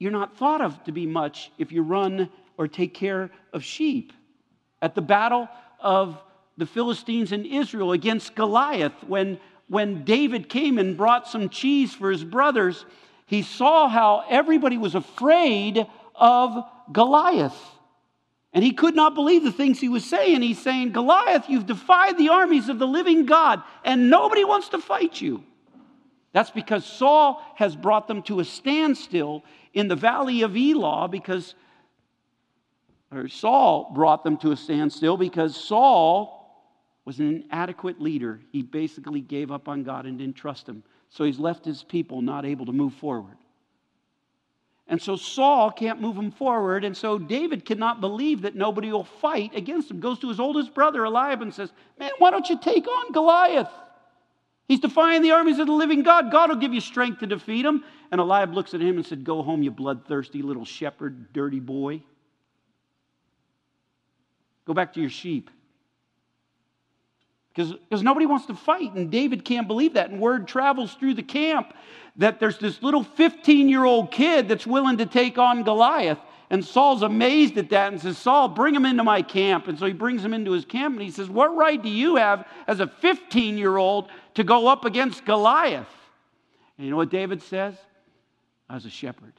you're 0.04 0.12
not 0.12 0.36
thought 0.36 0.60
of 0.60 0.84
to 0.84 0.92
be 0.92 1.06
much 1.06 1.50
if 1.56 1.72
you 1.72 1.82
run 1.82 2.28
or 2.58 2.68
take 2.68 2.92
care 2.92 3.30
of 3.54 3.64
sheep. 3.64 4.12
At 4.82 4.94
the 4.94 5.00
battle 5.00 5.48
of 5.80 6.22
the 6.58 6.66
Philistines 6.66 7.32
and 7.32 7.46
Israel 7.46 7.92
against 7.92 8.34
Goliath, 8.34 8.92
when, 9.06 9.40
when 9.66 10.04
David 10.04 10.50
came 10.50 10.76
and 10.78 10.94
brought 10.94 11.26
some 11.26 11.48
cheese 11.48 11.94
for 11.94 12.10
his 12.10 12.22
brothers, 12.22 12.84
he 13.24 13.40
saw 13.40 13.88
how 13.88 14.26
everybody 14.28 14.76
was 14.76 14.94
afraid 14.94 15.86
of 16.14 16.64
Goliath. 16.92 17.58
And 18.52 18.62
he 18.62 18.72
could 18.72 18.94
not 18.94 19.14
believe 19.14 19.42
the 19.42 19.52
things 19.52 19.80
he 19.80 19.88
was 19.88 20.04
saying. 20.04 20.42
He's 20.42 20.60
saying, 20.62 20.92
Goliath, 20.92 21.48
you've 21.48 21.66
defied 21.66 22.18
the 22.18 22.28
armies 22.28 22.68
of 22.68 22.78
the 22.78 22.86
living 22.86 23.24
God, 23.24 23.62
and 23.82 24.10
nobody 24.10 24.44
wants 24.44 24.68
to 24.68 24.78
fight 24.78 25.18
you. 25.18 25.42
That's 26.34 26.50
because 26.50 26.84
Saul 26.84 27.42
has 27.54 27.74
brought 27.74 28.06
them 28.06 28.22
to 28.24 28.40
a 28.40 28.44
standstill 28.44 29.44
in 29.74 29.88
the 29.88 29.96
valley 29.96 30.42
of 30.42 30.56
Elah 30.56 31.08
because, 31.08 31.54
or 33.12 33.28
Saul 33.28 33.90
brought 33.92 34.24
them 34.24 34.38
to 34.38 34.52
a 34.52 34.56
standstill 34.56 35.16
because 35.16 35.56
Saul 35.56 36.40
was 37.04 37.18
an 37.18 37.44
inadequate 37.44 38.00
leader. 38.00 38.40
He 38.50 38.62
basically 38.62 39.20
gave 39.20 39.50
up 39.50 39.68
on 39.68 39.82
God 39.82 40.06
and 40.06 40.16
didn't 40.16 40.36
trust 40.36 40.68
him. 40.68 40.82
So 41.10 41.24
he's 41.24 41.38
left 41.38 41.64
his 41.64 41.82
people 41.82 42.22
not 42.22 42.46
able 42.46 42.66
to 42.66 42.72
move 42.72 42.94
forward. 42.94 43.36
And 44.86 45.00
so 45.00 45.16
Saul 45.16 45.70
can't 45.70 46.00
move 46.00 46.16
him 46.16 46.30
forward. 46.30 46.84
And 46.84 46.96
so 46.96 47.18
David 47.18 47.64
cannot 47.64 48.00
believe 48.00 48.42
that 48.42 48.54
nobody 48.54 48.92
will 48.92 49.04
fight 49.04 49.54
against 49.54 49.90
him. 49.90 50.00
Goes 50.00 50.18
to 50.20 50.28
his 50.28 50.40
oldest 50.40 50.74
brother, 50.74 51.04
Eliab, 51.04 51.42
and 51.42 51.52
says, 51.52 51.72
Man, 51.98 52.10
why 52.18 52.30
don't 52.30 52.48
you 52.48 52.58
take 52.58 52.86
on 52.86 53.12
Goliath? 53.12 53.70
He's 54.66 54.80
defying 54.80 55.22
the 55.22 55.32
armies 55.32 55.58
of 55.58 55.66
the 55.66 55.72
living 55.72 56.02
God. 56.02 56.30
God 56.30 56.48
will 56.48 56.56
give 56.56 56.72
you 56.72 56.80
strength 56.80 57.20
to 57.20 57.26
defeat 57.26 57.66
him. 57.66 57.84
And 58.10 58.20
Eliab 58.20 58.54
looks 58.54 58.72
at 58.72 58.80
him 58.80 58.96
and 58.96 59.04
said, 59.04 59.24
Go 59.24 59.42
home, 59.42 59.62
you 59.62 59.70
bloodthirsty 59.70 60.42
little 60.42 60.64
shepherd, 60.64 61.32
dirty 61.32 61.60
boy. 61.60 62.02
Go 64.66 64.72
back 64.72 64.94
to 64.94 65.00
your 65.00 65.10
sheep. 65.10 65.50
Because 67.54 68.02
nobody 68.02 68.26
wants 68.26 68.46
to 68.46 68.54
fight, 68.54 68.94
and 68.94 69.12
David 69.12 69.44
can't 69.44 69.68
believe 69.68 69.94
that. 69.94 70.10
And 70.10 70.18
word 70.18 70.48
travels 70.48 70.94
through 70.94 71.14
the 71.14 71.22
camp 71.22 71.72
that 72.16 72.40
there's 72.40 72.58
this 72.58 72.82
little 72.82 73.04
15 73.04 73.68
year 73.68 73.84
old 73.84 74.10
kid 74.10 74.48
that's 74.48 74.66
willing 74.66 74.98
to 74.98 75.06
take 75.06 75.38
on 75.38 75.62
Goliath. 75.62 76.18
And 76.50 76.64
Saul's 76.64 77.02
amazed 77.02 77.56
at 77.56 77.70
that 77.70 77.92
and 77.92 78.00
says, 78.00 78.18
Saul, 78.18 78.48
bring 78.48 78.74
him 78.74 78.84
into 78.84 79.02
my 79.02 79.22
camp. 79.22 79.66
And 79.66 79.78
so 79.78 79.86
he 79.86 79.92
brings 79.92 80.24
him 80.24 80.34
into 80.34 80.52
his 80.52 80.64
camp 80.64 80.94
and 80.94 81.02
he 81.02 81.10
says, 81.10 81.28
What 81.28 81.56
right 81.56 81.82
do 81.82 81.88
you 81.88 82.16
have 82.16 82.46
as 82.66 82.80
a 82.80 82.86
15 82.86 83.56
year 83.56 83.76
old 83.76 84.08
to 84.34 84.44
go 84.44 84.68
up 84.68 84.84
against 84.84 85.24
Goliath? 85.24 85.88
And 86.76 86.84
you 86.84 86.90
know 86.90 86.96
what 86.96 87.10
David 87.10 87.42
says? 87.42 87.74
I 88.68 88.74
was 88.74 88.84
a 88.84 88.90
shepherd. 88.90 89.32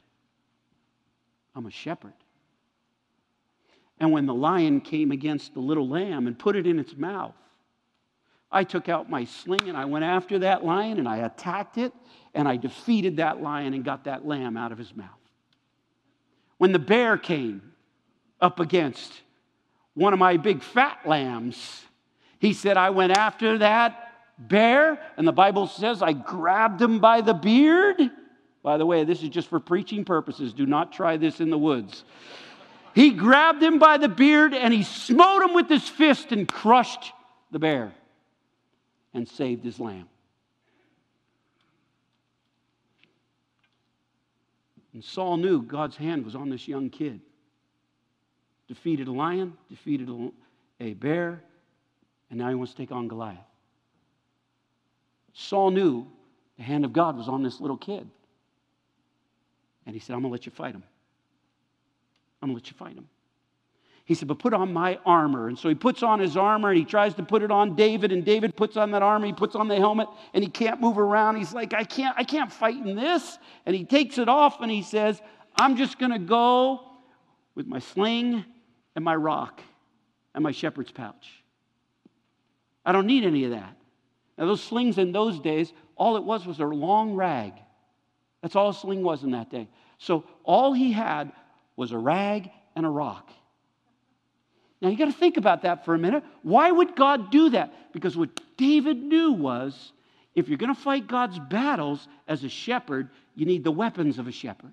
I'm 1.54 1.66
a 1.66 1.70
shepherd. 1.70 2.12
And 3.98 4.12
when 4.12 4.26
the 4.26 4.34
lion 4.34 4.80
came 4.80 5.10
against 5.10 5.54
the 5.54 5.60
little 5.60 5.88
lamb 5.88 6.26
and 6.26 6.38
put 6.38 6.56
it 6.56 6.66
in 6.66 6.78
its 6.78 6.96
mouth, 6.96 7.34
I 8.50 8.64
took 8.64 8.88
out 8.88 9.10
my 9.10 9.24
sling 9.24 9.68
and 9.68 9.76
I 9.76 9.86
went 9.86 10.04
after 10.04 10.38
that 10.40 10.64
lion 10.64 10.98
and 10.98 11.08
I 11.08 11.18
attacked 11.18 11.78
it 11.78 11.92
and 12.34 12.46
I 12.46 12.56
defeated 12.56 13.16
that 13.16 13.42
lion 13.42 13.74
and 13.74 13.84
got 13.84 14.04
that 14.04 14.26
lamb 14.26 14.56
out 14.56 14.72
of 14.72 14.78
his 14.78 14.94
mouth. 14.94 15.08
When 16.58 16.72
the 16.72 16.78
bear 16.78 17.18
came 17.18 17.72
up 18.40 18.60
against 18.60 19.12
one 19.94 20.12
of 20.12 20.18
my 20.18 20.36
big 20.36 20.62
fat 20.62 21.00
lambs, 21.06 21.82
he 22.38 22.52
said, 22.52 22.76
I 22.76 22.90
went 22.90 23.16
after 23.16 23.58
that 23.58 24.05
bear, 24.38 25.00
and 25.16 25.26
the 25.26 25.32
Bible 25.32 25.66
says 25.66 26.02
I 26.02 26.12
grabbed 26.12 26.80
him 26.80 26.98
by 26.98 27.20
the 27.20 27.34
beard. 27.34 28.00
By 28.62 28.78
the 28.78 28.86
way, 28.86 29.04
this 29.04 29.22
is 29.22 29.28
just 29.28 29.48
for 29.48 29.60
preaching 29.60 30.04
purposes. 30.04 30.52
Do 30.52 30.66
not 30.66 30.92
try 30.92 31.16
this 31.16 31.40
in 31.40 31.50
the 31.50 31.58
woods. 31.58 32.04
He 32.94 33.10
grabbed 33.10 33.62
him 33.62 33.78
by 33.78 33.98
the 33.98 34.08
beard 34.08 34.54
and 34.54 34.72
he 34.72 34.82
smote 34.82 35.42
him 35.42 35.54
with 35.54 35.68
his 35.68 35.88
fist 35.88 36.32
and 36.32 36.48
crushed 36.48 37.12
the 37.50 37.58
bear 37.58 37.92
and 39.12 39.28
saved 39.28 39.64
his 39.64 39.78
lamb. 39.78 40.08
And 44.94 45.04
Saul 45.04 45.36
knew 45.36 45.60
God's 45.60 45.96
hand 45.96 46.24
was 46.24 46.34
on 46.34 46.48
this 46.48 46.66
young 46.66 46.88
kid. 46.88 47.20
Defeated 48.66 49.08
a 49.08 49.12
lion, 49.12 49.52
defeated 49.68 50.08
a 50.80 50.94
bear, 50.94 51.42
and 52.30 52.38
now 52.38 52.48
he 52.48 52.54
wants 52.54 52.72
to 52.72 52.78
take 52.78 52.92
on 52.92 53.06
Goliath. 53.06 53.36
Saul 55.38 55.70
knew 55.70 56.06
the 56.56 56.62
hand 56.62 56.86
of 56.86 56.94
God 56.94 57.14
was 57.16 57.28
on 57.28 57.42
this 57.42 57.60
little 57.60 57.76
kid. 57.76 58.08
And 59.84 59.94
he 59.94 60.00
said, 60.00 60.14
I'm 60.14 60.20
going 60.22 60.30
to 60.30 60.32
let 60.32 60.46
you 60.46 60.52
fight 60.52 60.74
him. 60.74 60.82
I'm 62.40 62.48
going 62.48 62.58
to 62.58 62.64
let 62.64 62.70
you 62.70 62.76
fight 62.76 62.94
him. 62.94 63.06
He 64.06 64.14
said, 64.14 64.28
But 64.28 64.38
put 64.38 64.54
on 64.54 64.72
my 64.72 64.98
armor. 65.04 65.48
And 65.48 65.58
so 65.58 65.68
he 65.68 65.74
puts 65.74 66.02
on 66.02 66.20
his 66.20 66.38
armor 66.38 66.70
and 66.70 66.78
he 66.78 66.86
tries 66.86 67.14
to 67.16 67.22
put 67.22 67.42
it 67.42 67.50
on 67.50 67.76
David, 67.76 68.12
and 68.12 68.24
David 68.24 68.56
puts 68.56 68.78
on 68.78 68.92
that 68.92 69.02
armor, 69.02 69.26
he 69.26 69.34
puts 69.34 69.54
on 69.54 69.68
the 69.68 69.76
helmet, 69.76 70.08
and 70.32 70.42
he 70.42 70.48
can't 70.48 70.80
move 70.80 70.96
around. 70.96 71.36
He's 71.36 71.52
like, 71.52 71.74
I 71.74 71.84
can't, 71.84 72.16
I 72.18 72.24
can't 72.24 72.50
fight 72.50 72.76
in 72.76 72.96
this. 72.96 73.38
And 73.66 73.76
he 73.76 73.84
takes 73.84 74.16
it 74.16 74.30
off 74.30 74.62
and 74.62 74.70
he 74.70 74.82
says, 74.82 75.20
I'm 75.54 75.76
just 75.76 75.98
gonna 75.98 76.18
go 76.18 76.80
with 77.54 77.66
my 77.66 77.78
sling 77.78 78.42
and 78.94 79.04
my 79.04 79.14
rock 79.14 79.60
and 80.34 80.42
my 80.42 80.52
shepherd's 80.52 80.92
pouch. 80.92 81.44
I 82.86 82.92
don't 82.92 83.06
need 83.06 83.24
any 83.24 83.44
of 83.44 83.50
that. 83.50 83.76
Now, 84.38 84.46
those 84.46 84.62
slings 84.62 84.98
in 84.98 85.12
those 85.12 85.40
days, 85.40 85.72
all 85.96 86.16
it 86.16 86.24
was 86.24 86.46
was 86.46 86.60
a 86.60 86.66
long 86.66 87.14
rag. 87.14 87.54
That's 88.42 88.54
all 88.54 88.68
a 88.68 88.74
sling 88.74 89.02
was 89.02 89.24
in 89.24 89.30
that 89.32 89.50
day. 89.50 89.68
So 89.98 90.24
all 90.44 90.72
he 90.72 90.92
had 90.92 91.32
was 91.74 91.92
a 91.92 91.98
rag 91.98 92.50
and 92.74 92.84
a 92.84 92.88
rock. 92.88 93.30
Now 94.80 94.88
you 94.90 94.96
got 94.96 95.06
to 95.06 95.12
think 95.12 95.38
about 95.38 95.62
that 95.62 95.84
for 95.84 95.94
a 95.94 95.98
minute. 95.98 96.22
Why 96.42 96.70
would 96.70 96.96
God 96.96 97.30
do 97.30 97.50
that? 97.50 97.92
Because 97.92 98.16
what 98.16 98.28
David 98.56 98.98
knew 98.98 99.32
was 99.32 99.92
if 100.34 100.48
you're 100.48 100.58
going 100.58 100.74
to 100.74 100.80
fight 100.80 101.06
God's 101.06 101.38
battles 101.38 102.06
as 102.28 102.44
a 102.44 102.48
shepherd, 102.48 103.08
you 103.34 103.46
need 103.46 103.64
the 103.64 103.70
weapons 103.70 104.18
of 104.18 104.28
a 104.28 104.32
shepherd. 104.32 104.72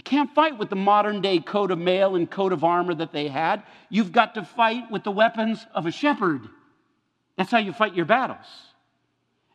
You 0.00 0.02
can't 0.02 0.34
fight 0.34 0.56
with 0.56 0.70
the 0.70 0.76
modern 0.76 1.20
day 1.20 1.40
coat 1.40 1.70
of 1.70 1.78
mail 1.78 2.16
and 2.16 2.28
coat 2.28 2.54
of 2.54 2.64
armor 2.64 2.94
that 2.94 3.12
they 3.12 3.28
had. 3.28 3.62
You've 3.90 4.12
got 4.12 4.34
to 4.36 4.42
fight 4.42 4.90
with 4.90 5.04
the 5.04 5.10
weapons 5.10 5.66
of 5.74 5.84
a 5.84 5.90
shepherd. 5.90 6.40
That's 7.36 7.50
how 7.50 7.58
you 7.58 7.74
fight 7.74 7.94
your 7.94 8.06
battles. 8.06 8.46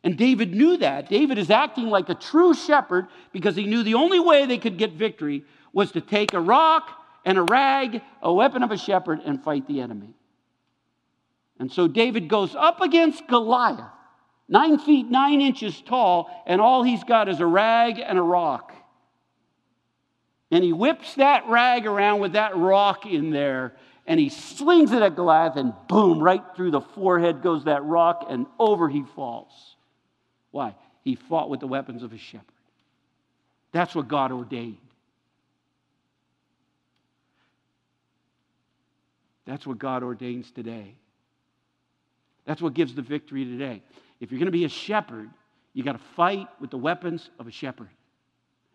And 0.04 0.16
David 0.16 0.54
knew 0.54 0.76
that. 0.76 1.08
David 1.08 1.36
is 1.36 1.50
acting 1.50 1.86
like 1.86 2.08
a 2.10 2.14
true 2.14 2.54
shepherd 2.54 3.08
because 3.32 3.56
he 3.56 3.66
knew 3.66 3.82
the 3.82 3.94
only 3.94 4.20
way 4.20 4.46
they 4.46 4.58
could 4.58 4.78
get 4.78 4.92
victory 4.92 5.42
was 5.72 5.90
to 5.90 6.00
take 6.00 6.32
a 6.32 6.40
rock 6.40 6.92
and 7.24 7.38
a 7.38 7.42
rag, 7.42 8.00
a 8.22 8.32
weapon 8.32 8.62
of 8.62 8.70
a 8.70 8.78
shepherd, 8.78 9.22
and 9.24 9.42
fight 9.42 9.66
the 9.66 9.80
enemy. 9.80 10.14
And 11.58 11.72
so 11.72 11.88
David 11.88 12.28
goes 12.28 12.54
up 12.54 12.80
against 12.80 13.26
Goliath, 13.26 13.90
nine 14.48 14.78
feet 14.78 15.10
nine 15.10 15.40
inches 15.40 15.82
tall, 15.82 16.30
and 16.46 16.60
all 16.60 16.84
he's 16.84 17.02
got 17.02 17.28
is 17.28 17.40
a 17.40 17.46
rag 17.46 17.98
and 17.98 18.16
a 18.16 18.22
rock. 18.22 18.72
And 20.50 20.62
he 20.62 20.72
whips 20.72 21.14
that 21.14 21.48
rag 21.48 21.86
around 21.86 22.20
with 22.20 22.32
that 22.32 22.56
rock 22.56 23.04
in 23.04 23.30
there, 23.30 23.74
and 24.06 24.20
he 24.20 24.28
slings 24.28 24.92
it 24.92 25.02
at 25.02 25.16
Goliath, 25.16 25.56
and 25.56 25.74
boom, 25.88 26.20
right 26.20 26.42
through 26.54 26.70
the 26.70 26.80
forehead 26.80 27.42
goes 27.42 27.64
that 27.64 27.84
rock, 27.84 28.26
and 28.28 28.46
over 28.58 28.88
he 28.88 29.04
falls. 29.16 29.76
Why? 30.52 30.74
He 31.02 31.16
fought 31.16 31.50
with 31.50 31.60
the 31.60 31.66
weapons 31.66 32.02
of 32.02 32.12
a 32.12 32.18
shepherd. 32.18 32.46
That's 33.72 33.94
what 33.94 34.08
God 34.08 34.32
ordained. 34.32 34.78
That's 39.44 39.66
what 39.66 39.78
God 39.78 40.02
ordains 40.02 40.50
today. 40.50 40.94
That's 42.44 42.62
what 42.62 42.74
gives 42.74 42.94
the 42.94 43.02
victory 43.02 43.44
today. 43.44 43.82
If 44.20 44.30
you're 44.30 44.38
going 44.38 44.46
to 44.46 44.52
be 44.52 44.64
a 44.64 44.68
shepherd, 44.68 45.30
you 45.72 45.84
got 45.84 45.92
to 45.92 46.04
fight 46.14 46.48
with 46.60 46.70
the 46.70 46.78
weapons 46.78 47.28
of 47.38 47.46
a 47.46 47.50
shepherd. 47.50 47.90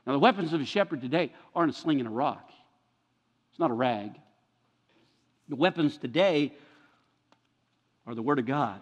Now, 0.05 0.13
the 0.13 0.19
weapons 0.19 0.53
of 0.53 0.61
a 0.61 0.65
shepherd 0.65 1.01
today 1.01 1.31
aren't 1.55 1.71
a 1.71 1.75
sling 1.75 1.99
and 1.99 2.07
a 2.07 2.11
rock, 2.11 2.49
it's 3.51 3.59
not 3.59 3.71
a 3.71 3.75
rag. 3.75 4.11
The 5.49 5.55
weapons 5.57 5.97
today 5.97 6.53
are 8.07 8.15
the 8.15 8.21
Word 8.21 8.39
of 8.39 8.45
God 8.45 8.79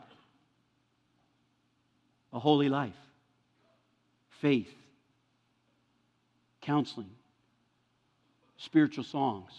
a 2.32 2.39
holy 2.39 2.69
life, 2.69 2.93
faith, 4.41 4.73
counseling, 6.62 7.10
spiritual 8.58 9.03
songs. 9.03 9.51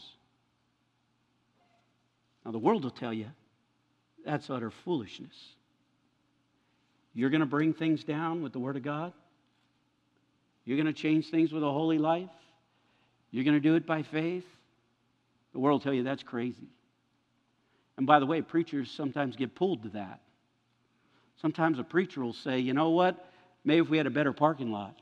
Now, 2.45 2.53
the 2.53 2.59
world 2.59 2.85
will 2.85 2.91
tell 2.91 3.13
you 3.13 3.27
that's 4.25 4.51
utter 4.51 4.71
foolishness. 4.71 5.35
You're 7.13 7.31
going 7.31 7.41
to 7.41 7.47
bring 7.47 7.75
things 7.75 8.05
down 8.05 8.43
with 8.43 8.53
the 8.53 8.61
Word 8.61 8.77
of 8.77 8.83
God. 8.83 9.13
You're 10.65 10.77
going 10.77 10.87
to 10.87 10.93
change 10.93 11.31
things 11.31 11.53
with 11.53 11.63
a 11.63 11.71
holy 11.71 11.99
life. 11.99 12.31
You're 13.31 13.45
going 13.45 13.57
to 13.57 13.61
do 13.61 13.75
it 13.75 13.87
by 13.87 14.03
faith. 14.03 14.45
The 15.53 15.59
world 15.59 15.81
will 15.81 15.85
tell 15.85 15.95
you 15.95 16.05
that's 16.05 16.23
crazy. 16.23 16.69
And 17.97 18.07
by 18.07 18.19
the 18.19 18.27
way, 18.27 18.41
preachers 18.43 18.91
sometimes 18.91 19.37
get 19.37 19.55
pulled 19.55 19.83
to 19.83 19.89
that. 19.91 20.21
Sometimes 21.41 21.79
a 21.79 21.85
preacher 21.85 22.23
will 22.23 22.33
say, 22.33 22.59
you 22.59 22.73
know 22.73 22.91
what? 22.91 23.31
Maybe 23.65 23.81
if 23.81 23.89
we 23.89 23.97
had 23.97 24.07
a 24.07 24.11
better 24.11 24.33
parking 24.33 24.71
lot. 24.71 24.99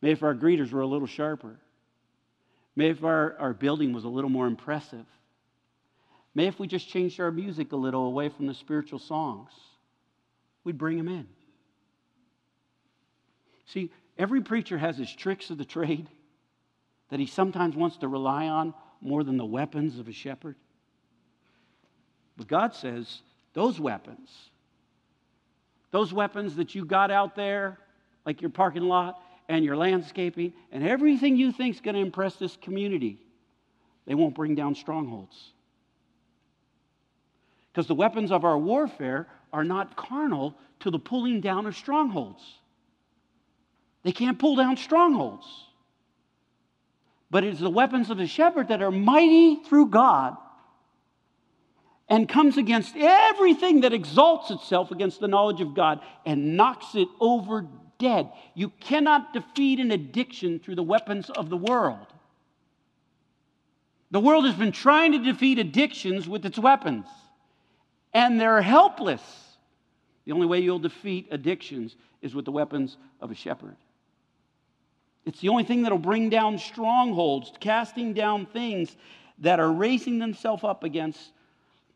Maybe 0.00 0.12
if 0.12 0.22
our 0.22 0.34
greeters 0.34 0.72
were 0.72 0.80
a 0.80 0.86
little 0.86 1.06
sharper. 1.06 1.56
Maybe 2.74 2.90
if 2.90 3.04
our, 3.04 3.36
our 3.38 3.52
building 3.52 3.92
was 3.92 4.04
a 4.04 4.08
little 4.08 4.30
more 4.30 4.46
impressive. 4.46 5.06
Maybe 6.34 6.48
if 6.48 6.58
we 6.58 6.66
just 6.66 6.88
changed 6.88 7.20
our 7.20 7.30
music 7.30 7.72
a 7.72 7.76
little 7.76 8.06
away 8.06 8.28
from 8.28 8.46
the 8.46 8.54
spiritual 8.54 8.98
songs, 8.98 9.50
we'd 10.64 10.78
bring 10.78 10.96
them 10.96 11.08
in. 11.08 11.26
See, 13.66 13.90
every 14.18 14.40
preacher 14.40 14.78
has 14.78 14.96
his 14.96 15.12
tricks 15.14 15.50
of 15.50 15.58
the 15.58 15.64
trade 15.64 16.08
that 17.10 17.20
he 17.20 17.26
sometimes 17.26 17.76
wants 17.76 17.98
to 17.98 18.08
rely 18.08 18.46
on 18.48 18.74
more 19.00 19.24
than 19.24 19.36
the 19.36 19.44
weapons 19.44 19.98
of 19.98 20.08
a 20.08 20.12
shepherd. 20.12 20.56
But 22.36 22.48
God 22.48 22.74
says 22.74 23.20
those 23.52 23.78
weapons, 23.78 24.30
those 25.90 26.12
weapons 26.12 26.56
that 26.56 26.74
you 26.74 26.84
got 26.84 27.10
out 27.10 27.36
there, 27.36 27.78
like 28.24 28.40
your 28.40 28.50
parking 28.50 28.84
lot 28.84 29.20
and 29.48 29.64
your 29.64 29.76
landscaping, 29.76 30.52
and 30.70 30.86
everything 30.86 31.36
you 31.36 31.52
think 31.52 31.74
is 31.74 31.80
going 31.80 31.96
to 31.96 32.00
impress 32.00 32.36
this 32.36 32.56
community, 32.56 33.18
they 34.06 34.14
won't 34.14 34.34
bring 34.34 34.54
down 34.54 34.74
strongholds. 34.74 35.52
Because 37.72 37.86
the 37.86 37.94
weapons 37.94 38.30
of 38.30 38.44
our 38.44 38.58
warfare 38.58 39.28
are 39.52 39.64
not 39.64 39.96
carnal 39.96 40.54
to 40.80 40.90
the 40.90 40.98
pulling 40.98 41.40
down 41.40 41.66
of 41.66 41.76
strongholds. 41.76 42.42
They 44.02 44.12
can't 44.12 44.38
pull 44.38 44.56
down 44.56 44.76
strongholds. 44.76 45.46
But 47.30 47.44
it's 47.44 47.60
the 47.60 47.70
weapons 47.70 48.10
of 48.10 48.18
the 48.18 48.26
shepherd 48.26 48.68
that 48.68 48.82
are 48.82 48.90
mighty 48.90 49.56
through 49.64 49.86
God 49.86 50.36
and 52.08 52.28
comes 52.28 52.58
against 52.58 52.94
everything 52.94 53.80
that 53.80 53.94
exalts 53.94 54.50
itself 54.50 54.90
against 54.90 55.18
the 55.18 55.28
knowledge 55.28 55.62
of 55.62 55.74
God 55.74 56.00
and 56.26 56.56
knocks 56.56 56.94
it 56.94 57.08
over 57.20 57.66
dead. 57.98 58.30
You 58.54 58.68
cannot 58.80 59.32
defeat 59.32 59.80
an 59.80 59.90
addiction 59.92 60.58
through 60.58 60.74
the 60.74 60.82
weapons 60.82 61.30
of 61.30 61.48
the 61.48 61.56
world. 61.56 62.06
The 64.10 64.20
world 64.20 64.44
has 64.44 64.54
been 64.54 64.72
trying 64.72 65.12
to 65.12 65.18
defeat 65.20 65.58
addictions 65.58 66.28
with 66.28 66.44
its 66.44 66.58
weapons, 66.58 67.06
and 68.12 68.38
they're 68.38 68.60
helpless. 68.60 69.22
The 70.26 70.32
only 70.32 70.46
way 70.46 70.60
you'll 70.60 70.80
defeat 70.80 71.28
addictions 71.30 71.96
is 72.20 72.34
with 72.34 72.44
the 72.44 72.52
weapons 72.52 72.98
of 73.22 73.30
a 73.30 73.34
shepherd. 73.34 73.76
It's 75.24 75.40
the 75.40 75.48
only 75.48 75.64
thing 75.64 75.82
that'll 75.82 75.98
bring 75.98 76.30
down 76.30 76.58
strongholds, 76.58 77.52
casting 77.60 78.12
down 78.12 78.46
things 78.46 78.96
that 79.38 79.60
are 79.60 79.72
raising 79.72 80.18
themselves 80.18 80.64
up 80.64 80.84
against 80.84 81.32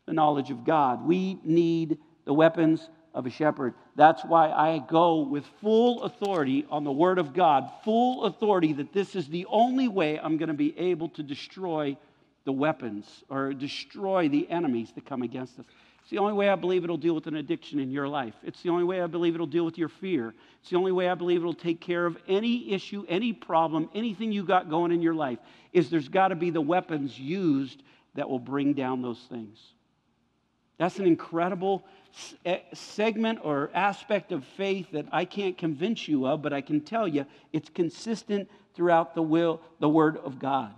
the 0.05 0.13
knowledge 0.13 0.49
of 0.49 0.63
God. 0.63 1.05
We 1.05 1.39
need 1.43 1.97
the 2.25 2.33
weapons 2.33 2.89
of 3.13 3.25
a 3.25 3.29
shepherd. 3.29 3.73
That's 3.95 4.23
why 4.23 4.51
I 4.51 4.79
go 4.87 5.21
with 5.21 5.45
full 5.59 6.03
authority 6.03 6.65
on 6.69 6.83
the 6.83 6.91
Word 6.91 7.17
of 7.17 7.33
God, 7.33 7.69
full 7.83 8.25
authority 8.25 8.73
that 8.73 8.93
this 8.93 9.15
is 9.15 9.27
the 9.27 9.45
only 9.49 9.87
way 9.87 10.19
I'm 10.19 10.37
going 10.37 10.49
to 10.49 10.53
be 10.53 10.77
able 10.77 11.09
to 11.09 11.23
destroy 11.23 11.97
the 12.45 12.51
weapons 12.53 13.23
or 13.29 13.53
destroy 13.53 14.29
the 14.29 14.49
enemies 14.49 14.91
that 14.95 15.05
come 15.05 15.21
against 15.21 15.59
us. 15.59 15.65
It's 16.07 16.11
the 16.13 16.19
only 16.19 16.31
way 16.31 16.47
I 16.47 16.55
believe 16.55 16.85
it'll 16.85 16.95
deal 16.95 17.15
with 17.15 17.27
an 17.27 17.35
addiction 17.35 17.79
in 17.79 17.91
your 17.91 18.07
life. 18.07 18.33
It's 18.41 18.61
the 18.61 18.69
only 18.69 18.85
way 18.85 19.01
I 19.01 19.07
believe 19.07 19.35
it'll 19.35 19.45
deal 19.45 19.65
with 19.65 19.77
your 19.77 19.89
fear. 19.89 20.33
It's 20.61 20.69
the 20.69 20.77
only 20.77 20.93
way 20.93 21.09
I 21.09 21.15
believe 21.15 21.41
it'll 21.41 21.53
take 21.53 21.81
care 21.81 22.05
of 22.05 22.17
any 22.29 22.71
issue, 22.71 23.05
any 23.09 23.33
problem, 23.33 23.89
anything 23.93 24.31
you 24.31 24.45
got 24.45 24.69
going 24.69 24.93
in 24.93 25.01
your 25.01 25.15
life. 25.15 25.37
Is 25.73 25.89
there's 25.89 26.07
got 26.07 26.29
to 26.29 26.35
be 26.35 26.49
the 26.49 26.61
weapons 26.61 27.19
used 27.19 27.83
that 28.15 28.29
will 28.29 28.39
bring 28.39 28.71
down 28.71 29.01
those 29.01 29.19
things. 29.29 29.59
That's 30.77 30.97
an 30.97 31.07
incredible 31.07 31.83
segment 32.71 33.39
or 33.43 33.69
aspect 33.73 34.31
of 34.31 34.45
faith 34.55 34.87
that 34.93 35.07
I 35.11 35.25
can't 35.25 35.57
convince 35.57 36.07
you 36.07 36.25
of, 36.25 36.41
but 36.41 36.53
I 36.53 36.61
can 36.61 36.79
tell 36.79 37.05
you 37.05 37.25
it's 37.51 37.67
consistent 37.67 38.49
throughout 38.75 39.13
the 39.13 39.21
will, 39.21 39.59
the 39.81 39.89
word 39.89 40.15
of 40.23 40.39
God. 40.39 40.73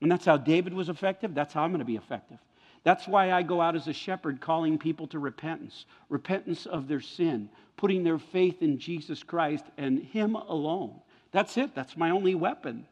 And 0.00 0.10
that's 0.10 0.24
how 0.24 0.38
David 0.38 0.72
was 0.72 0.88
effective. 0.88 1.34
That's 1.34 1.52
how 1.52 1.64
I'm 1.64 1.70
going 1.70 1.80
to 1.80 1.84
be 1.84 1.96
effective. 1.96 2.38
That's 2.84 3.08
why 3.08 3.32
I 3.32 3.42
go 3.42 3.60
out 3.62 3.76
as 3.76 3.88
a 3.88 3.92
shepherd 3.94 4.40
calling 4.40 4.78
people 4.78 5.06
to 5.08 5.18
repentance 5.18 5.86
repentance 6.10 6.66
of 6.66 6.86
their 6.86 7.00
sin, 7.00 7.48
putting 7.76 8.04
their 8.04 8.18
faith 8.18 8.62
in 8.62 8.78
Jesus 8.78 9.22
Christ 9.22 9.64
and 9.78 10.02
Him 10.02 10.36
alone. 10.36 11.00
That's 11.32 11.56
it. 11.56 11.74
That's 11.74 11.96
my 11.96 12.10
only 12.10 12.34
weapon. 12.34 12.86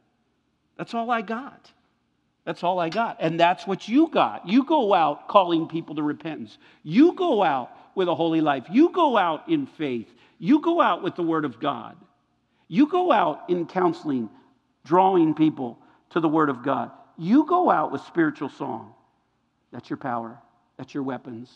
That's 0.76 0.94
all 0.94 1.10
I 1.10 1.20
got. 1.20 1.70
That's 2.44 2.64
all 2.64 2.80
I 2.80 2.88
got. 2.88 3.18
And 3.20 3.38
that's 3.38 3.66
what 3.66 3.86
you 3.86 4.08
got. 4.08 4.48
You 4.48 4.64
go 4.64 4.94
out 4.94 5.28
calling 5.28 5.68
people 5.68 5.94
to 5.94 6.02
repentance. 6.02 6.58
You 6.82 7.12
go 7.12 7.42
out 7.42 7.70
with 7.94 8.08
a 8.08 8.14
holy 8.14 8.40
life. 8.40 8.64
You 8.70 8.90
go 8.90 9.16
out 9.16 9.48
in 9.48 9.66
faith. 9.66 10.12
You 10.38 10.60
go 10.60 10.80
out 10.80 11.02
with 11.02 11.14
the 11.14 11.22
Word 11.22 11.44
of 11.44 11.60
God. 11.60 11.96
You 12.66 12.86
go 12.86 13.12
out 13.12 13.42
in 13.48 13.66
counseling, 13.66 14.30
drawing 14.84 15.34
people 15.34 15.78
to 16.10 16.20
the 16.20 16.28
Word 16.28 16.48
of 16.48 16.64
God. 16.64 16.90
You 17.18 17.44
go 17.44 17.70
out 17.70 17.92
with 17.92 18.00
spiritual 18.02 18.48
song. 18.48 18.94
That's 19.72 19.88
your 19.90 19.96
power, 19.96 20.38
that's 20.76 20.94
your 20.94 21.02
weapons. 21.02 21.50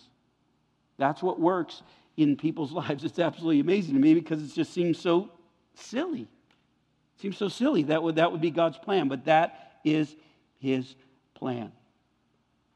That's 0.99 1.23
what 1.23 1.39
works 1.39 1.83
in 2.17 2.37
people's 2.37 2.73
lives. 2.73 3.05
It's 3.05 3.19
absolutely 3.19 3.61
amazing 3.61 3.95
to 3.95 4.01
me 4.01 4.15
because 4.15 4.43
it 4.43 4.55
just 4.55 4.73
seems 4.73 4.99
so 4.99 5.31
silly. 5.75 6.23
It 6.23 7.21
seems 7.21 7.37
so 7.37 7.49
silly. 7.49 7.85
That 7.85 8.03
would, 8.03 8.17
that 8.17 8.33
would 8.33 8.41
be 8.41 8.51
God's 8.51 8.79
plan, 8.79 9.09
but 9.09 9.25
that 9.27 9.79
is 9.85 10.17
his 10.59 10.95
plan. 11.35 11.73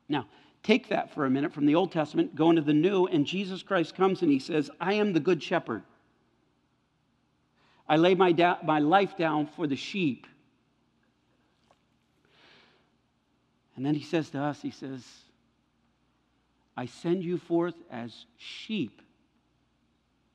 Now, 0.08 0.26
take 0.62 0.88
that 0.88 1.14
for 1.14 1.24
a 1.24 1.30
minute 1.30 1.52
from 1.52 1.66
the 1.66 1.74
Old 1.74 1.92
Testament, 1.92 2.34
go 2.34 2.50
into 2.50 2.62
the 2.62 2.74
New, 2.74 3.06
and 3.06 3.26
Jesus 3.26 3.62
Christ 3.62 3.94
comes 3.94 4.22
and 4.22 4.30
he 4.30 4.38
says, 4.38 4.70
I 4.80 4.94
am 4.94 5.12
the 5.12 5.20
good 5.20 5.42
shepherd. 5.42 5.82
I 7.88 7.96
lay 7.96 8.14
my, 8.14 8.32
da- 8.32 8.58
my 8.62 8.78
life 8.78 9.16
down 9.16 9.46
for 9.46 9.66
the 9.66 9.76
sheep. 9.76 10.26
And 13.76 13.84
then 13.84 13.94
he 13.94 14.04
says 14.04 14.30
to 14.30 14.40
us, 14.40 14.60
he 14.60 14.70
says, 14.70 15.04
I 16.76 16.86
send 16.86 17.22
you 17.22 17.38
forth 17.38 17.74
as 17.90 18.26
sheep 18.36 19.02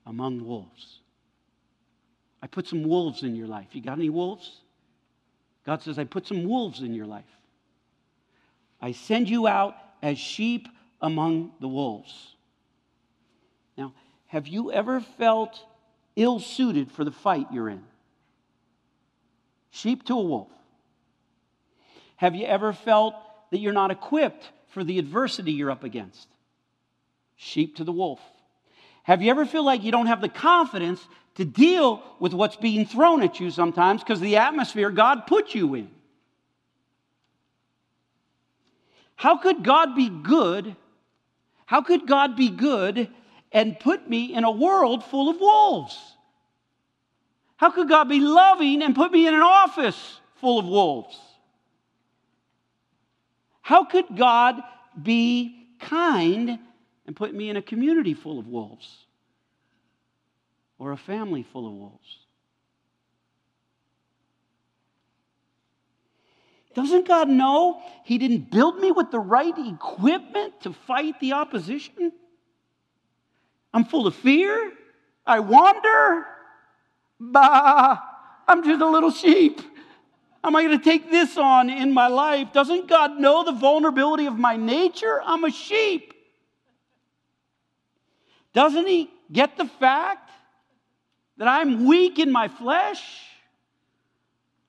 among 0.04 0.44
wolves. 0.44 1.00
I 2.42 2.46
put 2.46 2.68
some 2.68 2.84
wolves 2.84 3.22
in 3.22 3.34
your 3.34 3.48
life. 3.48 3.68
You 3.72 3.82
got 3.82 3.98
any 3.98 4.10
wolves? 4.10 4.60
God 5.64 5.82
says, 5.82 5.98
I 5.98 6.04
put 6.04 6.26
some 6.26 6.44
wolves 6.44 6.80
in 6.80 6.94
your 6.94 7.06
life. 7.06 7.24
I 8.80 8.92
send 8.92 9.28
you 9.28 9.48
out 9.48 9.74
as 10.02 10.18
sheep 10.18 10.68
among 11.00 11.52
the 11.60 11.68
wolves. 11.68 12.34
Now, 13.76 13.92
have 14.26 14.46
you 14.46 14.70
ever 14.70 15.00
felt 15.00 15.58
ill 16.14 16.38
suited 16.38 16.92
for 16.92 17.04
the 17.04 17.10
fight 17.10 17.46
you're 17.52 17.68
in? 17.68 17.82
Sheep 19.70 20.04
to 20.04 20.14
a 20.14 20.22
wolf. 20.22 20.48
Have 22.16 22.34
you 22.34 22.46
ever 22.46 22.72
felt 22.72 23.14
that 23.50 23.58
you're 23.58 23.72
not 23.72 23.90
equipped 23.90 24.50
for 24.76 24.84
the 24.84 24.98
adversity 24.98 25.52
you're 25.52 25.70
up 25.70 25.84
against? 25.84 26.28
Sheep 27.34 27.76
to 27.76 27.84
the 27.84 27.92
wolf. 27.92 28.20
Have 29.04 29.22
you 29.22 29.30
ever 29.30 29.46
feel 29.46 29.64
like 29.64 29.82
you 29.82 29.90
don't 29.90 30.04
have 30.04 30.20
the 30.20 30.28
confidence 30.28 31.00
to 31.36 31.46
deal 31.46 32.02
with 32.20 32.34
what's 32.34 32.56
being 32.56 32.84
thrown 32.84 33.22
at 33.22 33.40
you 33.40 33.50
sometimes 33.50 34.02
because 34.02 34.20
the 34.20 34.36
atmosphere 34.36 34.90
God 34.90 35.26
put 35.26 35.54
you 35.54 35.76
in? 35.76 35.90
How 39.14 39.38
could 39.38 39.64
God 39.64 39.96
be 39.96 40.10
good? 40.10 40.76
How 41.64 41.80
could 41.80 42.06
God 42.06 42.36
be 42.36 42.50
good 42.50 43.08
and 43.52 43.80
put 43.80 44.06
me 44.06 44.34
in 44.34 44.44
a 44.44 44.50
world 44.50 45.02
full 45.04 45.30
of 45.30 45.40
wolves? 45.40 45.98
How 47.56 47.70
could 47.70 47.88
God 47.88 48.10
be 48.10 48.20
loving 48.20 48.82
and 48.82 48.94
put 48.94 49.10
me 49.10 49.26
in 49.26 49.32
an 49.32 49.40
office 49.40 50.20
full 50.34 50.58
of 50.58 50.66
wolves? 50.66 51.18
How 53.66 53.82
could 53.82 54.16
God 54.16 54.62
be 55.02 55.66
kind 55.80 56.60
and 57.04 57.16
put 57.16 57.34
me 57.34 57.50
in 57.50 57.56
a 57.56 57.62
community 57.62 58.14
full 58.14 58.38
of 58.38 58.46
wolves 58.46 59.06
or 60.78 60.92
a 60.92 60.96
family 60.96 61.42
full 61.42 61.66
of 61.66 61.72
wolves? 61.72 62.18
Doesn't 66.74 67.08
God 67.08 67.28
know 67.28 67.82
He 68.04 68.18
didn't 68.18 68.52
build 68.52 68.78
me 68.78 68.92
with 68.92 69.10
the 69.10 69.18
right 69.18 69.58
equipment 69.58 70.60
to 70.60 70.72
fight 70.72 71.18
the 71.18 71.32
opposition? 71.32 72.12
I'm 73.74 73.84
full 73.84 74.06
of 74.06 74.14
fear. 74.14 74.74
I 75.26 75.40
wander. 75.40 76.24
Bah, 77.18 77.98
I'm 78.46 78.62
just 78.62 78.80
a 78.80 78.88
little 78.88 79.10
sheep. 79.10 79.60
Am 80.44 80.54
I 80.54 80.62
going 80.62 80.78
to 80.78 80.84
take 80.84 81.10
this 81.10 81.36
on 81.36 81.70
in 81.70 81.92
my 81.92 82.06
life? 82.06 82.52
Doesn't 82.52 82.88
God 82.88 83.18
know 83.18 83.44
the 83.44 83.52
vulnerability 83.52 84.26
of 84.26 84.38
my 84.38 84.56
nature? 84.56 85.20
I'm 85.24 85.44
a 85.44 85.50
sheep. 85.50 86.14
Doesn't 88.52 88.86
He 88.86 89.10
get 89.30 89.56
the 89.56 89.66
fact 89.66 90.30
that 91.36 91.48
I'm 91.48 91.86
weak 91.86 92.18
in 92.18 92.30
my 92.30 92.48
flesh? 92.48 93.02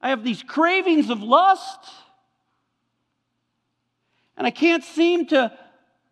I 0.01 0.09
have 0.09 0.23
these 0.23 0.43
cravings 0.43 1.09
of 1.09 1.21
lust, 1.21 1.79
and 4.35 4.45
I 4.45 4.51
can't 4.51 4.83
seem 4.83 5.27
to 5.27 5.51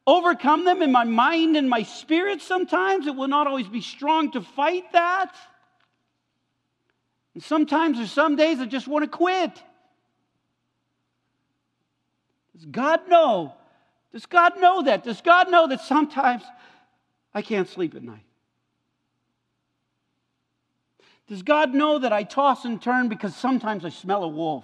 overcome 0.07 0.65
them 0.65 0.81
in 0.81 0.91
my 0.91 1.03
mind 1.03 1.57
and 1.57 1.69
my 1.69 1.83
spirit 1.83 2.41
sometimes. 2.41 3.07
It 3.07 3.15
will 3.15 3.27
not 3.27 3.47
always 3.47 3.67
be 3.67 3.81
strong 3.81 4.31
to 4.31 4.41
fight 4.41 4.91
that. 4.93 5.35
And 7.35 7.43
sometimes 7.43 7.97
there's 7.97 8.11
some 8.11 8.35
days 8.35 8.59
I 8.59 8.65
just 8.65 8.87
want 8.87 9.03
to 9.03 9.09
quit. 9.09 9.51
Does 12.55 12.65
God 12.65 13.07
know? 13.09 13.53
Does 14.13 14.25
God 14.25 14.59
know 14.59 14.83
that? 14.83 15.03
Does 15.03 15.21
God 15.21 15.51
know 15.51 15.67
that 15.67 15.81
sometimes 15.81 16.41
I 17.33 17.41
can't 17.41 17.67
sleep 17.67 17.93
at 17.93 18.01
night? 18.01 18.23
Does 21.27 21.43
God 21.43 21.73
know 21.73 21.99
that 21.99 22.13
I 22.13 22.23
toss 22.23 22.65
and 22.65 22.81
turn 22.81 23.09
because 23.09 23.35
sometimes 23.35 23.83
I 23.83 23.89
smell 23.89 24.23
a 24.23 24.27
wolf? 24.27 24.63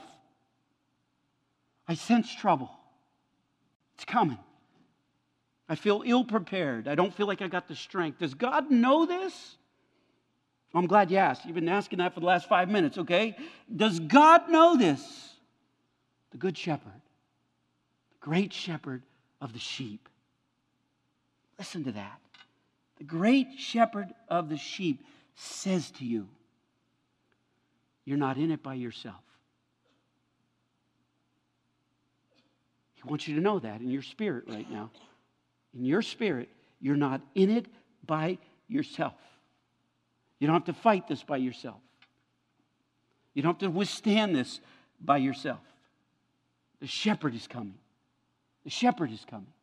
I 1.87 1.95
sense 1.95 2.33
trouble. 2.33 2.71
It's 3.95 4.05
coming. 4.05 4.39
I 5.67 5.75
feel 5.75 6.03
ill 6.05 6.23
prepared. 6.23 6.87
I 6.87 6.95
don't 6.95 7.13
feel 7.13 7.27
like 7.27 7.41
I 7.41 7.47
got 7.47 7.67
the 7.67 7.75
strength. 7.75 8.19
Does 8.19 8.33
God 8.33 8.71
know 8.71 9.05
this? 9.05 9.57
I'm 10.73 10.87
glad 10.87 11.11
you 11.11 11.17
asked. 11.17 11.45
You've 11.45 11.55
been 11.55 11.67
asking 11.67 11.99
that 11.99 12.13
for 12.13 12.21
the 12.21 12.25
last 12.25 12.47
five 12.47 12.69
minutes, 12.69 12.97
okay? 12.97 13.35
Does 13.73 13.99
God 13.99 14.49
know 14.49 14.77
this? 14.77 15.01
The 16.31 16.37
Good 16.37 16.57
Shepherd, 16.57 17.01
the 18.09 18.17
great 18.25 18.53
shepherd 18.53 19.03
of 19.41 19.51
the 19.51 19.59
sheep. 19.59 20.07
Listen 21.59 21.83
to 21.83 21.91
that. 21.91 22.19
The 22.97 23.03
great 23.03 23.47
shepherd 23.57 24.07
of 24.29 24.47
the 24.47 24.57
sheep 24.57 25.03
says 25.35 25.91
to 25.91 26.05
you, 26.05 26.29
You're 28.05 28.17
not 28.17 28.37
in 28.37 28.51
it 28.51 28.63
by 28.63 28.75
yourself. 28.75 29.15
He 32.93 33.01
wants 33.09 33.27
you 33.27 33.35
to 33.35 33.41
know 33.41 33.59
that 33.59 33.81
in 33.81 33.89
your 33.89 34.03
spirit 34.03 34.45
right 34.47 34.69
now 34.71 34.91
in 35.73 35.85
your 35.85 36.01
spirit, 36.01 36.49
you're 36.79 36.95
not 36.95 37.21
in 37.35 37.49
it 37.49 37.67
by 38.05 38.37
yourself. 38.67 39.13
You 40.41 40.47
don't 40.47 40.55
have 40.55 40.75
to 40.75 40.81
fight 40.81 41.07
this 41.07 41.21
by 41.21 41.37
yourself. 41.37 41.79
You 43.35 43.43
don't 43.43 43.61
have 43.61 43.71
to 43.71 43.77
withstand 43.77 44.35
this 44.35 44.59
by 44.99 45.17
yourself. 45.17 45.59
The 46.79 46.87
shepherd 46.87 47.35
is 47.35 47.45
coming. 47.45 47.75
The 48.63 48.71
shepherd 48.71 49.11
is 49.11 49.23
coming. 49.29 49.53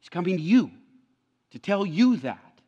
He's 0.00 0.08
coming 0.08 0.36
to 0.36 0.42
you 0.42 0.72
to 1.52 1.60
tell 1.60 1.86
you 1.86 2.16
that. 2.16 2.58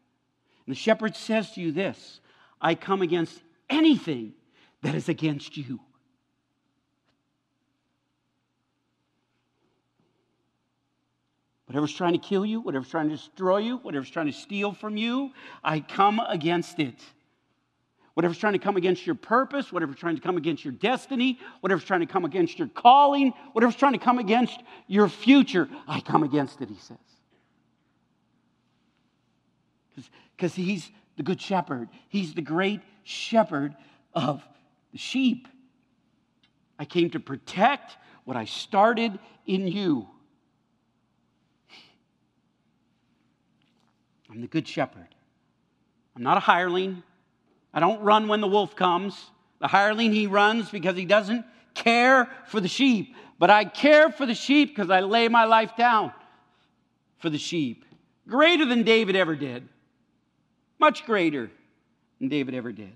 And 0.67 0.75
the 0.75 0.79
shepherd 0.79 1.17
says 1.17 1.51
to 1.53 1.61
you 1.61 1.73
this 1.73 2.21
I 2.61 2.77
come 2.77 3.03
against 3.03 3.43
anything 3.69 4.35
that 4.83 4.95
is 4.95 5.09
against 5.09 5.57
you. 5.57 5.81
Whatever's 11.75 11.93
trying 11.93 12.13
to 12.13 12.21
kill 12.21 12.47
you, 12.47 12.61
whatever's 12.61 12.89
trying 12.89 13.09
to 13.09 13.17
destroy 13.17 13.59
you, 13.59 13.79
whatever's 13.79 14.09
trying 14.09 14.27
to 14.27 14.33
steal 14.33 14.73
from 14.73 14.97
you, 14.97 15.33
I 15.65 15.81
come 15.81 16.21
against 16.21 16.79
it. 16.79 16.95
Whatever's 18.15 18.39
trying 18.39 18.53
to 18.53 18.61
come 18.61 18.77
against 18.77 19.05
your 19.05 19.17
purpose, 19.17 19.73
whatever's 19.73 19.97
trying 19.97 20.15
to 20.15 20.23
come 20.23 20.37
against 20.37 20.65
your 20.65 20.73
destiny, 20.73 21.41
whatever's 21.63 21.83
trying 21.83 21.99
to 21.99 22.07
come 22.07 22.25
against 22.25 22.61
your 22.61 22.69
calling, 22.69 23.33
whatever's 23.55 23.75
trying 23.75 23.95
to 23.95 23.99
come 23.99 24.21
against 24.21 24.63
your 24.87 25.09
future, 25.09 25.69
I 25.89 25.99
come 25.99 26.23
against 26.23 26.61
it, 26.61 26.69
he 26.69 26.77
says. 26.77 26.97
Because 30.37 30.55
he's 30.55 30.89
the 31.17 31.25
good 31.25 31.41
shepherd, 31.41 31.89
he's 32.09 32.35
the 32.35 32.43
great 32.43 32.83
shepherd 33.03 33.75
of 34.15 34.45
the 34.93 34.99
sheep. 34.99 35.49
I 36.79 36.85
came 36.85 37.11
to 37.11 37.19
protect 37.19 37.97
what 38.25 38.37
I 38.37 38.45
started 38.45 39.19
in 39.45 39.67
you. 39.67 40.07
I'm 44.35 44.41
the 44.41 44.49
good 44.49 44.67
shepherd. 44.67 45.07
I'm 46.17 46.23
not 46.25 46.37
a 46.37 46.41
hireling. 46.41 47.03
I 47.73 47.79
don't 47.79 48.03
run 48.03 48.27
when 48.27 48.41
the 48.41 48.49
wolf 48.49 48.75
comes. 48.75 49.31
The 49.61 49.69
hireling, 49.69 50.13
he 50.13 50.27
runs 50.27 50.71
because 50.71 50.97
he 50.97 51.05
doesn't 51.05 51.45
care 51.75 52.29
for 52.47 52.61
the 52.61 52.69
sheep. 52.69 53.15
but 53.39 53.51
I 53.51 53.65
care 53.65 54.11
for 54.11 54.27
the 54.27 54.35
sheep 54.35 54.75
because 54.75 54.91
I 54.91 55.01
lay 55.01 55.29
my 55.29 55.45
life 55.45 55.77
down 55.77 56.13
for 57.19 57.31
the 57.31 57.39
sheep. 57.39 57.85
Greater 58.29 58.65
than 58.65 58.85
David 58.85 59.17
ever 59.17 59.37
did. 59.37 59.69
Much 60.79 61.05
greater 61.05 61.51
than 62.19 62.29
David 62.29 62.55
ever 62.55 62.73
did. 62.73 62.93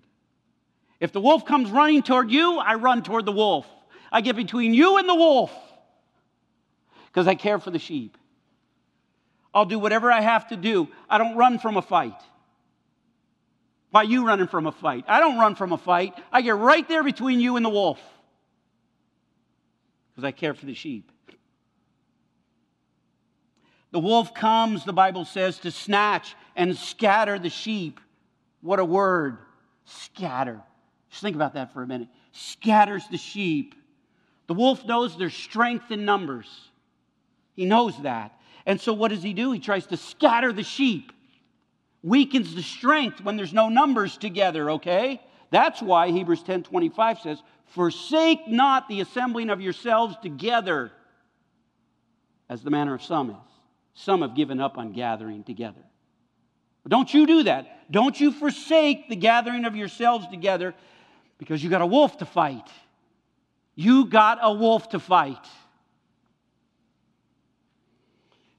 If 1.01 1.13
the 1.13 1.21
wolf 1.21 1.45
comes 1.45 1.71
running 1.71 2.03
toward 2.03 2.31
you, 2.31 2.59
I 2.59 2.75
run 2.75 3.03
toward 3.03 3.27
the 3.27 3.33
wolf. 3.33 3.67
I 4.11 4.21
get 4.21 4.37
between 4.37 4.75
you 4.75 4.99
and 4.99 5.09
the 5.09 5.15
wolf 5.15 5.53
because 7.07 7.27
I 7.27 7.35
care 7.35 7.59
for 7.59 7.71
the 7.71 7.79
sheep. 7.79 8.17
I'll 9.59 9.65
do 9.65 9.81
whatever 9.81 10.13
I 10.13 10.21
have 10.21 10.47
to 10.51 10.57
do. 10.57 10.87
I 11.11 11.19
don't 11.19 11.37
run 11.37 11.59
from 11.59 11.77
a 11.77 11.83
fight. 11.83 12.21
Why 13.91 14.05
you 14.05 14.25
running 14.25 14.47
from 14.47 14.69
a 14.69 14.73
fight? 14.73 15.05
I 15.09 15.19
don't 15.19 15.37
run 15.37 15.57
from 15.57 15.73
a 15.73 15.79
fight. 15.79 16.15
I 16.31 16.43
get 16.43 16.55
right 16.55 16.87
there 16.87 17.03
between 17.03 17.41
you 17.41 17.57
and 17.57 17.65
the 17.65 17.71
wolf 17.71 18.01
because 20.11 20.23
I 20.23 20.31
care 20.31 20.55
for 20.55 20.65
the 20.65 20.75
sheep. 20.75 21.11
The 23.91 23.99
wolf 23.99 24.33
comes, 24.33 24.85
the 24.85 24.93
Bible 24.93 25.25
says, 25.25 25.59
to 25.61 25.73
snatch 25.73 26.37
and 26.55 26.77
scatter 26.77 27.37
the 27.37 27.51
sheep. 27.51 27.99
What 28.61 28.79
a 28.79 28.85
word, 28.85 29.39
scatter. 29.87 30.61
Just 31.11 31.21
think 31.21 31.35
about 31.35 31.55
that 31.55 31.73
for 31.73 31.83
a 31.83 31.87
minute. 31.87 32.09
Scatters 32.31 33.09
the 33.11 33.19
sheep. 33.19 33.75
The 34.47 34.55
wolf 34.55 34.85
knows 34.85 35.19
there's 35.19 35.35
strength 35.35 35.91
in 35.91 36.05
numbers. 36.05 36.47
He 37.57 37.65
knows 37.65 38.01
that. 38.03 38.38
And 38.69 38.79
so 38.79 38.93
what 38.93 39.09
does 39.09 39.23
he 39.23 39.33
do? 39.33 39.51
He 39.51 39.61
tries 39.61 39.87
to 39.87 39.97
scatter 39.97 40.53
the 40.53 40.63
sheep. 40.63 41.11
Weakens 42.03 42.55
the 42.55 42.63
strength 42.63 43.23
when 43.23 43.39
there's 43.39 43.55
no 43.55 43.71
numbers 43.71 44.19
together, 44.19 44.73
okay? 44.73 45.23
That's 45.51 45.81
why 45.81 46.11
Hebrews 46.11 46.43
10:25 46.43 47.19
says, 47.21 47.43
"Forsake 47.65 48.47
not 48.47 48.87
the 48.87 49.01
assembling 49.01 49.49
of 49.49 49.63
yourselves 49.63 50.17
together, 50.21 50.93
as 52.51 52.63
the 52.63 52.71
manner 52.71 52.93
of 52.93 53.03
some 53.03 53.31
is. 53.31 53.37
Some 53.95 54.21
have 54.21 54.35
given 54.35 54.61
up 54.61 54.77
on 54.77 54.93
gathering 54.93 55.45
together." 55.45 55.83
But 56.83 56.91
don't 56.91 57.13
you 57.13 57.27
do 57.27 57.45
that. 57.45 57.91
Don't 57.91 58.21
you 58.21 58.31
forsake 58.31 59.09
the 59.09 59.17
gathering 59.17 59.65
of 59.65 59.77
yourselves 59.77 60.27
together 60.27 60.75
because 61.39 61.65
you 61.65 61.71
got 61.71 61.81
a 61.81 61.87
wolf 61.87 62.19
to 62.19 62.27
fight. 62.27 62.71
You 63.75 64.05
got 64.05 64.39
a 64.43 64.53
wolf 64.53 64.91
to 64.91 65.01
fight. 65.01 65.49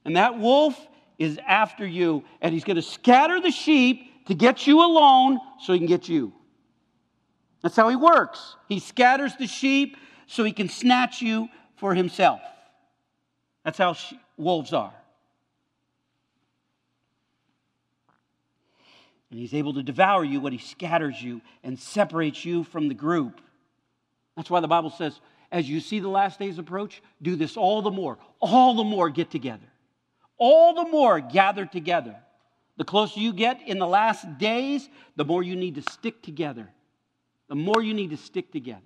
And 0.04 0.16
that 0.16 0.38
wolf 0.38 0.78
is 1.18 1.38
after 1.46 1.86
you, 1.86 2.24
and 2.40 2.54
he's 2.54 2.64
going 2.64 2.76
to 2.76 2.82
scatter 2.82 3.40
the 3.40 3.50
sheep 3.50 4.26
to 4.26 4.34
get 4.34 4.66
you 4.66 4.80
alone 4.80 5.38
so 5.60 5.72
he 5.72 5.78
can 5.78 5.88
get 5.88 6.08
you. 6.08 6.32
That's 7.62 7.76
how 7.76 7.88
he 7.88 7.96
works. 7.96 8.56
He 8.68 8.78
scatters 8.78 9.36
the 9.36 9.46
sheep 9.46 9.96
so 10.26 10.44
he 10.44 10.52
can 10.52 10.68
snatch 10.68 11.20
you 11.20 11.48
for 11.76 11.94
himself. 11.94 12.40
That's 13.64 13.78
how 13.78 13.96
wolves 14.36 14.72
are. 14.72 14.94
And 19.30 19.38
he's 19.38 19.54
able 19.54 19.74
to 19.74 19.82
devour 19.82 20.24
you 20.24 20.40
when 20.40 20.52
he 20.52 20.58
scatters 20.58 21.22
you 21.22 21.40
and 21.62 21.78
separates 21.78 22.44
you 22.44 22.64
from 22.64 22.88
the 22.88 22.94
group. 22.94 23.40
That's 24.36 24.50
why 24.50 24.60
the 24.60 24.68
Bible 24.68 24.90
says, 24.90 25.20
as 25.52 25.68
you 25.68 25.80
see 25.80 26.00
the 26.00 26.08
last 26.08 26.38
days 26.38 26.58
approach, 26.58 27.02
do 27.20 27.36
this 27.36 27.56
all 27.56 27.82
the 27.82 27.90
more. 27.90 28.18
All 28.40 28.74
the 28.74 28.84
more 28.84 29.10
get 29.10 29.30
together. 29.30 29.69
All 30.40 30.74
the 30.74 30.90
more 30.90 31.20
gather 31.20 31.66
together. 31.66 32.16
The 32.78 32.84
closer 32.84 33.20
you 33.20 33.34
get 33.34 33.60
in 33.68 33.78
the 33.78 33.86
last 33.86 34.38
days, 34.38 34.88
the 35.14 35.24
more 35.24 35.42
you 35.42 35.54
need 35.54 35.74
to 35.74 35.82
stick 35.82 36.22
together. 36.22 36.68
The 37.48 37.54
more 37.54 37.82
you 37.82 37.92
need 37.92 38.10
to 38.10 38.16
stick 38.16 38.50
together. 38.50 38.80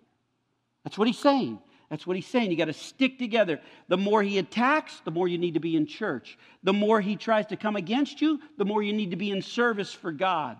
That's 0.82 0.98
what 0.98 1.06
he's 1.06 1.18
saying. 1.18 1.60
That's 1.90 2.06
what 2.06 2.16
he's 2.16 2.26
saying. 2.26 2.50
You 2.50 2.56
got 2.56 2.64
to 2.64 2.72
stick 2.72 3.18
together. 3.18 3.60
The 3.86 3.96
more 3.96 4.20
he 4.20 4.38
attacks, 4.38 5.00
the 5.04 5.12
more 5.12 5.28
you 5.28 5.38
need 5.38 5.54
to 5.54 5.60
be 5.60 5.76
in 5.76 5.86
church. 5.86 6.36
The 6.64 6.72
more 6.72 7.00
he 7.00 7.14
tries 7.14 7.46
to 7.46 7.56
come 7.56 7.76
against 7.76 8.20
you, 8.20 8.40
the 8.58 8.64
more 8.64 8.82
you 8.82 8.92
need 8.92 9.12
to 9.12 9.16
be 9.16 9.30
in 9.30 9.40
service 9.40 9.92
for 9.92 10.10
God. 10.10 10.56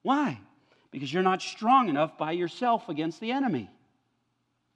Why? 0.00 0.40
Because 0.90 1.12
you're 1.12 1.22
not 1.22 1.42
strong 1.42 1.90
enough 1.90 2.16
by 2.16 2.32
yourself 2.32 2.88
against 2.88 3.20
the 3.20 3.32
enemy. 3.32 3.68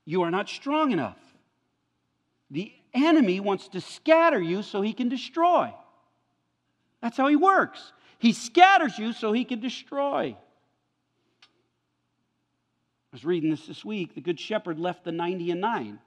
You 0.04 0.22
are 0.22 0.30
not 0.30 0.48
strong 0.48 0.92
enough. 0.92 1.18
The 2.50 2.72
enemy 2.94 3.40
wants 3.40 3.68
to 3.68 3.80
scatter 3.80 4.40
you 4.40 4.62
so 4.62 4.82
he 4.82 4.92
can 4.92 5.08
destroy. 5.08 5.72
That's 7.00 7.16
how 7.16 7.28
he 7.28 7.36
works. 7.36 7.92
He 8.18 8.32
scatters 8.32 8.98
you 8.98 9.12
so 9.12 9.32
he 9.32 9.44
can 9.44 9.60
destroy. 9.60 10.36
I 13.10 13.12
was 13.12 13.24
reading 13.24 13.50
this 13.50 13.66
this 13.66 13.84
week. 13.84 14.14
The 14.14 14.20
Good 14.20 14.38
Shepherd 14.38 14.78
left 14.78 15.04
the 15.04 15.12
90 15.12 15.52
and 15.52 15.60
9. 15.60 15.98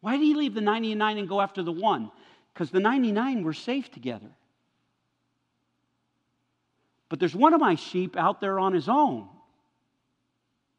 Why 0.00 0.16
did 0.16 0.24
he 0.24 0.34
leave 0.34 0.54
the 0.54 0.60
90 0.60 0.92
and 0.92 0.98
9 0.98 1.18
and 1.18 1.28
go 1.28 1.40
after 1.40 1.62
the 1.62 1.72
one? 1.72 2.10
Because 2.52 2.70
the 2.70 2.80
99 2.80 3.42
were 3.42 3.52
safe 3.52 3.90
together. 3.90 4.30
But 7.08 7.20
there's 7.20 7.34
one 7.34 7.54
of 7.54 7.60
my 7.60 7.74
sheep 7.74 8.16
out 8.16 8.40
there 8.40 8.58
on 8.58 8.74
his 8.74 8.88
own. 8.88 9.28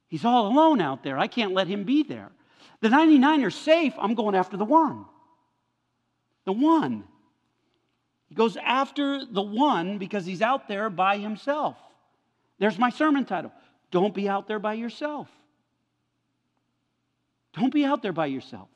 He's 0.07 0.25
all 0.25 0.47
alone 0.47 0.81
out 0.81 1.03
there. 1.03 1.17
I 1.17 1.27
can't 1.27 1.53
let 1.53 1.67
him 1.67 1.83
be 1.83 2.03
there. 2.03 2.31
The 2.81 2.89
99 2.89 3.43
are 3.43 3.49
safe. 3.49 3.93
I'm 3.97 4.13
going 4.13 4.35
after 4.35 4.57
the 4.57 4.65
one. 4.65 5.05
The 6.45 6.53
one. 6.53 7.03
He 8.27 8.35
goes 8.35 8.57
after 8.57 9.25
the 9.25 9.41
one 9.41 9.97
because 9.97 10.25
he's 10.25 10.41
out 10.41 10.67
there 10.67 10.89
by 10.89 11.17
himself. 11.17 11.77
There's 12.59 12.77
my 12.77 12.89
sermon 12.89 13.25
title 13.25 13.51
don't 13.91 14.13
be 14.13 14.29
out 14.29 14.47
there 14.47 14.59
by 14.59 14.73
yourself. 14.75 15.27
Don't 17.53 17.73
be 17.73 17.83
out 17.83 18.03
there 18.03 18.13
by 18.13 18.27
yourself. 18.27 18.69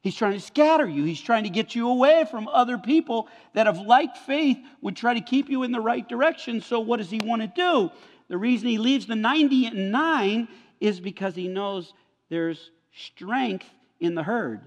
He's 0.00 0.14
trying 0.14 0.34
to 0.34 0.40
scatter 0.40 0.86
you. 0.86 1.04
He's 1.04 1.20
trying 1.20 1.44
to 1.44 1.50
get 1.50 1.74
you 1.74 1.88
away 1.88 2.26
from 2.30 2.46
other 2.46 2.78
people 2.78 3.26
that 3.54 3.66
have 3.66 3.78
like 3.78 4.16
faith 4.16 4.58
would 4.82 4.96
try 4.96 5.14
to 5.14 5.20
keep 5.20 5.48
you 5.48 5.62
in 5.62 5.72
the 5.72 5.80
right 5.80 6.06
direction. 6.06 6.60
So 6.60 6.78
what 6.78 6.98
does 6.98 7.10
he 7.10 7.18
want 7.18 7.42
to 7.42 7.48
do? 7.48 7.90
The 8.28 8.36
reason 8.36 8.68
he 8.68 8.78
leaves 8.78 9.06
the 9.06 9.16
90 9.16 9.66
and 9.66 9.90
9 9.90 10.48
is 10.78 11.00
because 11.00 11.34
he 11.34 11.48
knows 11.48 11.94
there's 12.28 12.70
strength 12.94 13.68
in 14.00 14.14
the 14.14 14.22
herd. 14.22 14.60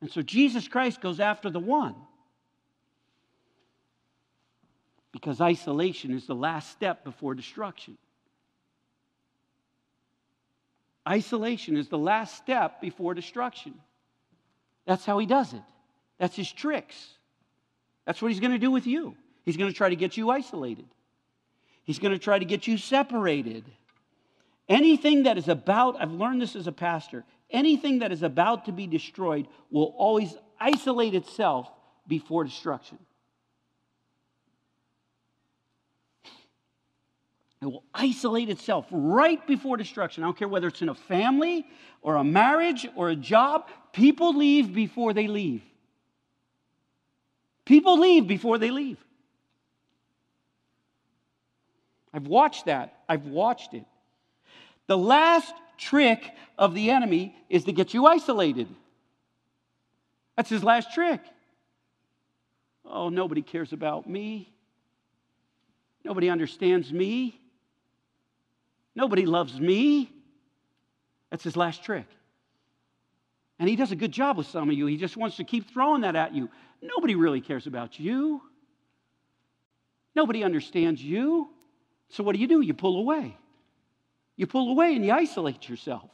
And 0.00 0.10
so 0.10 0.22
Jesus 0.22 0.68
Christ 0.68 1.00
goes 1.00 1.20
after 1.20 1.50
the 1.50 1.60
one. 1.60 1.94
because 5.12 5.40
isolation 5.40 6.12
is 6.12 6.26
the 6.26 6.34
last 6.34 6.70
step 6.70 7.04
before 7.04 7.34
destruction. 7.34 7.98
Isolation 11.08 11.76
is 11.76 11.88
the 11.88 11.98
last 11.98 12.36
step 12.36 12.80
before 12.80 13.14
destruction. 13.14 13.74
That's 14.86 15.04
how 15.04 15.18
he 15.18 15.26
does 15.26 15.52
it. 15.52 15.62
That's 16.18 16.36
his 16.36 16.50
tricks. 16.50 16.96
That's 18.04 18.20
what 18.20 18.30
he's 18.30 18.40
going 18.40 18.52
to 18.52 18.58
do 18.58 18.70
with 18.70 18.86
you. 18.86 19.16
He's 19.44 19.56
going 19.56 19.70
to 19.70 19.76
try 19.76 19.88
to 19.88 19.96
get 19.96 20.16
you 20.16 20.30
isolated. 20.30 20.86
He's 21.84 21.98
going 21.98 22.12
to 22.12 22.18
try 22.18 22.38
to 22.38 22.44
get 22.44 22.66
you 22.66 22.76
separated. 22.76 23.64
Anything 24.70 25.24
that 25.24 25.36
is 25.36 25.48
about, 25.48 26.00
I've 26.00 26.12
learned 26.12 26.40
this 26.40 26.54
as 26.54 26.68
a 26.68 26.72
pastor, 26.72 27.24
anything 27.50 27.98
that 27.98 28.12
is 28.12 28.22
about 28.22 28.66
to 28.66 28.72
be 28.72 28.86
destroyed 28.86 29.48
will 29.68 29.92
always 29.98 30.32
isolate 30.60 31.16
itself 31.16 31.68
before 32.06 32.44
destruction. 32.44 32.96
It 37.60 37.66
will 37.66 37.82
isolate 37.92 38.48
itself 38.48 38.86
right 38.92 39.44
before 39.44 39.76
destruction. 39.76 40.22
I 40.22 40.28
don't 40.28 40.38
care 40.38 40.48
whether 40.48 40.68
it's 40.68 40.82
in 40.82 40.88
a 40.88 40.94
family 40.94 41.66
or 42.00 42.14
a 42.14 42.24
marriage 42.24 42.86
or 42.94 43.10
a 43.10 43.16
job. 43.16 43.68
People 43.92 44.36
leave 44.36 44.72
before 44.72 45.12
they 45.12 45.26
leave. 45.26 45.62
People 47.64 47.98
leave 47.98 48.28
before 48.28 48.56
they 48.56 48.70
leave. 48.70 49.04
I've 52.14 52.28
watched 52.28 52.66
that. 52.66 53.02
I've 53.08 53.26
watched 53.26 53.74
it. 53.74 53.84
The 54.86 54.98
last 54.98 55.52
trick 55.78 56.32
of 56.58 56.74
the 56.74 56.90
enemy 56.90 57.34
is 57.48 57.64
to 57.64 57.72
get 57.72 57.94
you 57.94 58.06
isolated. 58.06 58.68
That's 60.36 60.50
his 60.50 60.64
last 60.64 60.92
trick. 60.92 61.20
Oh, 62.84 63.08
nobody 63.08 63.42
cares 63.42 63.72
about 63.72 64.08
me. 64.08 64.52
Nobody 66.04 66.28
understands 66.28 66.92
me. 66.92 67.38
Nobody 68.94 69.26
loves 69.26 69.58
me. 69.58 70.10
That's 71.30 71.44
his 71.44 71.56
last 71.56 71.84
trick. 71.84 72.06
And 73.58 73.68
he 73.68 73.76
does 73.76 73.92
a 73.92 73.96
good 73.96 74.12
job 74.12 74.38
with 74.38 74.46
some 74.46 74.70
of 74.70 74.76
you. 74.76 74.86
He 74.86 74.96
just 74.96 75.16
wants 75.16 75.36
to 75.36 75.44
keep 75.44 75.70
throwing 75.70 76.00
that 76.00 76.16
at 76.16 76.34
you. 76.34 76.48
Nobody 76.82 77.14
really 77.14 77.40
cares 77.40 77.66
about 77.66 78.00
you. 78.00 78.42
Nobody 80.16 80.42
understands 80.42 81.02
you. 81.02 81.50
So 82.08 82.24
what 82.24 82.34
do 82.34 82.40
you 82.40 82.48
do? 82.48 82.62
You 82.62 82.74
pull 82.74 82.98
away. 82.98 83.36
You 84.40 84.46
pull 84.46 84.70
away 84.70 84.96
and 84.96 85.04
you 85.04 85.12
isolate 85.12 85.68
yourself. 85.68 86.08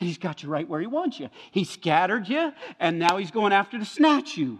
And 0.00 0.08
he's 0.08 0.16
got 0.16 0.42
you 0.42 0.48
right 0.48 0.66
where 0.66 0.80
he 0.80 0.86
wants 0.86 1.20
you. 1.20 1.28
He 1.50 1.64
scattered 1.64 2.26
you, 2.26 2.50
and 2.78 2.98
now 2.98 3.18
he's 3.18 3.30
going 3.30 3.52
after 3.52 3.78
to 3.78 3.84
snatch 3.84 4.38
you. 4.38 4.58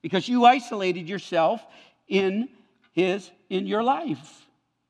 Because 0.00 0.26
you 0.30 0.46
isolated 0.46 1.10
yourself 1.10 1.62
in 2.08 2.48
his 2.92 3.30
in 3.50 3.66
your 3.66 3.82
life. 3.82 4.46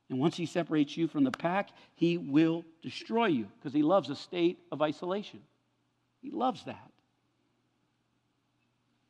And 0.08 0.20
once 0.20 0.36
he 0.36 0.46
separates 0.46 0.96
you 0.96 1.08
from 1.08 1.24
the 1.24 1.32
pack, 1.32 1.70
he 1.96 2.16
will 2.16 2.64
destroy 2.80 3.26
you 3.26 3.48
because 3.58 3.72
he 3.72 3.82
loves 3.82 4.08
a 4.08 4.14
state 4.14 4.60
of 4.70 4.80
isolation. 4.80 5.40
He 6.22 6.30
loves 6.30 6.62
that. 6.66 6.92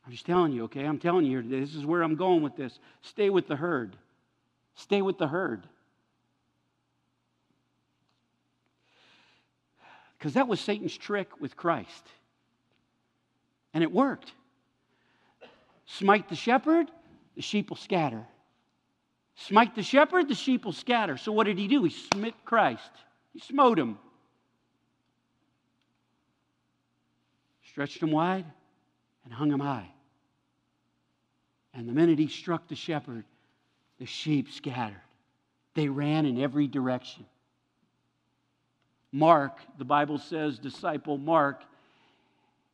I'm 0.07 0.12
just 0.12 0.24
telling 0.24 0.53
you, 0.53 0.64
okay? 0.64 0.87
I'm 0.87 0.99
telling 0.99 1.26
you, 1.26 1.43
this 1.43 1.74
is 1.74 1.84
where 1.84 2.01
I'm 2.01 2.16
going 2.16 2.41
with 2.41 2.57
this. 2.57 2.78
Stay 3.03 3.28
with 3.28 3.47
the 3.47 3.57
herd. 3.57 3.95
Stay 4.74 5.03
with 5.03 5.18
the 5.18 5.28
herd. 5.28 5.68
Because 10.19 10.35
that 10.35 10.49
was 10.49 10.61
Satan's 10.61 10.97
trick 10.97 11.41
with 11.41 11.57
Christ. 11.57 12.07
And 13.75 13.83
it 13.83 13.93
worked. 13.93 14.33
Smite 15.87 16.29
the 16.29 16.37
shepherd, 16.37 16.91
the 17.37 17.43
sheep 17.43 17.69
will 17.69 17.77
scatter. 17.77 18.27
Smite 19.37 19.75
the 19.75 19.83
shepherd, 19.83 20.29
the 20.29 20.35
sheep 20.35 20.64
will 20.64 20.73
scatter. 20.73 21.17
So 21.17 21.31
what 21.31 21.45
did 21.45 21.59
he 21.59 21.69
do? 21.69 21.85
He 21.85 21.91
smit 21.91 22.35
Christ. 22.45 22.91
He 23.33 23.41
smote 23.41 23.79
him. 23.79 23.99
Stretched 27.69 28.03
him 28.03 28.11
wide 28.11 28.47
and 29.25 29.35
hung 29.35 29.53
him 29.53 29.61
high. 29.61 29.91
And 31.75 31.87
the 31.87 31.93
minute 31.93 32.19
he 32.19 32.29
struck 32.29 32.67
the 32.69 32.75
shepherd, 32.75 33.25
the 33.99 34.07
sheep 34.07 34.51
scattered. 34.51 34.97
They 35.75 35.89
ran 35.89 36.25
in 36.25 36.41
every 36.41 36.67
direction. 36.67 37.27
Mark, 39.12 39.59
the 39.78 39.84
Bible 39.84 40.18
says, 40.18 40.59
disciple 40.59 41.18
Mark, 41.18 41.62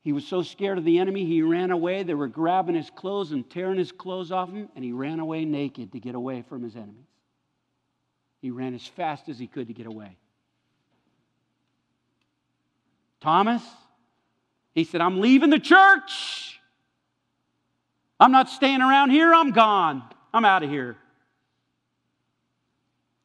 he 0.03 0.13
was 0.13 0.27
so 0.27 0.43
scared 0.43 0.79
of 0.79 0.85
the 0.85 0.99
enemy, 0.99 1.25
he 1.25 1.43
ran 1.43 1.71
away. 1.71 2.03
They 2.03 2.15
were 2.15 2.27
grabbing 2.27 2.75
his 2.75 2.91
clothes 2.91 3.31
and 3.31 3.49
tearing 3.49 3.79
his 3.79 3.93
clothes 3.93 4.33
off 4.33 4.51
him, 4.51 4.69
and 4.75 4.85
he 4.85 4.93
ran 4.93 5.21
away 5.21 5.45
naked 5.45 5.93
to 5.93 6.01
get 6.01 6.17
away 6.17 6.43
from 6.49 6.65
his 6.65 6.75
enemies. 6.75 7.07
He 8.41 8.51
ran 8.51 8.75
as 8.75 8.85
fast 8.85 9.29
as 9.29 9.39
he 9.39 9.47
could 9.47 9.69
to 9.69 9.73
get 9.73 9.87
away. 9.87 10.17
Thomas, 13.21 13.63
he 14.75 14.83
said, 14.83 15.01
I'm 15.01 15.21
leaving 15.21 15.51
the 15.51 15.61
church. 15.61 16.61
I'm 18.19 18.33
not 18.33 18.49
staying 18.49 18.81
around 18.81 19.11
here. 19.11 19.33
I'm 19.33 19.53
gone. 19.53 20.03
I'm 20.35 20.45
out 20.45 20.65
of 20.65 20.71
here. 20.71 20.97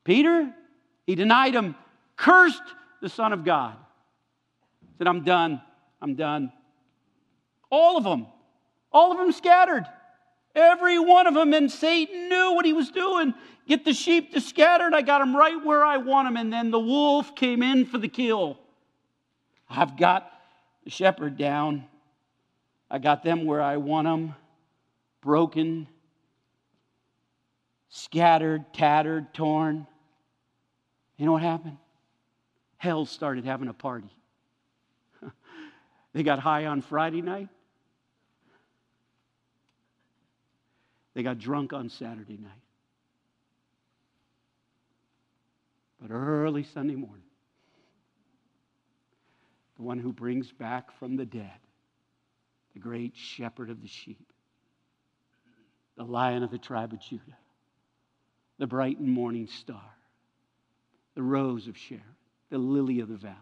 Peter, 0.04 0.54
he 1.08 1.16
denied 1.16 1.56
him, 1.56 1.76
cursed 2.16 2.62
the 3.02 3.10
Son 3.10 3.34
of 3.34 3.44
God. 3.44 3.76
Said, 4.98 5.08
I'm 5.08 5.24
done. 5.24 5.62
I'm 6.02 6.16
done. 6.16 6.52
All 7.70 7.98
of 7.98 8.04
them. 8.04 8.28
All 8.92 9.12
of 9.12 9.18
them 9.18 9.32
scattered. 9.32 9.86
Every 10.56 10.98
one 10.98 11.28
of 11.28 11.34
them. 11.34 11.54
And 11.54 11.72
Satan 11.72 12.30
knew 12.30 12.54
what 12.54 12.66
he 12.66 12.74
was 12.74 12.90
doing. 12.90 13.34
Get 13.68 13.86
the 13.86 13.94
sheep 13.94 14.34
to 14.34 14.42
scatter. 14.42 14.86
and 14.86 14.96
I 14.96 15.02
got 15.02 15.20
them 15.20 15.36
right 15.36 15.64
where 15.64 15.84
I 15.84 15.98
want 15.98 16.28
them. 16.28 16.38
And 16.38 16.52
then 16.52 16.72
the 16.72 16.80
wolf 16.80 17.36
came 17.36 17.62
in 17.62 17.86
for 17.86 17.98
the 17.98 18.08
kill. 18.08 18.58
I've 19.70 19.98
got 19.98 20.32
the 20.84 20.90
shepherd 20.90 21.38
down. 21.38 21.86
I 22.90 23.00
got 23.00 23.24
them 23.24 23.46
where 23.46 23.62
I 23.62 23.78
want 23.78 24.06
them. 24.06 24.36
Broken, 25.22 25.88
scattered, 27.90 28.72
tattered, 28.72 29.34
torn. 29.34 29.86
You 31.18 31.26
know 31.26 31.34
what 31.34 31.42
happened? 31.42 31.78
Hell 32.78 33.06
started 33.06 33.46
having 33.46 33.68
a 33.68 33.74
party. 33.74 34.10
they 36.14 36.24
got 36.24 36.40
high 36.40 36.66
on 36.66 36.82
Friday 36.82 37.22
night. 37.22 37.50
They 41.14 41.24
got 41.24 41.40
drunk 41.40 41.74
on 41.74 41.90
Saturday 41.90 42.38
night. 42.38 42.52
But 46.00 46.12
early 46.12 46.64
Sunday 46.64 46.94
morning, 46.94 47.24
the 49.78 49.82
one 49.84 49.98
who 49.98 50.14
brings 50.14 50.52
back 50.52 50.92
from 51.00 51.16
the 51.16 51.26
dead, 51.26 51.60
the 52.74 52.80
great 52.80 53.14
shepherd 53.16 53.72
of 53.72 53.82
the 53.82 53.88
sheep, 53.88 54.32
the 55.96 56.04
lion 56.04 56.44
of 56.44 56.52
the 56.52 56.60
tribe 56.60 56.94
of 56.94 57.00
Judah, 57.00 57.38
the 58.60 58.68
bright 58.68 59.00
and 59.00 59.10
morning 59.10 59.48
star, 59.48 59.96
the 61.16 61.24
rose 61.24 61.68
of 61.68 61.76
Sharon, 61.76 62.04
the 62.50 62.58
lily 62.58 63.00
of 63.00 63.10
the 63.10 63.18
valley. 63.18 63.36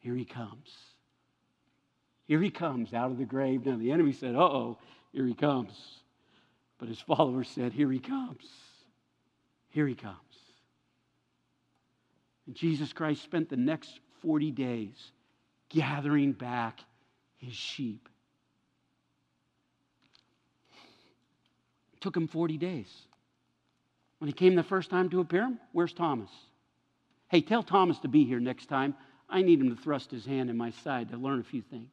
Here 0.00 0.14
he 0.14 0.24
comes. 0.24 0.74
Here 2.26 2.40
he 2.40 2.50
comes 2.50 2.92
out 2.92 3.10
of 3.10 3.18
the 3.18 3.24
grave. 3.24 3.66
Now, 3.66 3.76
the 3.76 3.90
enemy 3.90 4.12
said, 4.12 4.34
Uh 4.34 4.40
oh, 4.40 4.78
here 5.12 5.26
he 5.26 5.34
comes. 5.34 5.72
But 6.78 6.88
his 6.88 7.00
followers 7.00 7.48
said, 7.48 7.72
Here 7.72 7.90
he 7.90 7.98
comes. 7.98 8.44
Here 9.70 9.86
he 9.86 9.94
comes. 9.94 10.16
And 12.46 12.54
Jesus 12.54 12.92
Christ 12.92 13.22
spent 13.22 13.48
the 13.48 13.56
next 13.56 14.00
40 14.22 14.50
days 14.52 15.12
gathering 15.68 16.32
back 16.32 16.80
his 17.36 17.54
sheep. 17.54 18.08
It 21.92 22.00
took 22.00 22.16
him 22.16 22.28
40 22.28 22.56
days. 22.56 22.88
When 24.18 24.28
he 24.28 24.32
came 24.32 24.54
the 24.54 24.62
first 24.62 24.90
time 24.90 25.10
to 25.10 25.20
appear 25.20 25.52
where's 25.72 25.92
Thomas? 25.92 26.30
Hey, 27.28 27.42
tell 27.42 27.62
Thomas 27.62 27.98
to 28.00 28.08
be 28.08 28.24
here 28.24 28.40
next 28.40 28.66
time. 28.66 28.94
I 29.28 29.42
need 29.42 29.60
him 29.60 29.74
to 29.74 29.80
thrust 29.80 30.10
his 30.10 30.24
hand 30.24 30.48
in 30.48 30.56
my 30.56 30.70
side 30.70 31.10
to 31.10 31.16
learn 31.16 31.40
a 31.40 31.44
few 31.44 31.60
things. 31.60 31.90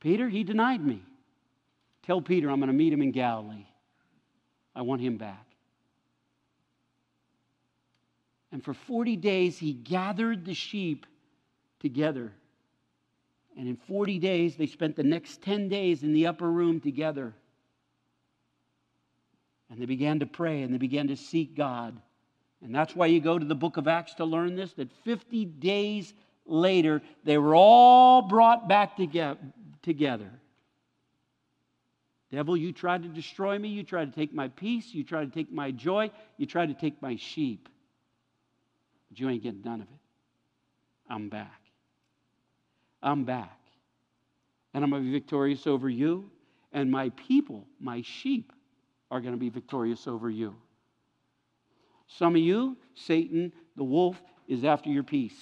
Peter, 0.00 0.28
he 0.28 0.44
denied 0.44 0.84
me. 0.84 1.02
Tell 2.02 2.20
Peter 2.20 2.50
I'm 2.50 2.58
going 2.58 2.68
to 2.68 2.74
meet 2.74 2.92
him 2.92 3.02
in 3.02 3.12
Galilee. 3.12 3.66
I 4.74 4.82
want 4.82 5.00
him 5.00 5.16
back. 5.16 5.46
And 8.52 8.64
for 8.64 8.74
40 8.74 9.16
days, 9.16 9.58
he 9.58 9.72
gathered 9.72 10.44
the 10.44 10.54
sheep 10.54 11.06
together. 11.78 12.32
And 13.56 13.68
in 13.68 13.76
40 13.76 14.18
days, 14.18 14.56
they 14.56 14.66
spent 14.66 14.96
the 14.96 15.02
next 15.02 15.42
10 15.42 15.68
days 15.68 16.02
in 16.02 16.12
the 16.12 16.26
upper 16.26 16.50
room 16.50 16.80
together. 16.80 17.34
And 19.70 19.80
they 19.80 19.86
began 19.86 20.20
to 20.20 20.26
pray 20.26 20.62
and 20.62 20.74
they 20.74 20.78
began 20.78 21.08
to 21.08 21.16
seek 21.16 21.56
God. 21.56 22.00
And 22.62 22.74
that's 22.74 22.94
why 22.94 23.06
you 23.06 23.20
go 23.20 23.38
to 23.38 23.44
the 23.44 23.54
book 23.54 23.76
of 23.76 23.88
Acts 23.88 24.14
to 24.14 24.24
learn 24.24 24.54
this 24.54 24.72
that 24.74 24.92
50 25.04 25.44
days 25.46 26.12
later, 26.44 27.00
they 27.24 27.38
were 27.38 27.54
all 27.54 28.22
brought 28.22 28.68
back 28.68 28.96
together. 28.96 30.30
Devil, 32.30 32.56
you 32.56 32.72
tried 32.72 33.02
to 33.02 33.08
destroy 33.08 33.58
me. 33.58 33.68
You 33.68 33.82
tried 33.82 34.12
to 34.12 34.18
take 34.18 34.32
my 34.32 34.48
peace. 34.48 34.92
You 34.92 35.02
tried 35.04 35.32
to 35.32 35.38
take 35.38 35.52
my 35.52 35.70
joy. 35.70 36.10
You 36.36 36.46
tried 36.46 36.68
to 36.68 36.74
take 36.74 37.00
my 37.02 37.16
sheep. 37.16 37.68
But 39.08 39.18
you 39.18 39.28
ain't 39.28 39.42
getting 39.42 39.62
none 39.64 39.80
of 39.80 39.88
it. 39.88 40.00
I'm 41.08 41.28
back. 41.28 41.60
I'm 43.02 43.24
back. 43.24 43.58
And 44.74 44.84
I'm 44.84 44.90
going 44.90 45.02
to 45.02 45.06
be 45.06 45.12
victorious 45.12 45.66
over 45.66 45.88
you. 45.88 46.30
And 46.72 46.88
my 46.88 47.08
people, 47.10 47.66
my 47.80 48.02
sheep, 48.02 48.52
are 49.10 49.20
going 49.20 49.34
to 49.34 49.40
be 49.40 49.48
victorious 49.48 50.06
over 50.06 50.30
you. 50.30 50.54
Some 52.18 52.34
of 52.34 52.42
you, 52.42 52.76
Satan, 52.94 53.52
the 53.76 53.84
wolf, 53.84 54.20
is 54.48 54.64
after 54.64 54.90
your 54.90 55.04
peace. 55.04 55.38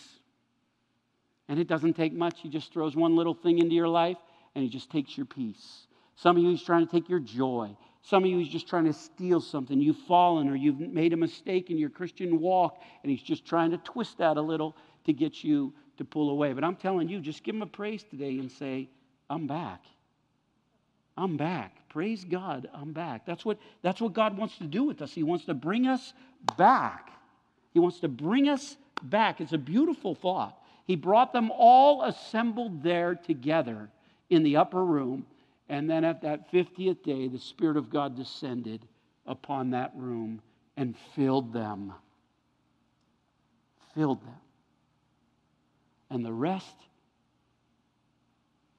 And 1.48 1.58
it 1.58 1.66
doesn't 1.66 1.94
take 1.94 2.12
much. 2.12 2.40
He 2.40 2.48
just 2.48 2.72
throws 2.72 2.94
one 2.94 3.16
little 3.16 3.34
thing 3.34 3.58
into 3.58 3.74
your 3.74 3.88
life 3.88 4.18
and 4.54 4.62
he 4.62 4.68
just 4.68 4.90
takes 4.90 5.16
your 5.16 5.26
peace. 5.26 5.86
Some 6.16 6.36
of 6.36 6.42
you, 6.42 6.50
he's 6.50 6.62
trying 6.62 6.86
to 6.86 6.90
take 6.90 7.08
your 7.08 7.20
joy. 7.20 7.74
Some 8.02 8.24
of 8.24 8.30
you, 8.30 8.38
he's 8.38 8.48
just 8.48 8.68
trying 8.68 8.84
to 8.84 8.92
steal 8.92 9.40
something. 9.40 9.80
You've 9.80 9.96
fallen 9.96 10.48
or 10.48 10.56
you've 10.56 10.78
made 10.78 11.12
a 11.12 11.16
mistake 11.16 11.70
in 11.70 11.78
your 11.78 11.90
Christian 11.90 12.38
walk 12.38 12.82
and 13.02 13.10
he's 13.10 13.22
just 13.22 13.46
trying 13.46 13.70
to 13.70 13.78
twist 13.78 14.18
that 14.18 14.36
a 14.36 14.42
little 14.42 14.76
to 15.04 15.12
get 15.12 15.42
you 15.42 15.72
to 15.96 16.04
pull 16.04 16.30
away. 16.30 16.52
But 16.52 16.64
I'm 16.64 16.76
telling 16.76 17.08
you, 17.08 17.20
just 17.20 17.42
give 17.44 17.54
him 17.54 17.62
a 17.62 17.66
praise 17.66 18.04
today 18.04 18.38
and 18.38 18.50
say, 18.50 18.90
I'm 19.30 19.46
back. 19.46 19.84
I'm 21.16 21.36
back. 21.36 21.88
Praise 21.88 22.24
God, 22.24 22.68
I'm 22.72 22.92
back. 22.92 23.26
That's 23.26 23.44
what, 23.44 23.58
that's 23.82 24.00
what 24.00 24.12
God 24.12 24.38
wants 24.38 24.58
to 24.58 24.64
do 24.64 24.84
with 24.84 25.02
us. 25.02 25.12
He 25.12 25.22
wants 25.22 25.46
to 25.46 25.54
bring 25.54 25.86
us 25.86 26.12
back. 26.57 27.12
He 27.72 27.78
wants 27.78 28.01
to 28.01 28.09
bring 28.09 28.49
us 28.49 28.76
back. 29.03 29.41
It's 29.41 29.53
a 29.53 29.59
beautiful 29.59 30.14
thought. 30.14 30.59
He 30.86 30.97
brought 30.97 31.32
them 31.32 31.51
all 31.51 32.03
assembled 32.03 32.82
there 32.82 33.14
together 33.14 33.91
in 34.30 34.43
the 34.43 34.57
upper 34.57 34.84
room. 34.84 35.26
And 35.68 35.89
then 35.89 36.05
at 36.05 36.22
that 36.22 36.51
50th 36.51 37.03
day, 37.03 37.28
the 37.28 37.39
Spirit 37.39 37.76
of 37.76 37.91
God 37.91 38.16
descended 38.16 38.80
upon 39.26 39.70
that 39.70 39.93
room 39.95 40.41
and 40.76 40.97
filled 41.14 41.53
them. 41.53 41.93
Filled 43.95 44.22
them. 44.22 44.36
And 46.11 46.24
the 46.24 46.32
rest 46.32 46.76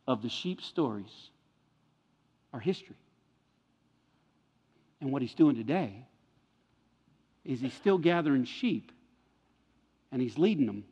of 0.07 0.24
the 0.24 0.30
sheep 0.30 0.62
stories 0.62 1.30
are 2.51 2.60
history. 2.60 2.95
And 4.99 5.12
what 5.12 5.22
he's 5.22 5.36
doing 5.36 5.55
today 5.55 6.07
is 7.49 7.61
he's 7.61 7.73
still 7.73 7.97
gathering 7.97 8.45
sheep 8.45 8.91
and 10.11 10.21
he's 10.21 10.37
leading 10.37 10.67
them 10.67 10.83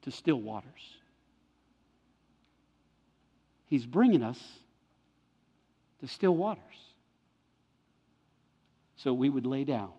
to 0.00 0.10
still 0.10 0.40
waters. 0.40 0.96
He's 3.66 3.84
bringing 3.84 4.22
us 4.22 4.40
to 6.00 6.08
still 6.08 6.34
waters. 6.34 6.62
so 8.96 9.12
we 9.12 9.28
would 9.28 9.44
lay 9.44 9.64
down 9.64 9.92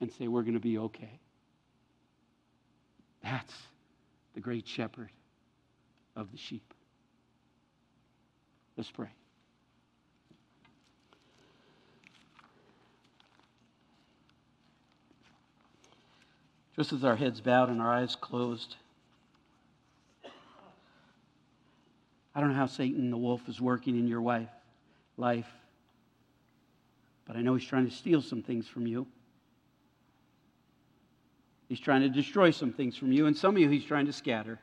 and 0.00 0.12
say, 0.12 0.26
We're 0.26 0.42
going 0.42 0.54
to 0.54 0.60
be 0.60 0.78
okay. 0.78 1.20
That's 3.22 3.54
the 4.34 4.40
great 4.40 4.66
shepherd 4.66 5.10
of 6.16 6.32
the 6.32 6.38
sheep. 6.38 6.74
Let's 8.76 8.90
pray. 8.90 9.10
Just 16.74 16.92
as 16.92 17.04
our 17.04 17.16
heads 17.16 17.40
bowed 17.40 17.68
and 17.68 17.80
our 17.80 17.92
eyes 17.92 18.16
closed, 18.16 18.76
I 22.34 22.40
don't 22.40 22.50
know 22.50 22.56
how 22.56 22.66
Satan, 22.66 23.10
the 23.10 23.18
wolf, 23.18 23.46
is 23.48 23.60
working 23.60 23.98
in 23.98 24.08
your 24.08 24.22
wife, 24.22 24.48
life, 25.18 25.48
but 27.26 27.36
I 27.36 27.42
know 27.42 27.54
he's 27.54 27.68
trying 27.68 27.88
to 27.88 27.94
steal 27.94 28.22
some 28.22 28.42
things 28.42 28.66
from 28.66 28.86
you. 28.86 29.06
He's 31.68 31.80
trying 31.80 32.00
to 32.02 32.08
destroy 32.08 32.50
some 32.50 32.72
things 32.72 32.96
from 32.96 33.12
you, 33.12 33.26
and 33.26 33.36
some 33.36 33.54
of 33.54 33.60
you 33.60 33.68
he's 33.68 33.84
trying 33.84 34.06
to 34.06 34.12
scatter. 34.12 34.58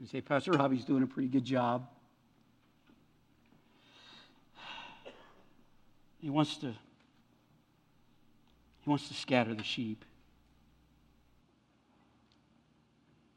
You 0.00 0.06
say, 0.06 0.20
Pastor 0.20 0.52
Robbie's 0.52 0.84
doing 0.84 1.02
a 1.02 1.06
pretty 1.06 1.28
good 1.28 1.44
job. 1.44 1.88
He 6.20 6.30
wants 6.30 6.56
to 6.58 6.74
wants 8.88 9.08
to 9.08 9.14
scatter 9.14 9.54
the 9.54 9.62
sheep. 9.62 10.04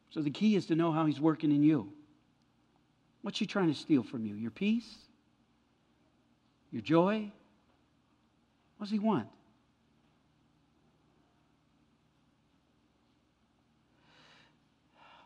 So 0.10 0.22
the 0.22 0.30
key 0.30 0.56
is 0.56 0.66
to 0.68 0.76
know 0.76 0.92
how 0.92 1.06
he's 1.06 1.20
working 1.20 1.52
in 1.52 1.64
you. 1.64 1.92
What's 3.22 3.40
he 3.40 3.46
trying 3.46 3.72
to 3.72 3.80
steal 3.80 4.04
from 4.04 4.26
you? 4.26 4.36
Your 4.36 4.52
peace? 4.52 4.96
Your 6.72 6.82
joy? 6.82 7.32
What 8.78 8.86
does 8.86 8.92
he 8.92 9.00
want? 9.00 9.28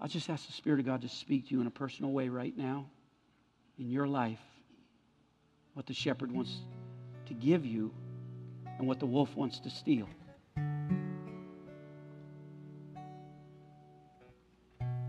I 0.01 0.07
just 0.07 0.29
ask 0.29 0.45
the 0.45 0.53
Spirit 0.53 0.79
of 0.79 0.85
God 0.85 1.01
to 1.01 1.09
speak 1.09 1.47
to 1.47 1.55
you 1.55 1.61
in 1.61 1.67
a 1.67 1.71
personal 1.71 2.11
way 2.11 2.29
right 2.29 2.55
now 2.55 2.85
in 3.79 3.89
your 3.89 4.07
life 4.07 4.39
what 5.73 5.85
the 5.85 5.93
shepherd 5.93 6.31
wants 6.31 6.57
to 7.27 7.33
give 7.33 7.65
you 7.65 7.91
and 8.77 8.87
what 8.87 8.99
the 8.99 9.05
wolf 9.05 9.35
wants 9.35 9.59
to 9.59 9.69
steal. 9.69 10.07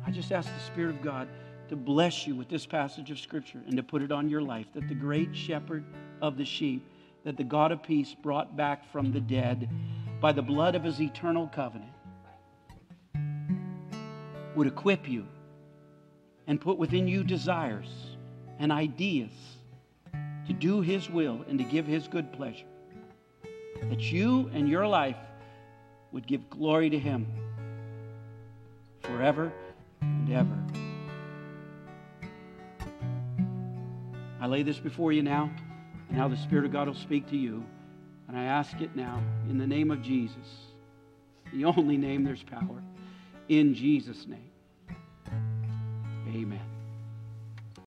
I 0.07 0.11
just 0.13 0.31
ask 0.31 0.49
the 0.53 0.61
Spirit 0.61 0.91
of 0.95 1.03
God 1.03 1.29
to 1.69 1.77
bless 1.77 2.27
you 2.27 2.37
with 2.37 2.49
this 2.49 2.65
passage 2.65 3.11
of 3.11 3.19
Scripture 3.19 3.61
and 3.67 3.77
to 3.77 3.83
put 3.83 4.03
it 4.03 4.13
on 4.13 4.29
your 4.29 4.41
life 4.41 4.67
that 4.75 4.89
the 4.89 4.95
great 4.95 5.35
shepherd 5.35 5.85
of 6.23 6.37
the 6.37 6.45
sheep, 6.45 6.87
that 7.25 7.37
the 7.37 7.45
God 7.45 7.73
of 7.73 7.83
peace 7.83 8.15
brought 8.23 8.57
back 8.57 8.91
from 8.93 9.13
the 9.13 9.21
dead 9.21 9.69
by 10.21 10.33
the 10.33 10.43
blood 10.43 10.77
of 10.77 10.85
his 10.85 11.01
eternal 11.01 11.49
covenant, 11.49 11.91
would 14.55 14.69
equip 14.69 15.09
you 15.09 15.27
and 16.47 16.61
put 16.61 16.79
within 16.79 17.09
you 17.09 17.25
desires 17.25 18.17
and 18.61 18.71
ideas 18.71 19.33
to 20.47 20.53
do 20.53 20.81
his 20.81 21.11
will 21.11 21.45
and 21.49 21.59
to 21.59 21.65
give 21.65 21.85
his 21.85 22.07
good 22.07 22.33
pleasure 22.33 22.67
that 23.83 24.01
you 24.13 24.51
and 24.53 24.69
your 24.69 24.87
life 24.87 25.17
would 26.13 26.27
give 26.27 26.49
glory 26.51 26.91
to 26.91 26.99
Him 26.99 27.27
forever 29.01 29.53
and 30.01 30.33
ever. 30.33 30.59
I 34.41 34.47
lay 34.47 34.63
this 34.63 34.79
before 34.79 35.13
you 35.13 35.23
now, 35.23 35.51
and 36.09 36.19
now 36.19 36.29
the 36.29 36.37
Spirit 36.37 36.65
of 36.65 36.73
God 36.73 36.89
will 36.89 36.95
speak 36.95 37.29
to 37.31 37.37
you. 37.37 37.65
And 38.29 38.37
I 38.37 38.45
ask 38.45 38.81
it 38.81 38.95
now 38.97 39.23
in 39.49 39.59
the 39.59 39.67
name 39.67 39.91
of 39.91 40.03
Jesus, 40.03 40.73
the 41.53 41.65
only 41.65 41.97
name 41.97 42.25
there's 42.25 42.43
power. 42.43 42.83
In 43.49 43.75
Jesus' 43.75 44.27
name, 44.27 44.51
amen. 46.29 46.76